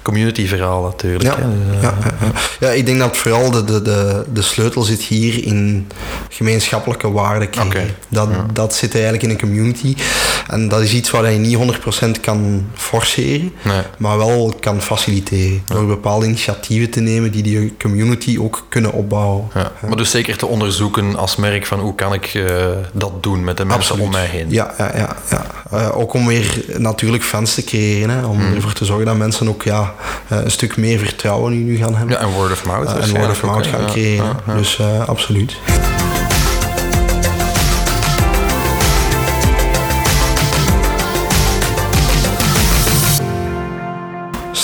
community 0.02 0.48
verhaal 0.48 0.84
natuurlijk. 0.84 1.24
Ja. 1.24 1.36
Dus, 1.36 1.46
eh, 1.46 1.82
ja, 1.82 1.94
ja, 2.02 2.18
ja. 2.22 2.32
ja, 2.60 2.70
ik 2.70 2.86
denk 2.86 3.00
dat 3.00 3.18
vooral 3.18 3.52
de, 3.52 3.64
de, 3.64 3.82
de, 3.82 4.24
de 4.34 4.42
sleutel 4.42 4.82
zit 4.82 5.02
hier 5.02 5.46
in 5.46 5.88
gemeenschappelijke 6.30 7.12
waarden 7.12 7.50
Dat, 8.10 8.30
dat 8.54 8.76
zit 8.76 8.94
eigenlijk 8.94 9.24
in 9.24 9.30
een 9.30 9.40
community. 9.40 9.96
En 10.48 10.68
dat 10.68 10.82
is 10.82 10.94
iets 10.94 11.10
waar 11.10 11.32
je 11.32 11.38
niet 11.38 11.58
100% 12.18 12.22
kan 12.22 12.68
forceren, 12.74 13.54
Nee. 13.62 13.82
maar 13.98 14.18
wel 14.18 14.54
kan 14.60 14.82
faciliteren. 14.82 15.62
Door 15.66 15.86
bepaalde 15.86 16.26
initiatieven 16.26 16.90
te 16.90 17.00
nemen 17.00 17.32
die 17.32 17.44
die 17.44 17.76
community 17.80 18.38
ook 18.42 18.66
kunnen 18.70 18.92
opbouwen. 18.92 19.48
Ja, 19.54 19.72
maar 19.88 19.98
dus 19.98 20.12
zeker 20.12 20.38
te 20.38 20.46
onderzoeken 20.46 21.16
als 21.16 21.36
merk 21.36 21.66
van 21.66 21.80
hoe 21.80 21.96
kan 21.96 22.14
ik 22.14 22.26
eh, 22.26 22.46
dat 22.94 23.24
doen 23.24 23.44
met 23.44 23.58
de 23.58 23.66
mensen 23.66 24.00
om 24.00 24.12
mij 24.12 24.26
heen. 24.26 24.46
Ja, 24.50 24.74
ja, 24.78 24.92
ja. 24.96 25.16
ja. 25.30 25.46
Eh, 25.72 25.98
ook 25.98 26.14
om 26.14 26.28
weer 26.28 26.64
natuurlijk 26.78 27.24
fans 27.24 27.54
te 27.54 27.64
creëren. 27.64 28.10
Hè. 28.10 28.28
Om 28.41 28.54
ervoor 28.56 28.73
te 28.73 28.86
zorgen 28.86 29.06
dat 29.06 29.17
mensen 29.17 29.50
ook 29.50 29.63
ja, 29.63 29.93
eh, 30.28 30.38
een 30.43 30.52
stuk 30.52 30.78
meer 30.78 31.00
vertrouwen 31.00 31.54
in 31.54 31.67
u 31.67 31.76
gaan 31.76 31.95
hebben. 31.95 32.15
Ja, 32.15 32.21
en 32.21 32.34
word 32.34 32.52
of 32.52 32.65
mouth. 32.65 32.86
Eh, 32.86 32.91
en 32.91 32.97
waarschijnlijk 32.97 33.39
word 33.39 33.52
of 33.52 33.56
mouth 33.56 33.67
gaan 33.67 33.86
creëren. 33.86 34.36
Dus 34.56 34.80
eh, 34.80 35.08
absoluut. 35.08 35.58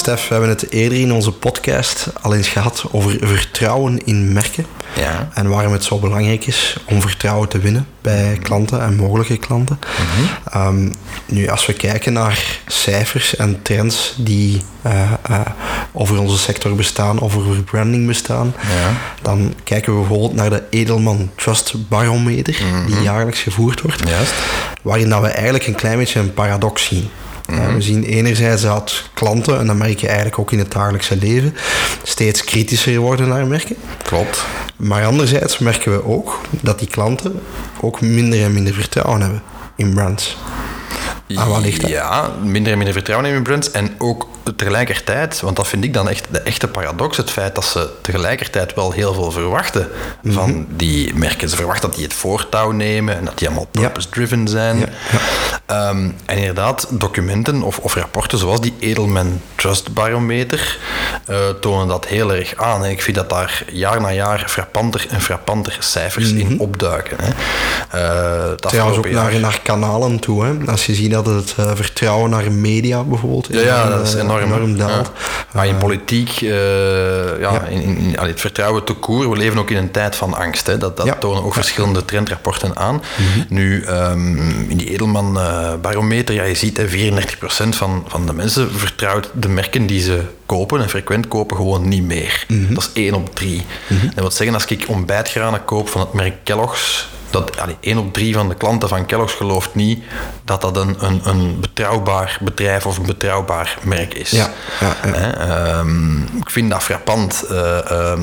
Stef, 0.04 0.28
we 0.28 0.34
hebben 0.34 0.50
het 0.50 0.72
eerder 0.72 1.00
in 1.00 1.14
onze 1.14 1.32
podcast 1.32 2.08
al 2.22 2.36
eens 2.36 2.48
gehad 2.48 2.84
over 2.92 3.18
vertrouwen 3.22 4.06
in 4.06 4.34
merken. 4.34 4.66
Ja. 4.96 5.30
En 5.34 5.50
waarom 5.50 5.74
het 5.74 5.84
zo 5.84 6.00
belangrijk 6.00 6.46
is 6.48 6.78
om 6.86 7.02
vertrouwen 7.02 7.50
te 7.50 7.58
winnen 7.60 7.88
bij 8.02 8.38
klanten 8.42 8.82
en 8.82 8.96
mogelijke 8.96 9.38
klanten. 9.38 9.80
Ehm, 10.52 10.90
nu, 11.26 11.48
als 11.50 11.66
we 11.66 11.74
kijken 11.74 12.14
naar 12.14 12.60
cijfers 12.68 13.36
en 13.36 13.62
trends 13.62 14.14
die 14.18 14.62
eh, 14.82 15.02
eh, 15.30 15.40
over 15.92 16.20
onze 16.20 16.38
sector 16.38 16.76
bestaan, 16.76 17.22
over 17.22 17.64
branding 17.64 18.08
bestaan, 18.08 18.54
Ja. 18.62 18.92
dan 19.22 19.54
kijken 19.64 19.94
we 19.94 20.00
bijvoorbeeld 20.00 20.34
naar 20.34 20.50
de 20.50 20.64
Edelman 20.70 21.30
Trust 21.36 21.88
Barometer, 21.90 22.56
die 22.88 23.02
jaarlijks 23.02 23.40
gevoerd 23.42 23.82
wordt, 23.82 24.10
Juist. 24.10 24.34
waarin 24.82 25.10
dat 25.10 25.22
we 25.22 25.28
eigenlijk 25.28 25.68
een 25.68 25.76
klein 25.76 25.98
beetje 25.98 26.20
een 26.20 26.34
paradox 26.34 26.86
zien. 26.86 27.10
Mhm. 27.54 27.74
We 27.74 27.82
zien 27.82 28.04
enerzijds 28.04 28.62
dat 28.62 29.04
klanten, 29.14 29.60
en 29.60 29.68
dat 29.68 29.76
merk 29.76 30.00
je 30.00 30.08
eigenlijk 30.08 30.40
ook 30.40 30.52
in 30.52 30.60
het 30.60 30.72
dagelijkse 30.72 31.18
leven, 31.18 31.56
steeds 32.04 32.44
kritischer 32.44 33.00
worden 33.00 33.28
naar 33.28 33.48
merken. 33.48 33.76
Klopt. 34.04 34.46
Maar 34.78 35.06
anderzijds 35.06 35.58
merken 35.58 35.92
we 35.92 36.06
ook 36.06 36.42
dat 36.62 36.80
die 36.80 36.88
klanten 36.88 37.40
ook 37.82 38.02
minder 38.02 38.44
en 38.44 38.54
minder 38.54 38.74
vertrouwen 38.74 39.22
hebben 39.22 39.42
in 39.76 39.94
brands. 39.94 40.38
Aan 41.36 41.50
wat 41.50 41.62
ligt 41.62 41.82
dat? 41.82 41.90
Ja, 41.90 42.32
minder 42.44 42.72
en 42.72 42.78
minder 42.78 42.94
vertrouwen 42.94 43.28
in 43.28 43.34
hun 43.34 43.44
brands. 43.44 43.72
En 43.72 43.96
ook 43.98 44.28
tegelijkertijd, 44.56 45.40
want 45.42 45.56
dat 45.56 45.68
vind 45.68 45.84
ik 45.84 45.94
dan 45.94 46.10
echt 46.10 46.26
de 46.32 46.40
echte 46.40 46.68
paradox, 46.68 47.18
het 47.18 47.32
feit 47.32 47.56
dat 47.56 47.66
ze 47.66 47.90
tegelijkertijd 48.02 48.74
wel 48.76 48.92
heel 48.92 49.14
veel 49.14 49.32
verwachten 49.32 49.88
Mhm. 50.22 50.34
van 50.34 50.66
die 50.70 51.14
merken. 51.16 51.50
Ze 51.50 51.56
verwachten 51.56 51.88
dat 51.90 51.96
die 51.96 52.04
het 52.06 52.14
voortouw 52.14 52.72
nemen 52.72 53.18
en 53.18 53.26
dat 53.26 53.38
die 53.38 53.48
allemaal 53.48 53.68
purpose-driven 53.72 54.48
zijn. 54.48 54.78
Ja, 54.78 54.86
Ehm, 55.66 56.10
en 56.26 56.38
inderdaad, 56.38 56.88
documenten 56.90 57.62
of, 57.62 57.78
of 57.80 57.96
rapporten 57.96 58.38
zoals 58.38 58.62
die 58.62 58.74
Edelman 58.80 59.42
Trust 59.56 59.94
Barometer 59.94 60.78
eh, 61.26 61.36
tonen 61.62 61.88
dat 61.88 62.06
heel 62.06 62.34
erg 62.34 62.56
aan. 62.56 62.84
En 62.86 62.92
ik 62.92 63.02
vind 63.02 63.16
dat 63.18 63.30
daar 63.30 63.64
jaar 63.72 64.02
na 64.02 64.12
jaar 64.12 64.44
frappanter 64.48 65.06
en 65.10 65.22
frappanter 65.22 65.76
cijfers 65.80 66.32
in 66.32 66.60
opduiken. 66.60 67.18
Hè. 67.22 67.28
Mhm. 67.30 68.56
Trouwens 68.56 68.98
ook 68.98 69.10
naar, 69.10 69.40
naar 69.40 69.60
kanalen 69.64 70.20
toe. 70.20 70.46
Hè. 70.46 70.72
Als 70.72 70.86
je 70.86 70.94
ziet 70.94 71.12
dat 71.12 71.26
het 71.26 71.54
eh, 71.58 71.72
vertrouwen 71.76 72.30
naar 72.30 72.52
media 72.52 73.04
bijvoorbeeld 73.04 73.48
Ja, 73.52 73.60
ja, 73.62 73.90
dat 73.90 74.08
is 74.08 74.16
enorm. 74.42 74.54
enorm 74.54 74.78
daalt. 74.78 75.12
Maar 75.54 75.68
in 75.68 75.78
politiek, 75.78 76.30
eh, 76.42 77.40
ja, 77.40 77.62
In, 77.70 77.82
in, 77.82 78.16
het 78.20 78.40
vertrouwen 78.40 78.84
te 78.84 78.94
koer, 78.94 79.30
we 79.30 79.38
leven 79.38 79.60
ook 79.60 79.70
in 79.70 79.78
een 79.78 79.92
tijd 79.92 80.16
van 80.16 80.34
angst. 80.34 80.68
Hè. 80.68 80.78
Dat, 80.78 80.98
dat. 80.98 81.06
Mhm. 81.06 81.20
tonen 81.20 81.44
ook 81.44 81.54
verschillende 81.54 82.06
trendrapporten 82.06 82.78
aan. 82.78 83.02
Nu, 83.50 83.84
ehm, 83.84 84.38
in 84.70 84.78
die 84.78 84.90
Edelman 84.90 85.40
eh, 85.40 85.74
barometer, 85.82 86.36
ja, 86.36 86.44
je 86.44 86.56
ziet 86.56 86.78
hè, 86.78 86.88
34% 86.88 87.76
van, 87.76 88.06
van 88.08 88.26
de 88.26 88.34
mensen 88.34 88.72
vertrouwt 88.72 89.30
de 89.34 89.48
merken 89.48 89.86
die 89.86 90.02
ze 90.02 90.22
kopen 90.46 90.82
en 90.82 90.90
frequent 90.90 91.28
kopen 91.28 91.58
gewoon 91.58 91.88
niet 91.88 92.04
meer. 92.04 92.46
Mhm. 92.48 92.74
Dat 92.74 92.84
is 92.84 92.90
1 93.04 93.14
op 93.14 93.36
3. 93.36 93.66
En 93.88 94.06
dat 94.06 94.14
wil 94.16 94.32
zeggen, 94.32 94.56
als 94.56 94.66
ik 94.66 94.86
ontbijtgranen 94.88 95.66
koop 95.66 95.90
van 95.90 96.02
het 96.02 96.14
merk 96.14 96.34
Kellogg's, 96.44 97.08
dat 97.34 97.60
allee, 97.60 97.78
1 97.80 97.98
op 97.98 98.14
3 98.14 98.34
van 98.34 98.50
de 98.50 98.56
klanten 98.56 98.90
van 98.90 99.06
Kellogg's 99.06 99.34
gelooft 99.34 99.76
niet 99.76 100.04
dat 100.44 100.62
dat 100.62 100.78
een, 100.78 100.96
een, 101.00 101.22
een 101.24 101.60
betrouwbaar 101.60 102.38
bedrijf 102.42 102.86
of 102.86 102.98
een 102.98 103.06
betrouwbaar 103.06 103.78
merk 103.84 104.14
is. 104.14 104.30
Ja, 104.30 104.50
ja, 104.80 104.96
ja. 105.04 105.12
Hè, 105.12 105.32
ehm, 105.32 106.22
ik 106.22 106.50
vind 106.50 106.70
dat 106.70 106.84
frappant. 106.84 107.44
eh, 107.44 108.14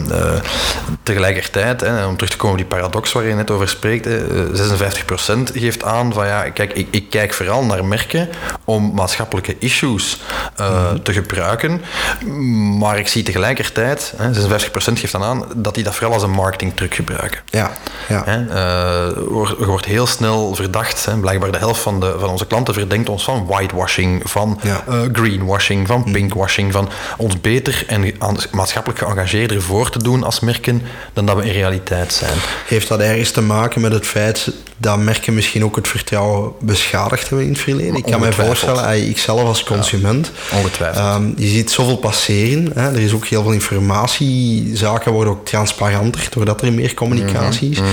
tegelijkertijd, 1.03 1.81
hè, 1.81 2.07
om 2.07 2.14
terug 2.16 2.31
te 2.31 2.37
komen 2.37 2.53
op 2.53 2.68
die 2.68 2.79
paradox 2.79 3.12
waar 3.12 3.25
je 3.25 3.35
net 3.35 3.51
over 3.51 3.68
spreekt, 3.68 4.05
hè, 4.05 4.46
eh, 4.46 4.55
56% 4.55 5.51
geeft 5.55 5.85
aan 5.85 6.12
van 6.12 6.27
ja, 6.27 6.51
kijk, 6.51 6.73
ik, 6.73 6.88
ik 6.90 7.11
kijk 7.11 7.35
vooral 7.35 7.64
naar 7.64 7.85
merken 7.85 8.29
om 8.64 8.94
maatschappelijke 8.94 9.57
issues 9.59 10.20
eh, 10.57 10.92
te 11.03 11.12
gebruiken. 11.12 11.83
Maar 12.79 12.99
ik 12.99 13.09
zie 13.09 13.23
tegelijkertijd, 13.23 14.14
hè, 14.16 14.35
56% 14.35 14.99
geeft 14.99 15.12
dan 15.12 15.23
aan, 15.23 15.44
dat 15.57 15.75
die 15.75 15.85
dat 15.85 15.94
vooral 15.94 16.12
als 16.12 16.23
een 16.23 16.31
marketingtruc 16.31 16.94
gebruiken. 16.94 17.40
Ja, 17.44 17.70
ja. 18.09 18.23
Hè, 18.25 18.46
wordt, 19.28 19.64
wordt 19.64 19.84
heel 19.84 20.06
snel 20.06 20.54
verdacht. 20.54 21.04
Hè. 21.04 21.16
Blijkbaar 21.18 21.52
de 21.52 21.58
helft 21.58 21.80
van, 21.80 22.00
de, 22.00 22.14
van 22.18 22.28
onze 22.28 22.46
klanten 22.46 22.74
verdenkt 22.74 23.08
ons 23.08 23.24
van 23.24 23.46
whitewashing, 23.46 24.22
van 24.24 24.60
Ja. 24.62 24.84
eh, 24.88 24.98
greenwashing, 25.12 25.86
van 25.86 26.04
pinkwashing, 26.12 26.72
van 26.72 26.88
ons 27.16 27.40
beter 27.40 27.84
en 27.86 28.12
maatschappelijk 28.52 29.00
geëngageerder 29.00 29.62
voor 29.62 29.90
te 29.90 30.02
doen 30.02 30.24
als 30.24 30.40
merken 30.40 30.82
dan 31.12 31.26
dat 31.26 31.36
we 31.36 31.42
in 31.44 31.52
realiteit 31.52 32.12
zijn. 32.12 32.38
Heeft 32.66 32.88
dat 32.88 33.00
ergens 33.00 33.30
te 33.30 33.42
maken 33.42 33.80
met 33.80 33.92
het 33.92 34.06
feit 34.06 34.50
dat 34.76 34.98
merken 34.98 35.34
misschien 35.34 35.64
ook 35.64 35.76
het 35.76 35.88
vertrouwen 35.88 36.52
beschadigd 36.60 37.28
hebben 37.28 37.46
in 37.46 37.52
het 37.52 37.60
verleden? 37.60 37.94
Ik 37.94 38.02
kan 38.02 38.10
me 38.20 38.26
Ongetwijfeld. 38.26 38.46
voorstellen, 38.58 38.84
ey, 38.90 39.00
ik 39.00 39.18
zelf 39.18 39.42
als 39.42 39.64
consument, 39.64 40.30
Ongetwijfeld. 40.54 41.04
ehm, 41.04 41.28
je 41.36 41.46
ziet 41.46 41.70
zoveel 41.70 41.96
passeren. 41.96 42.70
Hè? 42.74 42.88
Er 42.90 43.00
is 43.00 43.12
ook 43.12 43.26
heel 43.26 43.42
veel 43.42 43.52
informatie. 43.52 44.70
Zaken 44.76 45.12
worden 45.12 45.32
ook 45.32 45.44
transparanter 45.46 46.26
doordat 46.30 46.62
er 46.62 46.72
meer 46.72 46.94
communicatie 46.94 47.68
Mhm, 47.70 47.80
is. 47.82 47.88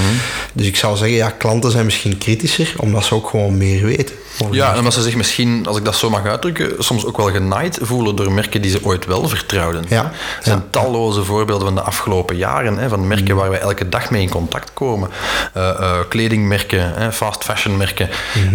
Dus 0.54 0.66
ik 0.66 0.76
zou 0.76 0.97
zeggen, 0.98 1.18
ja, 1.18 1.30
klanten 1.30 1.72
zijn 1.72 1.86
misschien 1.86 2.18
kritischer, 2.18 2.74
omdat 2.78 3.06
ze 3.06 3.16
ook 3.16 3.30
gewoon 3.30 3.58
meer 3.58 3.86
weten. 3.86 4.16
Ja, 4.52 4.72
en 4.72 4.78
omdat 4.78 4.94
ze 4.94 5.02
zich 5.02 5.16
misschien, 5.16 5.66
als 5.68 5.78
ik 5.78 5.86
dat 5.86 5.96
zo 5.96 6.10
mag 6.10 6.26
uitdrukken, 6.26 6.84
soms 6.84 7.06
ook 7.06 7.18
wel 7.18 7.32
genaaid 7.32 7.80
voelen 7.82 8.16
door 8.16 8.32
merken 8.32 8.62
die 8.62 8.72
ze 8.72 8.80
ooit 8.84 9.06
wel 9.06 9.28
vertrouwden. 9.28 9.86
Ja, 9.90 10.04
Er 10.04 10.44
zijn 10.44 10.58
ja. 10.58 10.64
talloze 10.70 11.24
voorbeelden 11.24 11.66
van 11.68 11.76
de 11.76 11.82
afgelopen 11.82 12.36
jaren, 12.38 12.78
hè, 12.78 12.90
van 12.90 13.08
merken 13.08 13.36
waar 13.36 13.50
wij 13.50 13.60
elke 13.60 13.90
dag 13.90 14.10
mee 14.10 14.22
in 14.22 14.30
contact 14.30 14.72
komen. 14.74 15.10
Eh, 15.54 15.70
eh, 15.70 15.94
kledingmerken, 16.10 16.94
hè, 16.96 17.12
fast 17.12 17.44
fashion 17.44 17.78
merken, 17.78 18.10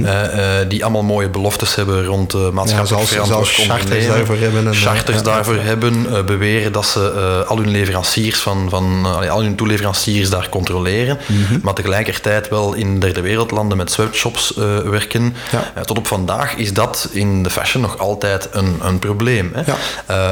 eh, 0.05 0.61
eh, 0.61 0.68
die 0.68 0.83
allemaal 0.83 1.02
mooie 1.02 1.28
beloftes 1.28 1.74
hebben 1.74 2.05
rond 2.05 2.52
maatschappelijk 2.52 3.09
verantwoord 3.09 3.26
zelfs 3.26 3.66
charters 3.68 4.07
daarvoor 4.07 4.37
hebben 4.37 4.66
en, 4.66 4.74
Charters 4.74 5.16
ja, 5.16 5.22
daarvoor 5.22 5.55
ja. 5.55 5.61
hebben, 5.62 6.26
beweren 6.26 6.72
dat 6.72 6.87
ze 6.87 7.44
al 7.48 7.57
hun 7.57 7.70
leveranciers 7.70 8.40
van, 8.40 8.66
van 8.70 9.07
al 9.31 9.42
hun 9.42 9.57
toeleveranciers 9.57 10.31
daar 10.31 10.48
controleren, 10.48 11.18
Mhm. 11.26 11.59
maar 11.62 11.74
tegelijkertijd 11.74 12.31
wel 12.50 12.72
in 12.74 13.00
derde 13.00 13.20
wereldlanden 13.20 13.76
met 13.76 13.90
sweatshops 13.92 14.54
eh, 14.56 14.78
werken. 14.78 15.34
Ja. 15.52 15.70
Eh, 15.74 15.82
tot 15.82 15.98
op 15.98 16.06
vandaag 16.06 16.54
is 16.56 16.72
dat 16.72 17.08
in 17.12 17.42
de 17.42 17.50
fashion 17.50 17.82
nog 17.82 17.98
altijd 17.98 18.48
een, 18.52 18.76
een 18.82 18.98
probleem. 18.98 19.50
Hè? 19.54 19.62
Ja. 19.66 19.76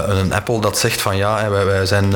Eh, 0.08 0.16
een 0.18 0.32
Apple 0.32 0.60
dat 0.60 0.78
zegt 0.78 1.00
van 1.00 1.16
ja, 1.16 1.50
wij, 1.50 1.64
wij 1.64 1.86
zijn 1.86 2.10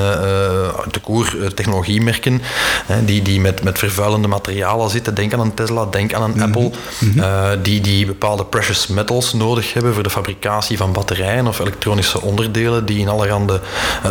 te 0.91 1.01
koer 1.03 1.37
technologiemerken 1.55 2.43
hè, 2.87 3.05
die, 3.05 3.23
die 3.23 3.41
met, 3.41 3.63
met 3.63 3.79
vervuilende 3.79 4.29
materialen 4.29 4.91
zitten. 4.91 5.15
Denk 5.15 5.33
aan 5.33 5.41
een 5.41 5.55
Tesla, 5.55 5.85
denk 5.91 6.15
aan 6.15 6.23
een 6.23 6.43
Apple. 6.43 6.71
eh, 7.17 7.49
die, 7.63 7.81
die 7.81 8.07
bepaalde 8.07 8.45
precious 8.45 8.87
metals 8.87 9.33
nodig 9.33 9.73
hebben 9.73 9.95
voor 9.95 10.03
de 10.03 10.11
fabricatie 10.11 10.77
van 10.77 10.93
batterijen 10.93 11.47
of 11.47 11.59
elektronische 11.59 12.21
onderdelen 12.21 12.87
die 12.87 12.99
in 12.99 13.09
allerhande, 13.09 13.61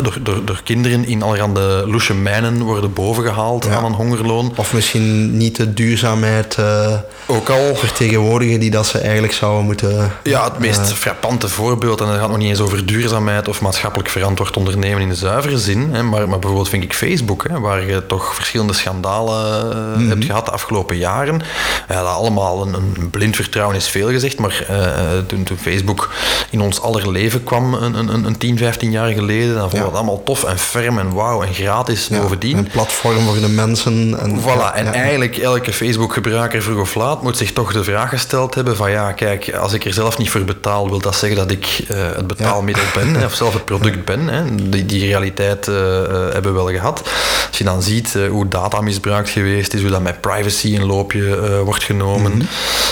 door, 0.03 0.17
door, 0.21 0.45
door 0.45 0.61
kinderen 0.63 1.05
in 1.07 1.21
allerhande 1.23 1.83
loesje 1.87 2.13
mijnen 2.13 2.61
worden 2.61 2.93
bovengehaald 2.93 3.65
Ja. 3.65 3.75
aan 3.75 3.85
een 3.85 3.93
hongerloon. 3.93 4.53
Of 4.55 4.73
misschien 4.73 5.37
niet 5.37 5.52
de 5.55 5.73
duurzaamheid 5.73 6.55
eh, 6.55 6.93
Ook 7.25 7.49
al 7.49 7.75
vertegenwoordigen 7.75 8.59
die 8.59 8.71
dat 8.71 8.87
ze 8.87 8.97
eigenlijk 8.99 9.33
zouden 9.33 9.65
moeten... 9.65 10.11
Ja, 10.23 10.43
het 10.43 10.59
meest 10.59 10.93
frappante 10.93 11.49
voorbeeld, 11.49 12.01
en 12.01 12.07
dat 12.07 12.15
gaat 12.17 12.29
nog 12.29 12.37
niet 12.37 12.49
eens 12.49 12.59
over 12.59 12.85
duurzaamheid 12.85 13.47
of 13.47 13.61
maatschappelijk 13.61 14.09
verantwoord 14.09 14.57
ondernemen 14.57 15.01
in 15.01 15.09
de 15.09 15.15
zuivere 15.15 15.57
zin, 15.57 15.89
hè, 15.93 16.03
maar, 16.03 16.29
maar 16.29 16.39
bijvoorbeeld 16.39 16.69
vind 16.69 16.83
ik 16.83 16.93
Facebook, 16.93 17.45
hè, 17.49 17.59
waar 17.59 17.85
je 17.85 18.05
toch 18.05 18.35
verschillende 18.35 18.73
schandalen 18.73 19.71
eh, 20.01 20.07
hebt 20.07 20.25
gehad 20.25 20.45
de 20.45 20.51
afgelopen 20.51 20.97
jaren. 20.97 21.41
Ja, 21.89 21.95
dat 22.03 22.13
allemaal 22.13 22.61
een, 22.67 22.73
een 22.73 23.09
blind 23.09 23.35
vertrouwen 23.35 23.75
is 23.75 23.87
veel 23.87 24.09
gezegd, 24.09 24.39
maar 24.39 24.65
eh, 24.67 24.85
eh, 24.85 25.25
toen, 25.27 25.43
toen 25.43 25.57
Facebook 25.57 26.09
in 26.49 26.61
ons 26.61 26.81
aller 26.81 27.11
leven 27.11 27.43
kwam, 27.43 27.73
een, 27.73 27.93
een, 28.13 28.25
een 28.25 28.37
10, 28.37 28.57
15 28.57 28.91
jaar 28.91 29.11
geleden, 29.11 29.55
dan 29.55 29.69
vonden 29.69 29.71
we 29.71 29.77
Ja. 29.77 29.85
het 29.85 29.95
allemaal 29.95 30.23
tof 30.23 30.43
en 30.43 30.59
ferm 30.59 30.99
en 30.99 31.13
wauw 31.13 31.43
en 31.43 31.53
gratis 31.53 32.07
Ja, 32.07 32.19
bovendien. 32.21 32.57
Een 32.57 32.67
platform 32.67 33.19
voor 33.19 33.39
de 33.39 33.47
mensen. 33.47 34.19
En, 34.19 34.41
Voilà, 34.41 34.75
en 34.75 34.93
eigenlijk 34.93 35.42
elke 35.43 35.73
Facebook-gebruiker 35.73 36.61
vroeg 36.61 36.79
of 36.79 36.95
laat 36.95 37.21
moet 37.21 37.37
zich 37.37 37.53
toch 37.53 37.73
de 37.73 37.83
vraag 37.83 38.09
gesteld 38.09 38.55
hebben 38.55 38.75
van 38.75 38.91
ja, 38.91 39.11
kijk, 39.11 39.53
als 39.53 39.73
ik 39.73 39.85
er 39.85 39.93
zelf 39.93 40.17
niet 40.17 40.29
voor 40.29 40.43
betaal, 40.43 40.89
wil 40.89 40.99
dat 40.99 41.15
zeggen 41.15 41.37
dat 41.37 41.51
ik 41.51 41.85
eh, 41.87 41.97
het 42.15 42.27
betaalmiddel 42.27 42.83
ben, 42.93 43.15
of 43.25 43.33
zelf 43.33 43.53
het 43.53 43.65
product 43.65 44.05
ben. 44.05 44.27
Hè. 44.27 44.69
Die, 44.69 44.85
die 44.85 45.05
realiteit 45.05 45.67
eh, 45.67 46.03
eh, 46.03 46.33
hebben 46.33 46.53
we 46.53 46.63
wel 46.63 46.71
gehad. 46.71 47.01
Als 47.47 47.57
je 47.57 47.63
dan 47.63 47.81
ziet 47.81 48.17
hoe 48.29 48.47
data 48.47 48.81
misbruikt 48.81 49.29
geweest 49.29 49.73
is, 49.73 49.81
hoe 49.81 49.89
dat 49.89 50.01
met 50.01 50.21
privacy 50.21 50.75
een 50.75 50.85
loopje 50.85 51.61
wordt 51.63 51.83
genomen 51.83 52.47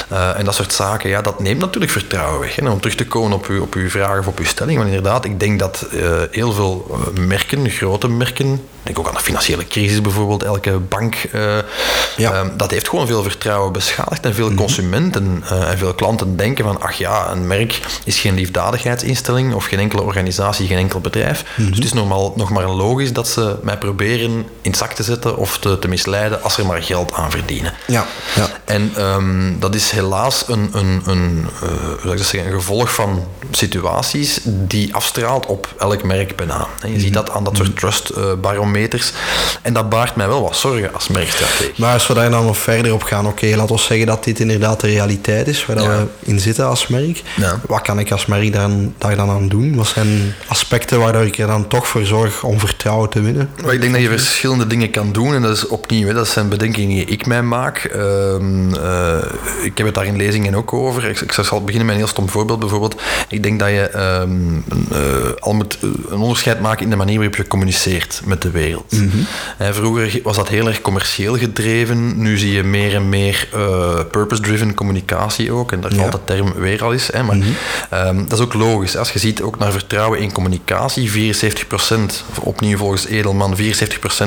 eh, 0.09 0.39
en 0.39 0.45
dat 0.45 0.55
soort 0.55 0.73
zaken, 0.73 1.09
ja, 1.09 1.21
dat 1.21 1.39
neemt 1.39 1.59
natuurlijk 1.59 1.91
vertrouwen 1.91 2.39
weg. 2.39 2.55
Hè. 2.55 2.69
Om 2.69 2.79
terug 2.79 2.95
te 2.95 3.07
komen 3.07 3.37
op 3.37 3.45
uw, 3.45 3.61
op 3.61 3.73
uw 3.73 3.89
vraag 3.89 4.19
of 4.19 4.27
op 4.27 4.39
uw 4.39 4.45
stelling, 4.45 4.77
want 4.77 4.89
inderdaad, 4.89 5.25
ik 5.25 5.39
denk 5.39 5.59
dat 5.59 5.85
heel 6.31 6.51
veel 6.51 6.99
merken, 7.27 7.69
grote 7.69 8.07
merken, 8.07 8.61
denk 8.83 8.99
ook 8.99 9.07
aan 9.07 9.13
de 9.13 9.19
financiële 9.19 9.67
crisis 9.67 10.01
bijvoorbeeld, 10.01 10.43
elke 10.43 10.79
bank, 10.79 11.15
eh, 11.15 11.57
Ja. 12.17 12.33
Ehm, 12.33 12.57
dat 12.57 12.71
heeft 12.71 12.89
gewoon 12.89 13.07
veel 13.07 13.23
vertrouwen 13.23 13.71
beschadigd. 13.71 14.25
En 14.25 14.33
veel 14.33 14.53
consumenten 14.53 15.43
eh, 15.49 15.69
en 15.69 15.77
veel 15.77 15.93
klanten 15.93 16.37
denken 16.37 16.65
van, 16.65 16.81
ach 16.81 16.93
ja, 16.93 17.31
een 17.31 17.47
merk 17.47 17.79
is 18.05 18.19
geen 18.19 18.35
liefdadigheidsinstelling 18.35 19.53
of 19.53 19.65
geen 19.65 19.79
enkele 19.79 20.01
organisatie, 20.01 20.67
geen 20.67 20.77
enkel 20.77 20.99
bedrijf. 20.99 21.43
Dus 21.55 21.75
het 21.75 21.85
is 21.85 21.93
normaal, 21.93 22.33
nog 22.35 22.49
maar 22.49 22.69
logisch 22.69 23.13
dat 23.13 23.27
ze 23.27 23.55
mij 23.61 23.77
proberen 23.77 24.31
in 24.61 24.71
het 24.71 24.77
zak 24.77 24.93
te 24.93 25.03
zetten 25.03 25.37
of 25.37 25.57
te, 25.57 25.79
te 25.79 25.87
misleiden 25.87 26.43
als 26.43 26.53
ze 26.53 26.61
er 26.61 26.67
maar 26.67 26.83
geld 26.83 27.13
aan 27.13 27.31
verdienen. 27.31 27.73
Ja, 27.87 28.05
ja. 28.35 28.49
En 28.65 28.91
ehm, 28.95 29.59
dat 29.59 29.75
is 29.75 29.91
helaas 29.91 30.43
een, 30.47 30.69
een, 30.73 31.01
een, 31.05 31.47
eh, 32.03 32.11
zeggen, 32.15 32.45
een 32.45 32.51
gevolg 32.51 32.93
van 32.93 33.27
situaties 33.51 34.39
die 34.43 34.95
afstraalt 34.95 35.45
op 35.45 35.73
elk 35.79 36.03
merk 36.03 36.35
bijna. 36.35 36.67
En 36.79 36.91
je 36.91 36.99
ziet 36.99 37.13
dat 37.13 37.29
aan 37.29 37.43
dat 37.43 37.57
soort 37.57 37.73
en 39.61 39.73
dat 39.73 39.89
baart 39.89 40.15
mij 40.15 40.27
wel 40.27 40.41
wat 40.41 40.55
zorgen 40.55 40.93
als 40.93 41.07
merkstratege. 41.07 41.71
Maar 41.75 41.93
als 41.93 42.07
we 42.07 42.13
daar 42.13 42.29
dan 42.29 42.45
nog 42.45 42.57
verder 42.57 42.93
op 42.93 43.03
gaan, 43.03 43.27
oké, 43.27 43.55
laten 43.55 43.75
we 43.75 43.81
zeggen 43.81 44.05
dat 44.07 44.23
dit 44.23 44.39
inderdaad 44.39 44.79
de 44.79 44.87
realiteit 44.87 45.47
is 45.47 45.65
waar 45.65 45.81
Ja. 45.81 45.89
we 45.89 46.05
in 46.19 46.39
zitten 46.39 46.65
als 46.67 46.87
merk. 46.87 47.21
Ja. 47.35 47.59
Wat 47.67 47.81
kan 47.81 47.99
ik 47.99 48.11
als 48.11 48.25
merk 48.25 48.53
dan, 48.53 48.93
daar 48.97 49.15
dan 49.15 49.29
aan 49.29 49.47
doen? 49.47 49.75
Wat 49.75 49.87
zijn 49.87 50.33
aspecten 50.47 50.99
waar 50.99 51.25
ik 51.25 51.37
er 51.37 51.47
dan 51.47 51.67
toch 51.67 51.87
voor 51.87 52.05
zorg 52.05 52.43
om 52.43 52.59
vertrouwen 52.59 53.09
te 53.09 53.21
winnen? 53.21 53.49
Maar 53.63 53.73
ik 53.73 53.81
denk 53.81 53.93
dat 53.93 54.01
je 54.01 54.07
verschillende 54.07 54.67
dingen 54.67 54.91
kan 54.91 55.11
doen. 55.11 55.33
En 55.33 55.41
dat 55.41 55.55
is 55.57 55.67
opnieuw, 55.67 56.07
hè, 56.07 56.13
dat 56.13 56.27
zijn 56.27 56.49
bedenkingen 56.49 56.95
die 56.95 57.05
ik 57.05 57.25
mij 57.25 57.41
maak. 57.43 57.77
Ehm, 57.77 58.73
eh, 58.73 59.17
ik 59.63 59.77
heb 59.77 59.85
het 59.85 59.95
daar 59.95 60.05
in 60.05 60.15
lezingen 60.15 60.55
ook 60.55 60.73
over. 60.73 61.05
Ik, 61.05 61.19
ik 61.21 61.31
zal 61.31 61.59
beginnen 61.63 61.85
met 61.85 61.95
een 61.95 62.01
heel 62.01 62.11
stom 62.11 62.29
voorbeeld. 62.29 62.59
Bijvoorbeeld, 62.59 63.01
ik 63.27 63.43
denk 63.43 63.59
dat 63.59 63.69
je 63.69 63.81
ehm, 63.89 64.31
eh, 64.91 64.99
al 65.39 65.53
moet 65.53 65.77
eh, 65.81 65.89
een 66.09 66.19
onderscheid 66.19 66.59
maken 66.61 66.83
in 66.83 66.89
de 66.89 66.95
manier 66.95 67.15
waarop 67.15 67.35
je 67.35 67.47
communiceert 67.47 68.21
met 68.25 68.41
de 68.41 68.49
wereld. 68.49 68.60
Hè, 69.57 69.73
vroeger 69.73 70.19
was 70.23 70.35
dat 70.35 70.47
heel 70.47 70.67
erg 70.67 70.81
commercieel 70.81 71.37
gedreven. 71.37 72.21
Nu 72.21 72.37
zie 72.37 72.51
je 72.51 72.63
meer 72.63 72.95
en 72.95 73.09
meer 73.09 73.47
eh, 73.53 73.99
purpose-driven 74.11 74.73
communicatie 74.73 75.51
ook. 75.51 75.71
En 75.71 75.81
daar 75.81 75.93
valt 75.93 76.11
de 76.11 76.19
term 76.25 76.53
weer 76.53 76.83
al 76.83 76.93
eens. 76.93 77.07
Hè, 77.07 77.23
maar 77.23 77.37
ehm, 77.89 78.17
dat 78.27 78.39
is 78.39 78.45
ook 78.45 78.53
logisch. 78.53 78.97
Als 78.97 79.11
je 79.11 79.19
ziet 79.19 79.41
ook 79.41 79.59
naar 79.59 79.71
vertrouwen 79.71 80.19
in 80.19 80.31
communicatie, 80.31 81.33
74%, 81.35 82.23
of 82.29 82.39
opnieuw 82.39 82.77
volgens 82.77 83.05
Edelman, 83.05 83.55
74% 83.57 83.61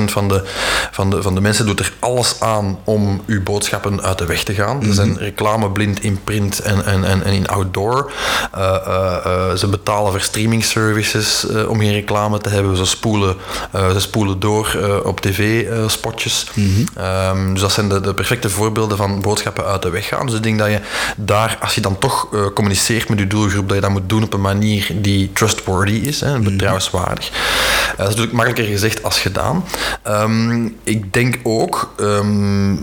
van 0.05 0.27
de, 0.27 0.43
van, 0.91 1.09
de, 1.09 1.21
van 1.21 1.35
de 1.35 1.41
mensen 1.41 1.65
doet 1.65 1.79
er 1.79 1.93
alles 1.99 2.39
aan 2.39 2.79
om 2.83 3.21
uw 3.25 3.43
boodschappen 3.43 4.01
uit 4.01 4.17
de 4.17 4.25
weg 4.25 4.43
te 4.43 4.53
gaan. 4.53 4.83
Ze 4.83 4.93
zijn 4.93 5.17
reclameblind 5.17 6.03
in 6.03 6.19
print 6.23 6.59
en, 6.59 6.85
en, 6.85 7.03
en, 7.03 7.23
en 7.23 7.33
in 7.33 7.47
outdoor. 7.47 8.11
Eh, 8.51 8.75
eh, 8.85 9.25
eh, 9.25 9.55
ze 9.55 9.67
betalen 9.67 10.11
voor 10.11 10.21
streaming 10.21 10.63
services 10.63 11.47
eh, 11.47 11.69
om 11.69 11.79
geen 11.79 11.91
reclame 11.91 12.39
te 12.39 12.49
hebben. 12.49 12.77
Ze 12.77 12.85
spoelen, 12.85 13.35
eh, 13.71 13.91
ze 13.91 13.99
spoelen 13.99 14.24
door 14.33 14.77
eh, 14.81 15.05
op 15.05 15.21
tv-spotjes. 15.21 16.47
Ehm, 16.95 17.51
dus 17.51 17.61
dat 17.61 17.71
zijn 17.71 17.89
de, 17.89 18.01
de 18.01 18.13
perfecte 18.13 18.49
voorbeelden 18.49 18.97
van 18.97 19.21
boodschappen 19.21 19.65
uit 19.65 19.81
de 19.81 19.89
weg 19.89 20.07
gaan. 20.07 20.25
Dus 20.25 20.35
ik 20.35 20.43
denk 20.43 20.59
dat 20.59 20.69
je 20.69 20.79
daar, 21.17 21.57
als 21.61 21.75
je 21.75 21.81
dan 21.81 21.97
toch 21.97 22.27
eh, 22.33 22.45
communiceert 22.53 23.09
met 23.09 23.19
je 23.19 23.27
doelgroep, 23.27 23.67
dat 23.67 23.75
je 23.75 23.81
dat 23.81 23.91
moet 23.91 24.09
doen 24.09 24.23
op 24.23 24.33
een 24.33 24.41
manier 24.41 24.91
die 24.93 25.33
trustworthy 25.33 25.93
is, 25.93 26.21
hè, 26.21 26.39
betrouwenswaardig. 26.39 27.29
Eh, 27.29 27.97
dat 27.97 27.99
is 27.99 28.05
natuurlijk 28.05 28.31
makkelijker 28.33 28.65
gezegd 28.65 29.03
als 29.03 29.19
gedaan. 29.19 29.65
Ehm, 30.01 30.65
ik 30.83 31.13
denk 31.13 31.39
ook, 31.43 31.93
ehm, 31.99 32.75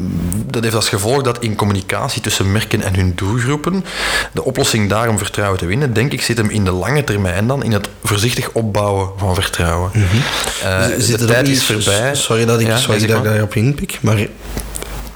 dat 0.46 0.62
heeft 0.62 0.74
als 0.74 0.88
gevolg 0.88 1.22
dat 1.22 1.38
in 1.38 1.54
communicatie 1.54 2.22
tussen 2.22 2.52
merken 2.52 2.82
en 2.82 2.94
hun 2.94 3.12
doelgroepen, 3.14 3.84
de 4.32 4.44
oplossing 4.44 4.88
daar 4.88 5.08
om 5.08 5.18
vertrouwen 5.18 5.58
te 5.58 5.66
winnen, 5.66 5.92
denk 5.92 6.12
ik, 6.12 6.22
zit 6.22 6.36
hem 6.36 6.50
in 6.50 6.64
de 6.64 6.70
lange 6.72 7.04
termijn 7.04 7.46
dan, 7.46 7.64
in 7.64 7.72
het 7.72 7.88
voorzichtig 8.02 8.50
opbouwen 8.52 9.08
van 9.16 9.34
vertrouwen. 9.34 9.90
Eh, 10.62 11.20
er 11.20 11.30
ook 11.30 11.31
tijd 11.32 11.46
niet- 11.46 11.56
is 11.56 11.66
voorbij. 11.66 12.14
Sorry 12.14 12.44
dat 12.44 12.60
ik, 12.60 12.66
Ja, 12.66 12.76
sorry 12.76 13.06
dat 13.06 13.16
ik 13.18 13.24
daarop 13.24 13.54
inpik, 13.54 13.98
maar 14.00 14.26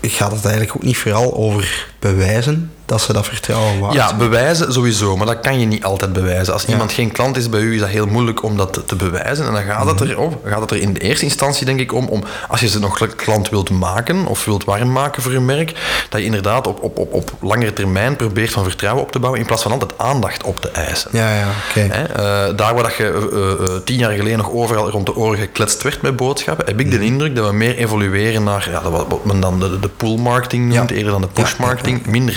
gaat 0.00 0.32
het 0.32 0.44
eigenlijk 0.44 0.76
ook 0.76 0.82
niet 0.82 0.96
vooral 0.98 1.34
over 1.36 1.86
bewijzen 1.98 2.70
dat 2.87 3.01
ze 3.01 3.12
dat 3.12 3.26
vertrouwen 3.26 3.80
waard 3.80 3.95
Ja, 3.95 4.16
bewijzen 4.16 4.72
sowieso, 4.72 5.16
maar 5.16 5.26
dat 5.26 5.41
kan 5.41 5.61
je 5.61 5.66
niet 5.66 5.84
altijd 5.84 6.12
bewijzen. 6.12 6.53
Als 6.53 6.64
iemand 6.64 6.93
geen 6.93 7.12
klant 7.12 7.37
is 7.37 7.49
bij 7.49 7.61
u, 7.61 7.74
is 7.74 7.80
dat 7.80 7.89
heel 7.89 8.07
moeilijk 8.07 8.43
om 8.43 8.57
dat 8.57 8.82
te 8.87 8.97
bewijzen. 8.97 9.47
En 9.47 9.53
dan 9.53 9.62
gaat 9.62 9.87
het, 9.87 10.01
er, 10.01 10.18
oh, 10.18 10.32
gaat 10.45 10.61
het 10.61 10.70
er 10.70 10.76
in 10.76 10.93
de 10.93 11.01
eerste 11.01 11.24
instantie, 11.24 11.66
denk 11.66 11.80
ik, 11.80 11.93
om, 11.93 12.09
om 12.09 12.24
als 12.49 12.61
je 12.61 12.68
ze 12.68 12.78
nog 12.78 13.14
klant 13.16 13.49
wilt 13.49 13.70
maken 13.70 14.26
of 14.26 14.45
wilt 14.45 14.64
warm 14.64 14.93
maken 14.93 15.22
voor 15.22 15.32
je 15.32 15.41
merk, 15.41 15.72
dat 16.09 16.20
je 16.20 16.26
inderdaad 16.26 16.66
op, 16.66 16.82
op, 16.82 16.99
op, 16.99 17.12
op 17.12 17.32
langere 17.41 17.72
termijn 17.72 18.16
probeert 18.16 18.51
van 18.51 18.64
vertrouwen 18.64 19.03
op 19.03 19.12
te 19.12 19.18
bouwen 19.18 19.41
in 19.41 19.47
plaats 19.47 19.62
van 19.62 19.72
altijd 19.72 19.93
aandacht 19.97 20.43
op 20.43 20.61
te 20.61 20.70
eisen. 20.70 21.11
Ja, 21.12 21.34
ja, 21.34 21.49
oké. 21.68 21.80
Eh, 21.80 22.57
daar 22.57 22.74
waar 22.74 22.82
dat 22.82 22.95
je 22.95 23.28
uh, 23.32 23.68
uh, 23.68 23.76
tien 23.84 23.99
jaar 23.99 24.12
geleden 24.12 24.39
nog 24.39 24.51
overal 24.51 24.91
rond 24.91 25.07
de 25.07 25.16
oren 25.16 25.39
gekletst 25.39 25.82
werd 25.82 26.03
met 26.03 26.16
boodschappen, 26.16 26.66
heb 26.66 26.80
ik 26.80 26.91
de 26.91 27.01
indruk 27.01 27.37
dat 27.37 27.47
we 27.47 27.53
meer 27.53 27.76
evolueren 27.76 28.45
naar 28.45 28.68
ja, 28.70 28.91
wat 28.91 29.24
men 29.24 29.41
dan 29.41 29.61
de, 29.61 29.80
de 29.80 29.89
pull 29.89 30.16
marketing 30.18 30.74
noemt, 30.74 30.91
eerder 30.91 31.12
dan 31.12 31.20
de 31.20 31.26
push 31.26 31.57
marketing, 31.57 32.07
minder 32.07 32.37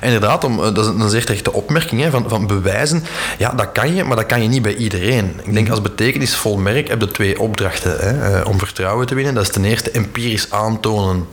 Inderdaad, 0.00 0.44
om, 0.44 0.56
dat 0.56 0.78
is 0.78 0.86
een 0.86 1.10
zeer 1.10 1.24
terechte 1.24 1.52
opmerking 1.52 2.02
hè, 2.02 2.10
van, 2.10 2.24
van 2.28 2.46
bewijzen. 2.46 3.04
Ja, 3.38 3.50
dat 3.50 3.72
kan 3.72 3.94
je, 3.94 4.04
maar 4.04 4.16
dat 4.16 4.26
kan 4.26 4.42
je 4.42 4.48
niet 4.48 4.62
bij 4.62 4.76
iedereen. 4.76 5.40
Ik 5.44 5.54
denk 5.54 5.70
als 5.70 5.82
betekenisvol 5.82 6.56
merk 6.56 6.88
heb 6.88 7.00
je 7.00 7.10
twee 7.10 7.40
opdrachten 7.40 7.98
hè, 7.98 8.40
om 8.40 8.58
vertrouwen 8.58 9.06
te 9.06 9.14
winnen. 9.14 9.34
Dat 9.34 9.42
is 9.42 9.50
ten 9.50 9.64
eerste 9.64 9.90
empirisch 9.90 10.50
aantonen 10.50 11.26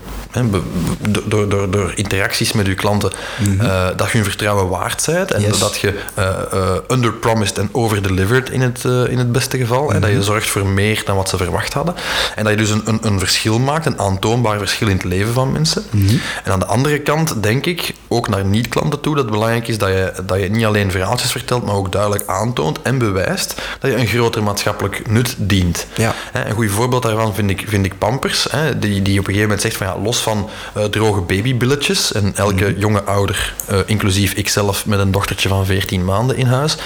door, 1.25 1.49
door, 1.49 1.71
door 1.71 1.91
interacties 1.95 2.51
met 2.51 2.65
je 2.65 2.73
klanten 2.73 3.11
mm 3.39 3.45
-hmm. 3.45 3.67
uh, 3.67 3.88
dat 3.95 4.11
je 4.11 4.17
hun 4.17 4.25
vertrouwen 4.25 4.69
waard 4.69 5.05
bent 5.05 5.31
en 5.31 5.41
yes. 5.41 5.59
dat 5.59 5.77
je 5.79 5.99
uh, 6.19 6.29
uh, 6.53 6.75
underpromised 6.88 7.57
en 7.57 7.69
overdelivered 7.71 8.49
in 8.49 8.61
het, 8.61 8.84
in 8.84 9.17
het 9.17 9.31
beste 9.31 9.57
geval. 9.57 9.84
Mm 9.84 9.89
-hmm. 9.89 10.01
Dat 10.01 10.09
je 10.09 10.23
zorgt 10.23 10.49
voor 10.49 10.65
meer 10.65 11.01
dan 11.05 11.15
wat 11.15 11.29
ze 11.29 11.38
verwacht 11.38 11.73
hadden. 11.73 11.95
En 12.36 12.43
dat 12.43 12.53
je 12.53 12.59
dus 12.59 12.69
een, 12.69 12.81
een, 12.86 12.99
een 13.01 13.19
verschil 13.19 13.59
maakt, 13.59 13.86
een 13.86 13.99
aantoonbaar 13.99 14.57
verschil 14.57 14.88
in 14.88 14.95
het 14.95 15.03
leven 15.03 15.34
van 15.34 15.51
mensen. 15.51 15.84
Mm 15.89 16.07
-hmm. 16.07 16.21
En 16.43 16.51
aan 16.51 16.59
de 16.59 16.65
andere 16.65 16.99
kant 16.99 17.43
denk 17.43 17.65
ik, 17.65 17.93
ook 18.07 18.29
naar 18.29 18.45
niet-klanten 18.45 19.01
toe, 19.01 19.15
dat 19.15 19.23
het 19.23 19.34
belangrijk 19.34 19.67
is 19.67 19.77
dat 19.77 19.89
je, 19.89 20.13
dat 20.25 20.39
je 20.39 20.49
niet 20.49 20.65
alleen 20.65 20.91
verhaaltjes 20.91 21.31
vertelt, 21.31 21.65
maar 21.65 21.75
ook 21.75 21.91
duidelijk 21.91 22.23
aantoont 22.27 22.81
en 22.81 22.97
bewijst 22.97 23.61
dat 23.79 23.91
je 23.91 23.97
een 23.97 24.07
groter 24.07 24.43
maatschappelijk 24.43 25.09
nut 25.09 25.36
dient. 25.38 25.88
Ja. 25.95 26.15
Een 26.34 26.53
goed 26.53 26.71
voorbeeld 26.71 27.03
daarvan 27.03 27.34
vind 27.34 27.49
ik, 27.49 27.63
vind 27.67 27.86
ik 27.86 27.97
Pampers, 27.97 28.47
die, 28.77 29.01
die 29.01 29.19
op 29.19 29.27
een 29.27 29.34
gegeven 29.34 29.41
moment 29.41 29.61
zegt 29.61 29.75
van 29.75 29.88
ja, 29.88 29.97
los 29.99 30.21
van 30.24 30.49
uh, 30.78 30.84
droge 30.84 31.21
babybilletjes 31.21 32.11
en 32.11 32.36
elke 32.36 32.53
mm 32.53 32.71
-hmm. 32.71 32.80
jonge 32.80 33.03
ouder, 33.03 33.53
uh, 33.71 33.78
inclusief 33.86 34.34
ikzelf 34.34 34.86
met 34.86 34.99
een 34.99 35.11
dochtertje 35.11 35.49
van 35.49 35.65
14 35.65 36.05
maanden 36.05 36.38
in 36.38 36.45
huis, 36.45 36.78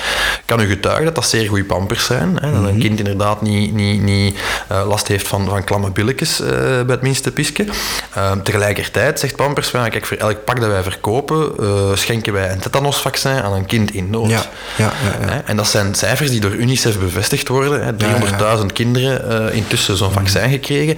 kan 0.45 0.59
u 0.59 0.67
getuigen 0.67 1.05
dat 1.05 1.15
dat 1.15 1.27
zeer 1.27 1.47
goede 1.47 1.63
pampers 1.63 2.05
zijn. 2.05 2.37
Hè? 2.41 2.51
Dat 2.51 2.61
mm 2.61 2.65
een 2.67 2.79
kind 2.79 2.99
inderdaad 2.99 3.41
niet, 3.41 3.73
niet, 3.73 4.01
niet 4.01 4.37
uh, 4.71 4.87
last 4.87 5.07
heeft 5.07 5.27
van, 5.27 5.49
van 5.49 5.63
klamme 5.63 5.91
billetjes 5.91 6.37
bij 6.85 6.85
het 6.87 7.01
minste 7.01 7.31
pisje. 7.31 7.65
tegelijkertijd 8.43 9.19
zegt 9.19 9.35
Pampers 9.35 9.67
van 9.67 9.89
kijk, 9.89 10.05
voor 10.05 10.17
elk 10.17 10.43
pak 10.43 10.59
dat 10.59 10.69
wij 10.69 10.83
verkopen, 10.83 11.51
schenken 11.97 12.33
wij 12.33 12.51
een 12.51 12.59
tetanosvaccin 12.59 13.31
aan 13.31 13.53
een 13.53 13.65
kind 13.65 13.93
in 13.93 14.09
nood. 14.09 14.29
Ja. 14.29 14.45
Ja, 14.77 14.91
ja. 15.21 15.41
En 15.45 15.57
dat 15.57 15.67
zijn 15.67 15.95
cijfers 15.95 16.29
die 16.29 16.39
door 16.39 16.51
UNICEF 16.51 16.99
bevestigd 16.99 17.47
worden. 17.47 17.97
300.000 18.59 18.65
kinderen 18.73 19.53
intussen 19.53 19.97
zo'n 19.97 20.11
vaccin 20.11 20.41
mm 20.41 20.47
-hmm. 20.47 20.55
gekregen. 20.55 20.97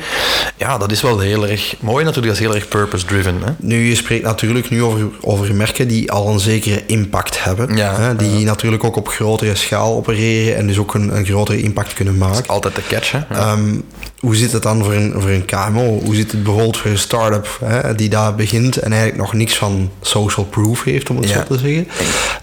Ja, 0.57 0.77
dat 0.77 0.91
is 0.91 1.01
wel 1.01 1.19
heel 1.19 1.47
erg 1.47 1.75
mooi 1.79 2.05
natuurlijk, 2.05 2.28
dat 2.29 2.39
is 2.39 2.45
heel 2.45 2.55
erg 2.55 2.67
purpose-driven. 2.67 3.57
Nu, 3.59 3.87
je 3.87 3.95
spreekt 3.95 4.23
natuurlijk 4.23 4.69
nu 4.69 4.83
over, 4.83 5.09
over 5.21 5.55
merken 5.55 5.87
die 5.87 6.11
al 6.11 6.27
een 6.27 6.39
zekere 6.39 6.83
impact 6.85 7.43
hebben. 7.43 7.75
Ja, 7.75 7.95
hè, 7.95 8.15
die 8.15 8.45
natuurlijk 8.45 8.83
ook 8.83 8.95
op 8.95 9.07
grotere 9.07 9.55
schaal 9.55 9.95
opereren 9.95 10.55
en 10.55 10.67
dus 10.67 10.77
ook 10.77 10.93
een, 10.93 11.15
een 11.15 11.25
grotere 11.25 11.61
impact 11.61 11.93
kunnen 11.93 12.17
maken. 12.17 12.35
Dat 12.35 12.43
is 12.43 12.49
altijd 12.49 12.75
de 12.75 12.83
catch, 12.87 13.11
hè? 13.11 13.51
Um, 13.51 13.83
hoe 14.19 14.35
zit 14.35 14.51
het 14.51 14.63
dan 14.63 14.83
voor 14.83 14.93
een, 14.93 15.13
voor 15.17 15.29
een 15.29 15.45
KMO? 15.45 16.01
Hoe 16.03 16.15
zit 16.15 16.31
het 16.31 16.43
bijvoorbeeld 16.43 16.77
voor 16.77 16.91
een 16.91 16.97
start-up 16.97 17.59
hè, 17.65 17.95
die 17.95 18.09
daar 18.09 18.35
begint 18.35 18.77
en 18.77 18.91
eigenlijk 18.91 19.21
nog 19.21 19.33
niks 19.33 19.57
van 19.57 19.91
social 20.01 20.45
proof 20.45 20.83
heeft, 20.83 21.09
om 21.09 21.17
het 21.17 21.29
zo 21.29 21.43
te 21.43 21.57
zeggen? 21.57 21.87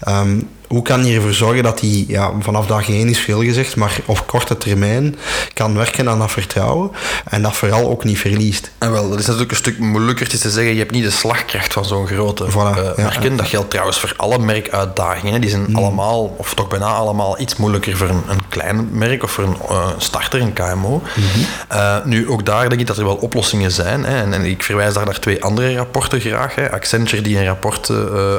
Um, 0.07 0.47
hoe 0.67 0.81
kan 0.81 1.05
je 1.05 1.15
ervoor 1.15 1.33
zorgen 1.33 1.63
dat 1.63 1.79
hij 1.79 2.05
ja, 2.07 2.31
vanaf 2.39 2.65
dag 2.65 2.89
één 2.89 3.07
is 3.07 3.19
veel 3.19 3.43
gezegd, 3.43 3.75
maar 3.75 3.99
op 4.05 4.27
korte 4.27 4.57
termijn 4.57 5.15
kan 5.53 5.75
werken 5.75 6.09
aan 6.09 6.19
dat 6.19 6.31
vertrouwen 6.31 6.91
en 7.25 7.41
dat 7.41 7.55
vooral 7.55 7.89
ook 7.89 8.03
niet 8.03 8.19
verliest? 8.19 8.71
En 8.77 8.91
wel, 8.91 9.09
dat 9.09 9.19
is 9.19 9.25
natuurlijk 9.25 9.51
een 9.51 9.57
stuk 9.57 9.79
moeilijker 9.79 10.27
te 10.27 10.37
zeggen. 10.37 10.73
Je 10.73 10.79
hebt 10.79 10.91
niet 10.91 11.03
de 11.03 11.09
slagkracht 11.09 11.73
van 11.73 11.85
zo'n 11.85 12.07
grote 12.07 12.51
voilà, 12.51 12.55
uh, 12.55 12.75
ja, 12.75 12.93
merken. 12.95 13.31
Ja. 13.31 13.37
Dat 13.37 13.47
geldt 13.47 13.69
trouwens 13.69 13.99
voor 13.99 14.13
alle 14.17 14.39
merkuitdagingen. 14.39 15.41
Die 15.41 15.49
zijn 15.49 15.65
mm. 15.67 15.75
allemaal, 15.75 16.35
of 16.37 16.53
toch 16.53 16.67
bijna 16.67 16.85
allemaal, 16.85 17.39
iets 17.39 17.55
moeilijker 17.55 17.97
voor 17.97 18.09
een, 18.09 18.23
een 18.27 18.47
klein 18.49 18.89
merk 18.91 19.23
of 19.23 19.31
voor 19.31 19.43
een 19.43 19.57
uh, 19.69 19.87
starter, 19.97 20.41
een 20.41 20.53
KMO. 20.53 21.01
Mm 21.15 21.23
-hmm. 21.33 21.45
Uh, 21.71 22.05
nu, 22.05 22.29
ook 22.29 22.45
daar 22.45 22.69
denk 22.69 22.81
ik 22.81 22.87
dat 22.87 22.97
er 22.97 23.05
wel 23.05 23.15
oplossingen 23.15 23.71
zijn. 23.71 24.03
Hè. 24.03 24.21
En, 24.21 24.33
en, 24.33 24.45
ik 24.45 24.63
verwijs 24.63 24.93
daar 24.93 25.05
naar 25.05 25.19
twee 25.19 25.43
andere 25.43 25.75
rapporten 25.75 26.19
graag. 26.19 26.55
Hè. 26.55 26.71
Accenture 26.71 27.21
die 27.21 27.37
een 27.37 27.45
rapport 27.45 27.89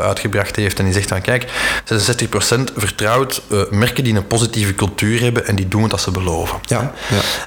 uitgebracht 0.02 0.56
heeft 0.56 0.78
en 0.78 0.84
die 0.84 0.94
zegt 0.94 1.08
van 1.08 1.20
kijk, 1.20 1.46
60% 1.46 2.74
vertrouwt 2.76 3.42
uh, 3.48 3.60
merken 3.70 4.04
die 4.04 4.14
een 4.14 4.26
positieve 4.26 4.74
cultuur 4.74 5.20
hebben 5.20 5.46
en 5.46 5.56
die 5.56 5.68
doen 5.68 5.88
wat 5.88 6.00
ze 6.00 6.10
beloven. 6.10 6.58
Ja, 6.62 6.92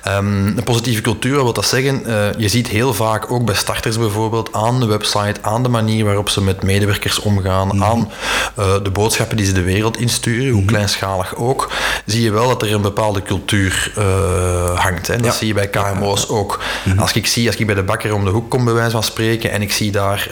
ja. 0.04 0.18
Um, 0.18 0.48
een 0.58 0.64
positieve 0.64 1.02
cultuur, 1.02 1.34
wat 1.34 1.44
wil 1.44 1.54
dat 1.54 1.66
zeggen? 1.66 2.04
Je 2.38 2.48
ziet 2.48 2.68
heel 2.68 2.94
vaak, 2.94 3.32
ook 3.32 3.46
bij 3.46 3.56
starters 3.56 3.98
bijvoorbeeld, 3.98 4.54
aan 4.54 4.80
de 4.80 4.86
website, 4.86 5.42
aan 5.42 5.64
de 5.64 5.70
manier 5.70 6.06
waarop 6.06 6.30
ze 6.30 6.42
met 6.42 6.64
medewerkers 6.64 7.20
omgaan, 7.20 7.68
mm 7.68 7.72
-hmm. 7.72 7.84
aan 7.84 8.12
de 8.84 8.92
boodschappen 8.92 9.38
die 9.38 9.46
ze 9.46 9.54
de 9.54 9.64
wereld 9.64 9.98
insturen, 9.98 10.44
hoe 10.44 10.52
mm 10.52 10.58
-hmm. 10.58 10.66
kleinschalig 10.66 11.36
ook, 11.36 11.72
zie 12.06 12.24
je 12.24 12.32
wel 12.32 12.48
dat 12.48 12.62
er 12.62 12.74
een 12.74 12.82
bepaalde 12.82 13.22
cultuur 13.22 13.92
hangt. 14.76 15.08
Hè. 15.08 15.16
Dat 15.16 15.26
ja. 15.26 15.32
zie 15.32 15.48
je 15.48 15.54
bij 15.54 15.70
KMO's 15.72 16.30
ook. 16.30 16.60
Mm 16.84 16.92
-hmm. 16.92 17.02
Als 17.02 17.14
ik 17.14 17.28
zie, 17.28 17.48
als 17.48 17.56
ik 17.56 17.66
bij 17.66 17.76
de 17.76 17.84
bakker 17.84 18.14
om 18.14 18.26
de 18.26 18.30
hoek 18.30 18.50
kom, 18.50 18.66
bij 18.66 18.74
wijze 18.74 18.92
van 18.92 19.04
spreken, 19.04 19.52
en 19.52 19.62
ik 19.62 19.72
zie 19.72 19.92
daar 19.92 20.28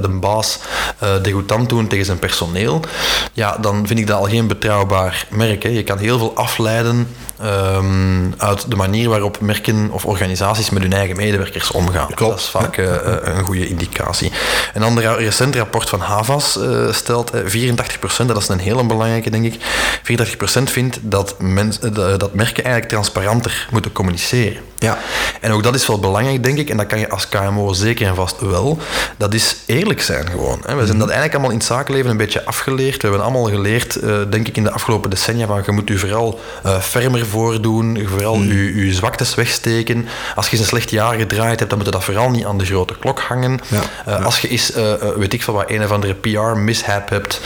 de 0.00 0.18
baas 0.20 0.58
degoutant 1.22 1.68
doen 1.68 1.86
tegen 1.86 2.04
zijn 2.04 2.18
personeel, 2.18 2.80
ja, 3.32 3.56
dan 3.60 3.86
vind 3.86 3.98
ik 3.98 4.06
dat 4.06 4.18
al 4.18 4.28
geen 4.28 4.46
betrouwbaar 4.46 5.26
merk. 5.30 5.62
Hè. 5.62 5.68
Je 5.68 5.82
kan 5.82 5.98
heel 5.98 6.18
veel 6.18 6.36
afleiden 6.36 7.08
um, 7.44 8.34
uit 8.36 8.70
de 8.70 8.76
manier 8.76 9.08
waarop 9.08 9.40
merken 9.40 9.90
of 9.90 10.04
organisaties 10.04 10.70
met 10.70 10.82
hun 10.82 10.92
eigen 10.92 11.16
medewerkers 11.16 11.70
omgaan. 11.70 12.06
Klopt. 12.14 12.32
Dat 12.32 12.40
is 12.40 12.48
vaak 12.48 12.76
uh, 12.76 12.86
een 13.22 13.44
goede 13.44 13.68
indicatie. 13.68 14.32
Een 14.74 14.82
ander 14.82 15.18
recent 15.18 15.56
rapport 15.56 15.88
van 15.88 16.00
Havas 16.00 16.56
uh, 16.56 16.92
stelt 16.92 17.34
uh, 17.34 17.72
84%, 17.74 18.26
dat 18.26 18.36
is 18.36 18.48
een 18.48 18.58
hele 18.58 18.84
belangrijke 18.84 19.30
denk 19.30 19.44
ik, 19.44 19.54
84% 19.58 20.62
vindt 20.62 20.98
dat, 21.02 21.36
dat 21.92 22.34
merken 22.34 22.64
eigenlijk 22.64 22.88
transparanter 22.88 23.68
moeten 23.70 23.92
communiceren. 23.92 24.62
Ja. 24.78 24.98
En 25.40 25.52
ook 25.52 25.62
dat 25.62 25.74
is 25.74 25.86
wel 25.86 25.98
belangrijk, 25.98 26.44
denk 26.44 26.58
ik, 26.58 26.70
en 26.70 26.76
dat 26.76 26.86
kan 26.86 26.98
je 26.98 27.08
als 27.08 27.28
KMO 27.28 27.72
zeker 27.72 28.06
en 28.06 28.14
vast 28.14 28.40
wel. 28.40 28.78
Dat 29.16 29.34
is 29.34 29.56
eerlijk 29.66 30.02
zijn 30.02 30.28
gewoon. 30.30 30.62
Hè. 30.66 30.74
We 30.74 30.86
zijn 30.86 30.98
dat 30.98 31.08
eigenlijk 31.08 31.32
allemaal 31.32 31.50
in 31.50 31.58
het 31.58 31.66
zakenleven 31.66 32.10
een 32.10 32.16
beetje 32.16 32.44
afgeleerd. 32.44 33.02
We 33.02 33.08
hebben 33.08 33.22
allemaal 33.22 33.44
geleerd, 33.44 34.02
uh, 34.02 34.18
denk 34.30 34.48
ik, 34.48 34.56
in 34.56 34.62
de 34.62 34.70
afgelopen 34.70 35.10
decennia, 35.10 35.46
van 35.46 35.62
je 35.66 35.72
moet 35.72 35.90
u 35.90 35.98
vooral 35.98 36.40
uh, 36.66 36.80
fermer 36.80 37.26
voordoen, 37.26 38.06
vooral 38.06 38.36
mm. 38.36 38.50
uw, 38.50 38.72
uw 38.74 38.92
zwaktes 38.92 39.34
wegsteken. 39.34 40.08
Als 40.34 40.46
je 40.46 40.52
eens 40.52 40.60
een 40.60 40.66
slecht 40.66 40.90
jaar 40.90 41.14
gedraaid 41.14 41.58
hebt, 41.58 41.70
dan 41.70 41.78
moet 41.78 41.86
je 41.86 41.92
dat 41.92 42.04
vooral 42.04 42.30
niet 42.30 42.44
aan 42.44 42.58
de 42.58 42.64
grote 42.64 42.94
klok 42.98 43.20
hangen. 43.20 43.60
Ja. 43.68 43.76
Uh, 43.76 43.82
ja. 44.06 44.24
Als 44.24 44.40
je 44.40 44.48
eens, 44.48 44.72
weet 45.16 45.32
ik 45.32 45.42
veel 45.42 45.54
wat, 45.54 45.70
een 45.70 45.84
of 45.84 45.90
andere 45.90 46.14
PR-mishap 46.14 47.08
hebt, 47.08 47.40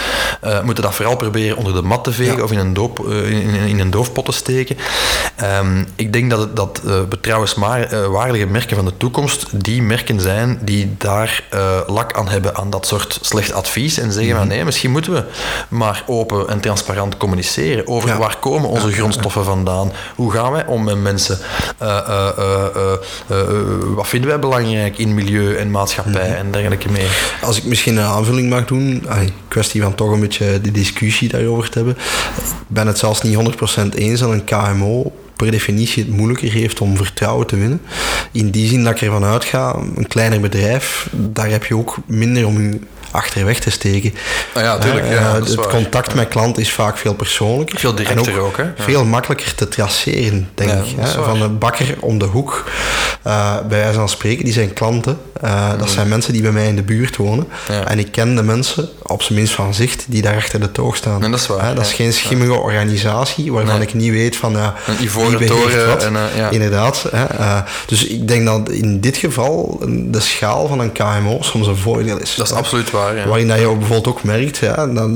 moet 0.64 0.76
je 0.76 0.82
dat 0.82 0.94
vooral 0.94 1.16
proberen 1.16 1.56
onder 1.56 1.72
de 1.72 1.82
mat 1.82 2.04
te 2.04 2.12
vegen 2.12 2.36
ja. 2.36 2.42
of 2.42 2.52
in 2.52 2.58
een, 2.58 2.74
doop, 2.74 3.06
in, 3.08 3.54
in, 3.54 3.80
een 3.80 3.90
doofpot 3.90 4.24
te 4.24 4.32
steken. 4.32 4.76
Um, 5.60 5.86
ik 5.96 6.12
denk 6.12 6.30
dat, 6.30 6.38
het, 6.38 6.56
dat 6.56 6.80
betrouwenswaardige 7.20 8.46
merken 8.46 8.76
van 8.76 8.84
de 8.84 8.96
toekomst 8.96 9.46
die 9.52 9.82
merken 9.82 10.20
zijn 10.20 10.58
die 10.62 10.94
daar 10.98 11.44
lak 11.86 12.12
aan 12.12 12.28
hebben 12.28 12.56
aan 12.56 12.70
dat 12.70 12.86
soort 12.86 13.18
slecht 13.22 13.52
advies 13.52 13.98
en 13.98 14.12
zeggen 14.12 14.32
mm. 14.32 14.38
van 14.38 14.48
nee, 14.48 14.64
misschien 14.64 14.90
moeten 14.90 15.12
we 15.12 15.24
maar 15.68 16.04
open 16.06 16.48
en 16.48 16.60
transparant 16.60 17.16
communiceren 17.16 17.86
over 17.86 18.08
ja. 18.08 18.18
waar 18.18 18.36
komen 18.36 18.68
onze 18.68 18.88
ja, 18.88 18.94
grondstoffen 18.94 19.44
vandaan. 19.44 19.92
Hoe 20.14 20.32
gaan 20.32 20.52
wij 20.52 20.66
om 20.66 20.84
met 20.84 21.02
mensen? 21.02 21.38
Uh, 21.82 22.28
uh, 22.38 23.36
wat 23.94 24.08
vinden 24.08 24.30
wij 24.30 24.38
belangrijk 24.38 24.98
in 24.98 25.14
milieu 25.14 25.56
en 25.56 25.70
maatschappij 25.70 26.28
mm 26.28 26.34
-hmm. 26.34 26.44
en 26.44 26.50
dergelijke 26.50 26.90
meer? 26.90 27.36
Als 27.42 27.56
ik 27.56 27.64
misschien 27.64 27.96
een 27.96 28.04
aanvulling 28.04 28.50
mag 28.50 28.64
doen, 28.64 29.04
ay, 29.08 29.32
kwestie 29.48 29.82
van 29.82 29.94
toch 29.94 30.10
een 30.10 30.20
beetje 30.20 30.60
de 30.60 30.70
discussie 30.70 31.28
daarover 31.28 31.70
te 31.70 31.78
hebben. 31.78 31.96
Ik 32.36 32.66
ben 32.66 32.86
het 32.86 32.98
zelfs 32.98 33.22
niet 33.22 33.36
100% 33.36 33.94
eens 33.94 34.20
dat 34.20 34.30
een 34.30 34.44
KMO 34.44 35.12
per 35.42 35.50
definitie 35.50 36.04
het 36.04 36.12
moeilijker 36.12 36.50
heeft 36.52 36.80
om 36.80 36.96
vertrouwen 36.96 37.46
te 37.46 37.56
winnen. 37.56 37.80
In 38.32 38.50
die 38.50 38.68
zin 38.68 38.84
dat 38.84 38.92
ik 38.92 39.02
ervan 39.02 39.24
uitga, 39.24 39.74
een 39.96 40.06
kleiner 40.08 40.40
bedrijf, 40.40 41.08
daar 41.12 41.50
heb 41.50 41.64
je 41.64 41.76
ook 41.76 41.96
minder 42.06 42.46
om 42.46 42.62
je 42.62 42.78
achterweg 43.10 43.58
te 43.58 43.70
steken. 43.70 44.14
Ah 44.54 44.62
ja, 44.62 44.78
tuurlijk, 44.78 45.04
uh, 45.04 45.12
ja, 45.12 45.34
het 45.34 45.54
contact 45.54 46.10
ja. 46.10 46.16
met 46.16 46.28
klant 46.28 46.58
is 46.58 46.72
vaak 46.72 46.98
veel 46.98 47.14
persoonlijker. 47.14 47.78
Veel 47.78 47.94
directer 47.94 48.32
en 48.32 48.38
ook, 48.38 48.46
ook, 48.46 48.56
hè? 48.56 48.64
Veel 48.76 49.04
makkelijker 49.04 49.54
te 49.54 49.68
traceren, 49.68 50.48
denk 50.54 50.70
ik. 50.70 50.94
Hè? 50.96 51.22
Van 51.22 51.42
een 51.42 51.58
bakker 51.58 51.96
om 52.00 52.18
de 52.18 52.24
hoek, 52.24 52.64
uh, 53.26 53.56
bij 53.68 53.78
wijze 53.78 53.98
van 53.98 54.08
spreken, 54.08 54.44
die 54.44 54.52
zijn 54.52 54.72
klanten. 54.72 55.18
Uh, 55.44 55.72
mm. 55.72 55.78
Dat 55.78 55.90
zijn 55.90 56.08
mensen 56.08 56.32
die 56.32 56.42
bij 56.42 56.52
mij 56.52 56.66
in 56.66 56.76
de 56.76 56.82
buurt 56.82 57.16
wonen. 57.16 57.48
En 57.86 57.98
ik 57.98 58.12
ken 58.12 58.36
de 58.36 58.42
mensen, 58.42 58.88
op 59.10 59.22
zijn 59.22 59.38
minst 59.38 59.54
van 59.54 59.74
zicht, 59.74 60.04
die 60.08 60.22
daar 60.22 60.36
achter 60.36 60.60
de 60.60 60.72
toog 60.72 60.96
staan. 60.96 61.22
En 61.22 61.30
dat 61.30 61.40
is 61.40 61.46
waar. 61.46 61.74
dat 61.74 61.86
is 61.86 61.92
geen 61.92 62.12
schimmige 62.12 62.52
organisatie 62.52 63.52
waarvan 63.52 63.78
nee. 63.78 63.86
ik 63.86 63.94
niet 63.94 64.10
weet 64.10 64.36
van... 64.36 64.52
Ja, 64.52 64.74
een 64.86 65.02
ivoren 65.02 65.46
toren. 65.46 66.16
En, 66.16 66.52
Inderdaad. 66.52 67.10
dus 67.86 68.06
ik 68.06 68.28
denk 68.28 68.46
dat 68.46 68.70
in 68.70 69.00
dit 69.00 69.16
geval 69.16 69.80
de 69.86 70.20
schaal 70.20 70.66
van 70.68 70.80
een 70.80 70.92
KMO 70.92 71.38
soms 71.40 71.66
een 71.66 71.76
voordeel 71.76 72.18
is. 72.20 72.34
Dat 72.34 72.46
is 72.46 72.52
absoluut 72.52 72.90
waar. 72.90 73.16
ja. 73.16 73.26
Waarin 73.26 73.48
dat 73.48 73.58
je 73.58 73.66
ook 73.66 73.78
bijvoorbeeld 73.78 74.08
ook 74.16 74.22
merkt 74.22 74.56
ja, 74.56 74.86
dat 74.86 75.10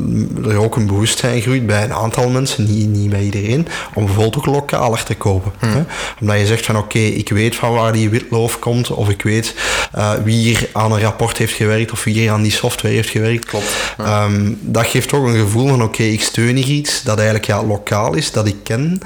er 0.45 0.57
ook 0.57 0.77
een 0.77 0.87
bewustzijn 0.87 1.41
groeit 1.41 1.67
bij 1.67 1.85
een 1.85 1.93
aantal 1.93 2.29
mensen, 2.29 2.65
niet, 2.65 2.89
niet 2.89 3.11
bij 3.11 3.23
iedereen, 3.23 3.69
om 3.95 4.05
bijvoorbeeld 4.05 4.37
ook 4.37 4.47
lokaler 4.47 5.03
te 5.03 5.15
kopen. 5.15 5.53
Hmm. 5.59 5.71
Hè? 5.71 5.83
Omdat 6.21 6.39
je 6.39 6.47
zegt 6.47 6.67
van 6.67 6.77
oké, 6.77 6.99
ik 6.99 7.29
weet 7.29 7.57
van 7.57 7.73
waar 7.73 7.93
die 7.93 8.11
witloof 8.11 8.59
komt, 8.59 8.91
of 8.91 9.09
ik 9.09 9.23
weet 9.23 9.55
eh, 9.93 10.13
wie 10.25 10.37
hier 10.37 10.69
aan 10.73 10.93
een 10.93 11.01
rapport 11.01 11.39
heeft 11.39 11.55
gewerkt, 11.55 11.93
of 11.93 12.05
wie 12.05 12.15
hier 12.15 12.31
aan 12.31 12.43
die 12.43 12.53
software 12.53 12.95
heeft 12.95 13.11
gewerkt. 13.11 13.45
Klopt, 13.45 13.84
Ehm, 13.99 14.53
dat 14.61 14.87
geeft 14.87 15.13
ook 15.13 15.27
een 15.27 15.37
gevoel 15.39 15.69
van 15.69 15.83
oké, 15.83 16.03
ik 16.03 16.23
steun 16.23 16.57
hier 16.57 16.67
iets 16.77 17.03
dat 17.03 17.17
eigenlijk 17.17 17.47
ja, 17.47 17.65
lokaal 17.65 18.15
is, 18.15 18.33
dat 18.33 18.47
ik 18.47 18.57
ken. 18.63 19.01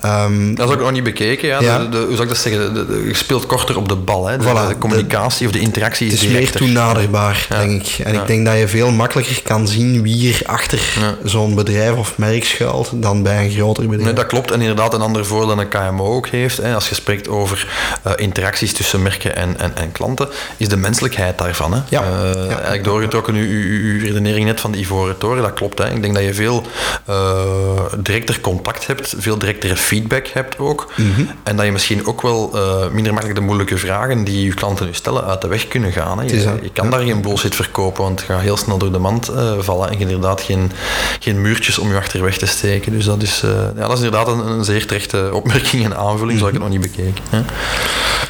Ehm, 0.00 0.54
Dat 0.54 0.68
is 0.68 0.74
ook 0.74 0.80
nog 0.80 0.92
niet 0.92 1.04
bekeken. 1.04 1.48
Ja. 1.48 1.60
Ja. 1.60 1.78
De, 1.78 1.88
de- 1.88 1.96
hoe 1.98 2.10
zou 2.10 2.22
ik 2.22 2.28
dat 2.28 2.36
zeggen? 2.38 2.74
De, 2.74 3.04
je 3.08 3.14
speelt 3.14 3.46
korter 3.46 3.76
op 3.76 3.88
de 3.88 3.96
bal. 3.96 4.26
Hè. 4.26 4.36
De, 4.38 4.44
Voilà, 4.44 4.68
de 4.68 4.78
communicatie 4.78 5.46
of 5.46 5.52
de 5.52 5.58
interactie 5.60 6.06
is, 6.06 6.12
Het 6.12 6.22
is 6.22 6.28
meer 6.28 6.50
toenaderbaar, 6.50 7.46
denk 7.48 7.82
ik. 7.86 7.98
En 8.04 8.14
ik 8.14 8.26
denk 8.26 8.46
dat 8.46 8.58
je 8.58 8.68
veel 8.68 8.90
makkelijker 8.90 9.42
kan 9.42 9.68
zien 9.68 10.02
wie 10.02 10.34
er 10.34 10.40
achter 10.46 10.80
zo'n 11.24 11.54
bedrijf 11.54 11.96
of 11.96 12.18
merk 12.18 12.44
schuilt 12.44 12.90
dan 12.94 13.22
bij 13.22 13.44
een 13.44 13.50
groter 13.50 13.82
bedrijf. 13.82 14.04
Nee, 14.04 14.12
dat 14.14 14.26
klopt. 14.26 14.50
En 14.50 14.60
inderdaad, 14.60 14.94
een 14.94 15.00
ander 15.00 15.26
voordeel 15.26 15.56
dat 15.56 15.58
een 15.58 15.68
KMO 15.68 16.04
ook 16.14 16.28
heeft, 16.28 16.56
hè, 16.56 16.74
als 16.74 16.88
je 16.88 16.94
spreekt 16.94 17.28
over 17.28 17.66
eh, 18.02 18.12
interacties 18.16 18.72
tussen 18.72 19.02
merken 19.02 19.36
en, 19.36 19.58
en, 19.58 19.76
en 19.76 19.92
klanten, 19.92 20.28
is 20.56 20.68
de 20.68 20.76
menselijkheid 20.76 21.38
daarvan. 21.38 21.72
Hè. 21.72 21.80
Ja. 21.88 22.02
Eh. 22.02 22.48
Eigenlijk 22.48 22.84
doorgetrokken, 22.84 23.34
uw, 23.34 23.48
uw, 23.48 23.80
uw 23.80 24.00
redenering 24.20 24.46
net 24.46 24.60
van 24.60 24.72
de 24.72 24.78
Ivoren 24.78 25.18
Toren, 25.18 25.42
dat 25.42 25.52
klopt. 25.52 25.78
Hè. 25.78 25.90
Ik 25.90 26.02
denk 26.02 26.14
dat 26.14 26.24
je 26.24 26.34
veel 26.34 26.62
eh, 27.04 27.84
directer 27.98 28.40
contact 28.40 28.86
hebt, 28.86 29.14
veel 29.18 29.38
directere 29.38 29.76
feedback 29.76 30.26
hebt 30.26 30.58
ook. 30.58 30.92
Mhm. 30.96 31.24
En 31.42 31.56
dat 31.56 31.64
je 31.64 31.72
misschien 31.72 32.06
ook 32.06 32.22
wel 32.22 32.50
eh, 32.54 32.88
minder 32.92 33.12
makkelijk 33.12 33.38
de 33.38 33.44
moeilijke 33.44 33.78
vragen 33.78 34.24
die 34.24 34.44
je 34.44 34.54
klanten 34.54 34.86
nu 34.86 34.94
stellen 34.94 35.24
uit 35.24 35.40
de 35.40 35.48
weg 35.48 35.68
kunnen 35.68 35.92
gaan. 35.92 36.18
Hè. 36.18 36.24
Je, 36.24 36.70
kan 36.72 36.90
daar 36.90 37.00
geen 37.00 37.22
bullshit 37.22 37.54
verkopen, 37.54 38.02
want 38.02 38.20
het 38.20 38.30
gaat 38.30 38.40
heel 38.40 38.56
snel 38.56 38.78
door 38.78 38.92
de 38.92 38.98
mand 38.98 39.28
eh, 39.28 39.52
vallen 39.58 39.86
en 39.86 39.92
je 39.92 39.98
hebt 39.98 40.10
inderdaad 40.10 40.40
geen, 40.40 40.72
geen 41.20 41.40
muurtjes 41.40 41.78
om 41.78 41.88
je 41.88 41.96
achterweg 41.96 42.38
te 42.38 42.46
steken. 42.46 42.92
Dus 42.92 43.04
dat 43.04 43.22
is, 43.22 43.42
ja, 43.76 43.86
dat 43.86 43.98
is 43.98 44.04
inderdaad 44.04 44.28
een, 44.28 44.46
een 44.46 44.64
zeer 44.64 44.86
terechte 44.86 45.30
opmerking 45.32 45.84
en 45.84 45.96
aanvulling, 45.96 46.38
zo 46.38 46.44
heb 46.44 46.54
ik 46.54 46.60
het 46.60 46.70
nog 46.70 46.80
niet 46.80 46.90
bekeken. 46.92 47.22
Hè. 47.30 47.40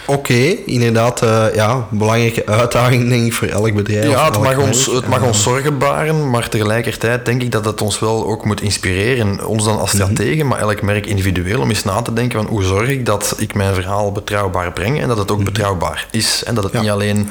Oké, 0.07 0.57
inderdaad, 0.67 1.21
ja, 1.55 1.87
belangrijke 1.91 2.47
uitdaging 2.47 3.09
denk 3.09 3.27
ik 3.27 3.33
voor 3.33 3.49
elk 3.49 3.75
bedrijf. 3.75 4.11
Ja, 4.11 4.25
het 4.25 4.41
mag, 4.41 4.57
ons, 4.57 4.87
het 4.87 5.09
mag 5.09 5.23
ons 5.23 5.43
zorgen 5.43 5.79
baren, 5.81 6.31
maar 6.31 6.49
tegelijkertijd 6.49 7.25
denk 7.25 7.43
ik 7.43 7.53
dat 7.53 7.65
het 7.65 7.81
ons 7.83 7.99
wel 7.99 8.27
ook 8.27 8.45
moet 8.45 8.61
inspireren. 8.61 9.47
Ons 9.47 9.65
dan 9.65 9.79
als 9.79 9.91
strategen, 9.91 10.47
maar 10.47 10.59
elk 10.59 10.83
merk 10.83 11.07
individueel, 11.07 11.61
om 11.61 11.69
eens 11.69 11.85
na 11.85 12.03
te 12.03 12.13
denken 12.13 12.39
van 12.39 12.49
hoe 12.51 12.63
zorg 12.63 12.89
ik 12.89 13.07
dat 13.07 13.35
ik 13.39 13.55
mijn 13.55 13.75
verhaal 13.75 14.13
betrouwbaar 14.13 14.73
breng 14.73 15.01
en 15.01 15.09
dat 15.09 15.19
het 15.19 15.31
ook 15.31 15.45
betrouwbaar 15.45 16.07
is. 16.11 16.45
En 16.45 16.55
dat 16.55 16.65
het 16.65 16.73
Ja. 16.73 16.81
niet 16.81 16.91
alleen 16.91 17.29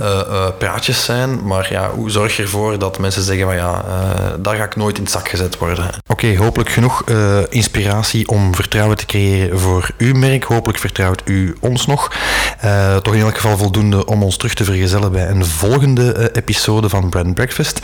eh, 0.00 0.20
eh, 0.20 0.46
praatjes 0.58 1.04
zijn, 1.04 1.46
maar 1.46 1.68
ja, 1.70 1.90
hoe 1.90 2.10
zorg 2.10 2.36
je 2.36 2.42
ervoor 2.42 2.78
dat 2.78 2.98
mensen 2.98 3.22
zeggen 3.22 3.46
van 3.46 3.54
ja, 3.56 3.84
eh, 3.88 4.30
daar 4.38 4.56
ga 4.56 4.64
ik 4.64 4.76
nooit 4.76 4.96
in 4.96 5.02
het 5.02 5.12
zak 5.12 5.28
gezet 5.28 5.58
worden. 5.58 5.88
Oké, 6.06 6.36
hopelijk 6.36 6.70
genoeg 6.70 7.04
inspiratie 7.48 8.28
om 8.28 8.54
vertrouwen 8.54 8.96
te 8.96 9.06
creëren 9.06 9.58
voor 9.60 9.90
uw 9.98 10.14
merk. 10.14 10.44
Hopelijk 10.44 10.78
vertrouwt 10.78 11.22
u 11.24 11.56
ons 11.60 11.86
nog. 11.86 12.10
Toch 13.02 13.14
in 13.14 13.20
elk 13.20 13.34
geval 13.34 13.56
voldoende 13.56 14.06
om 14.06 14.22
ons 14.22 14.36
terug 14.36 14.54
te 14.54 14.64
vergezellen 14.64 15.12
bij 15.12 15.28
een 15.28 15.44
volgende 15.46 16.30
episode 16.36 16.88
van 16.88 17.08
Brand 17.08 17.34
Breakfast. 17.34 17.80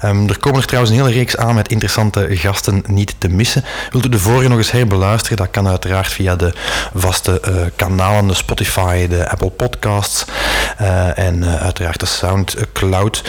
Ehm, 0.00 0.28
er 0.28 0.38
komen 0.38 0.60
er 0.60 0.66
trouwens 0.66 0.92
een 0.92 1.00
hele 1.02 1.16
reeks 1.16 1.36
aan 1.36 1.54
met 1.54 1.68
interessante 1.68 2.26
gasten 2.30 2.84
niet 2.86 3.14
te 3.18 3.28
missen. 3.28 3.64
Wilt 3.90 4.04
u 4.04 4.08
de 4.08 4.18
vorige 4.18 4.48
nog 4.48 4.58
eens 4.58 4.70
herbeluisteren? 4.70 5.36
Dat 5.36 5.50
kan 5.50 5.68
uiteraard 5.68 6.12
via 6.12 6.36
de 6.36 6.52
vaste 6.94 7.40
eh, 7.40 7.54
kanalen, 7.76 8.26
de 8.26 8.34
Spotify, 8.34 9.08
de 9.08 9.30
Apple 9.30 9.50
Podcasts 9.50 10.24
eh, 10.76 11.18
en 11.18 11.42
eh, 11.42 11.62
uiteraard 11.62 12.00
de 12.00 12.06
Soundcloud. 12.06 13.24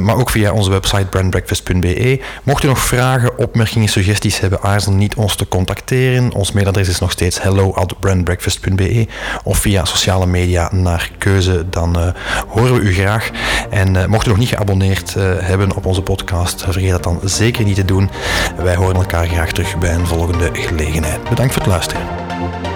Maar 0.00 0.16
ook 0.16 0.30
via 0.30 0.52
onze 0.52 0.70
website 0.70 1.04
brandbreakfast.be. 1.04 2.20
Mocht 2.42 2.64
u 2.64 2.66
nog 2.66 2.78
vragen, 2.78 3.38
opmerkingen, 3.38 3.88
suggesties 3.88 4.40
hebben, 4.40 4.62
aarzel 4.62 4.92
niet 4.92 5.14
ons 5.14 5.34
te 5.34 5.48
contacteren. 5.48 6.32
Ons 6.32 6.52
mailadres 6.52 6.88
is 6.88 6.98
nog 6.98 7.10
steeds 7.10 7.42
hello 7.42 7.74
at 7.74 8.00
brandbreakfast.be 8.00 9.06
of 9.44 9.58
via 9.58 9.84
sociale 9.84 10.26
media 10.26 10.70
naar 10.72 11.10
keuze, 11.18 11.64
dan 11.70 12.14
horen 12.48 12.74
we 12.74 12.80
u 12.80 12.94
graag. 12.94 13.30
En 13.70 14.10
mocht 14.10 14.26
u 14.26 14.28
nog 14.28 14.38
niet 14.38 14.48
geabonneerd 14.48 15.14
eh, 15.16 15.45
hebben 15.46 15.76
op 15.76 15.86
onze 15.86 16.02
podcast, 16.02 16.62
vergeet 16.62 16.90
dat 16.90 17.02
dan 17.02 17.20
zeker 17.24 17.64
niet 17.64 17.74
te 17.74 17.84
doen. 17.84 18.10
Wij 18.56 18.76
horen 18.76 18.96
elkaar 18.96 19.26
graag 19.26 19.52
terug 19.52 19.78
bij 19.78 19.94
een 19.94 20.06
volgende 20.06 20.50
gelegenheid. 20.52 21.28
Bedankt 21.28 21.52
voor 21.52 21.62
het 21.62 21.70
luisteren. 21.70 22.75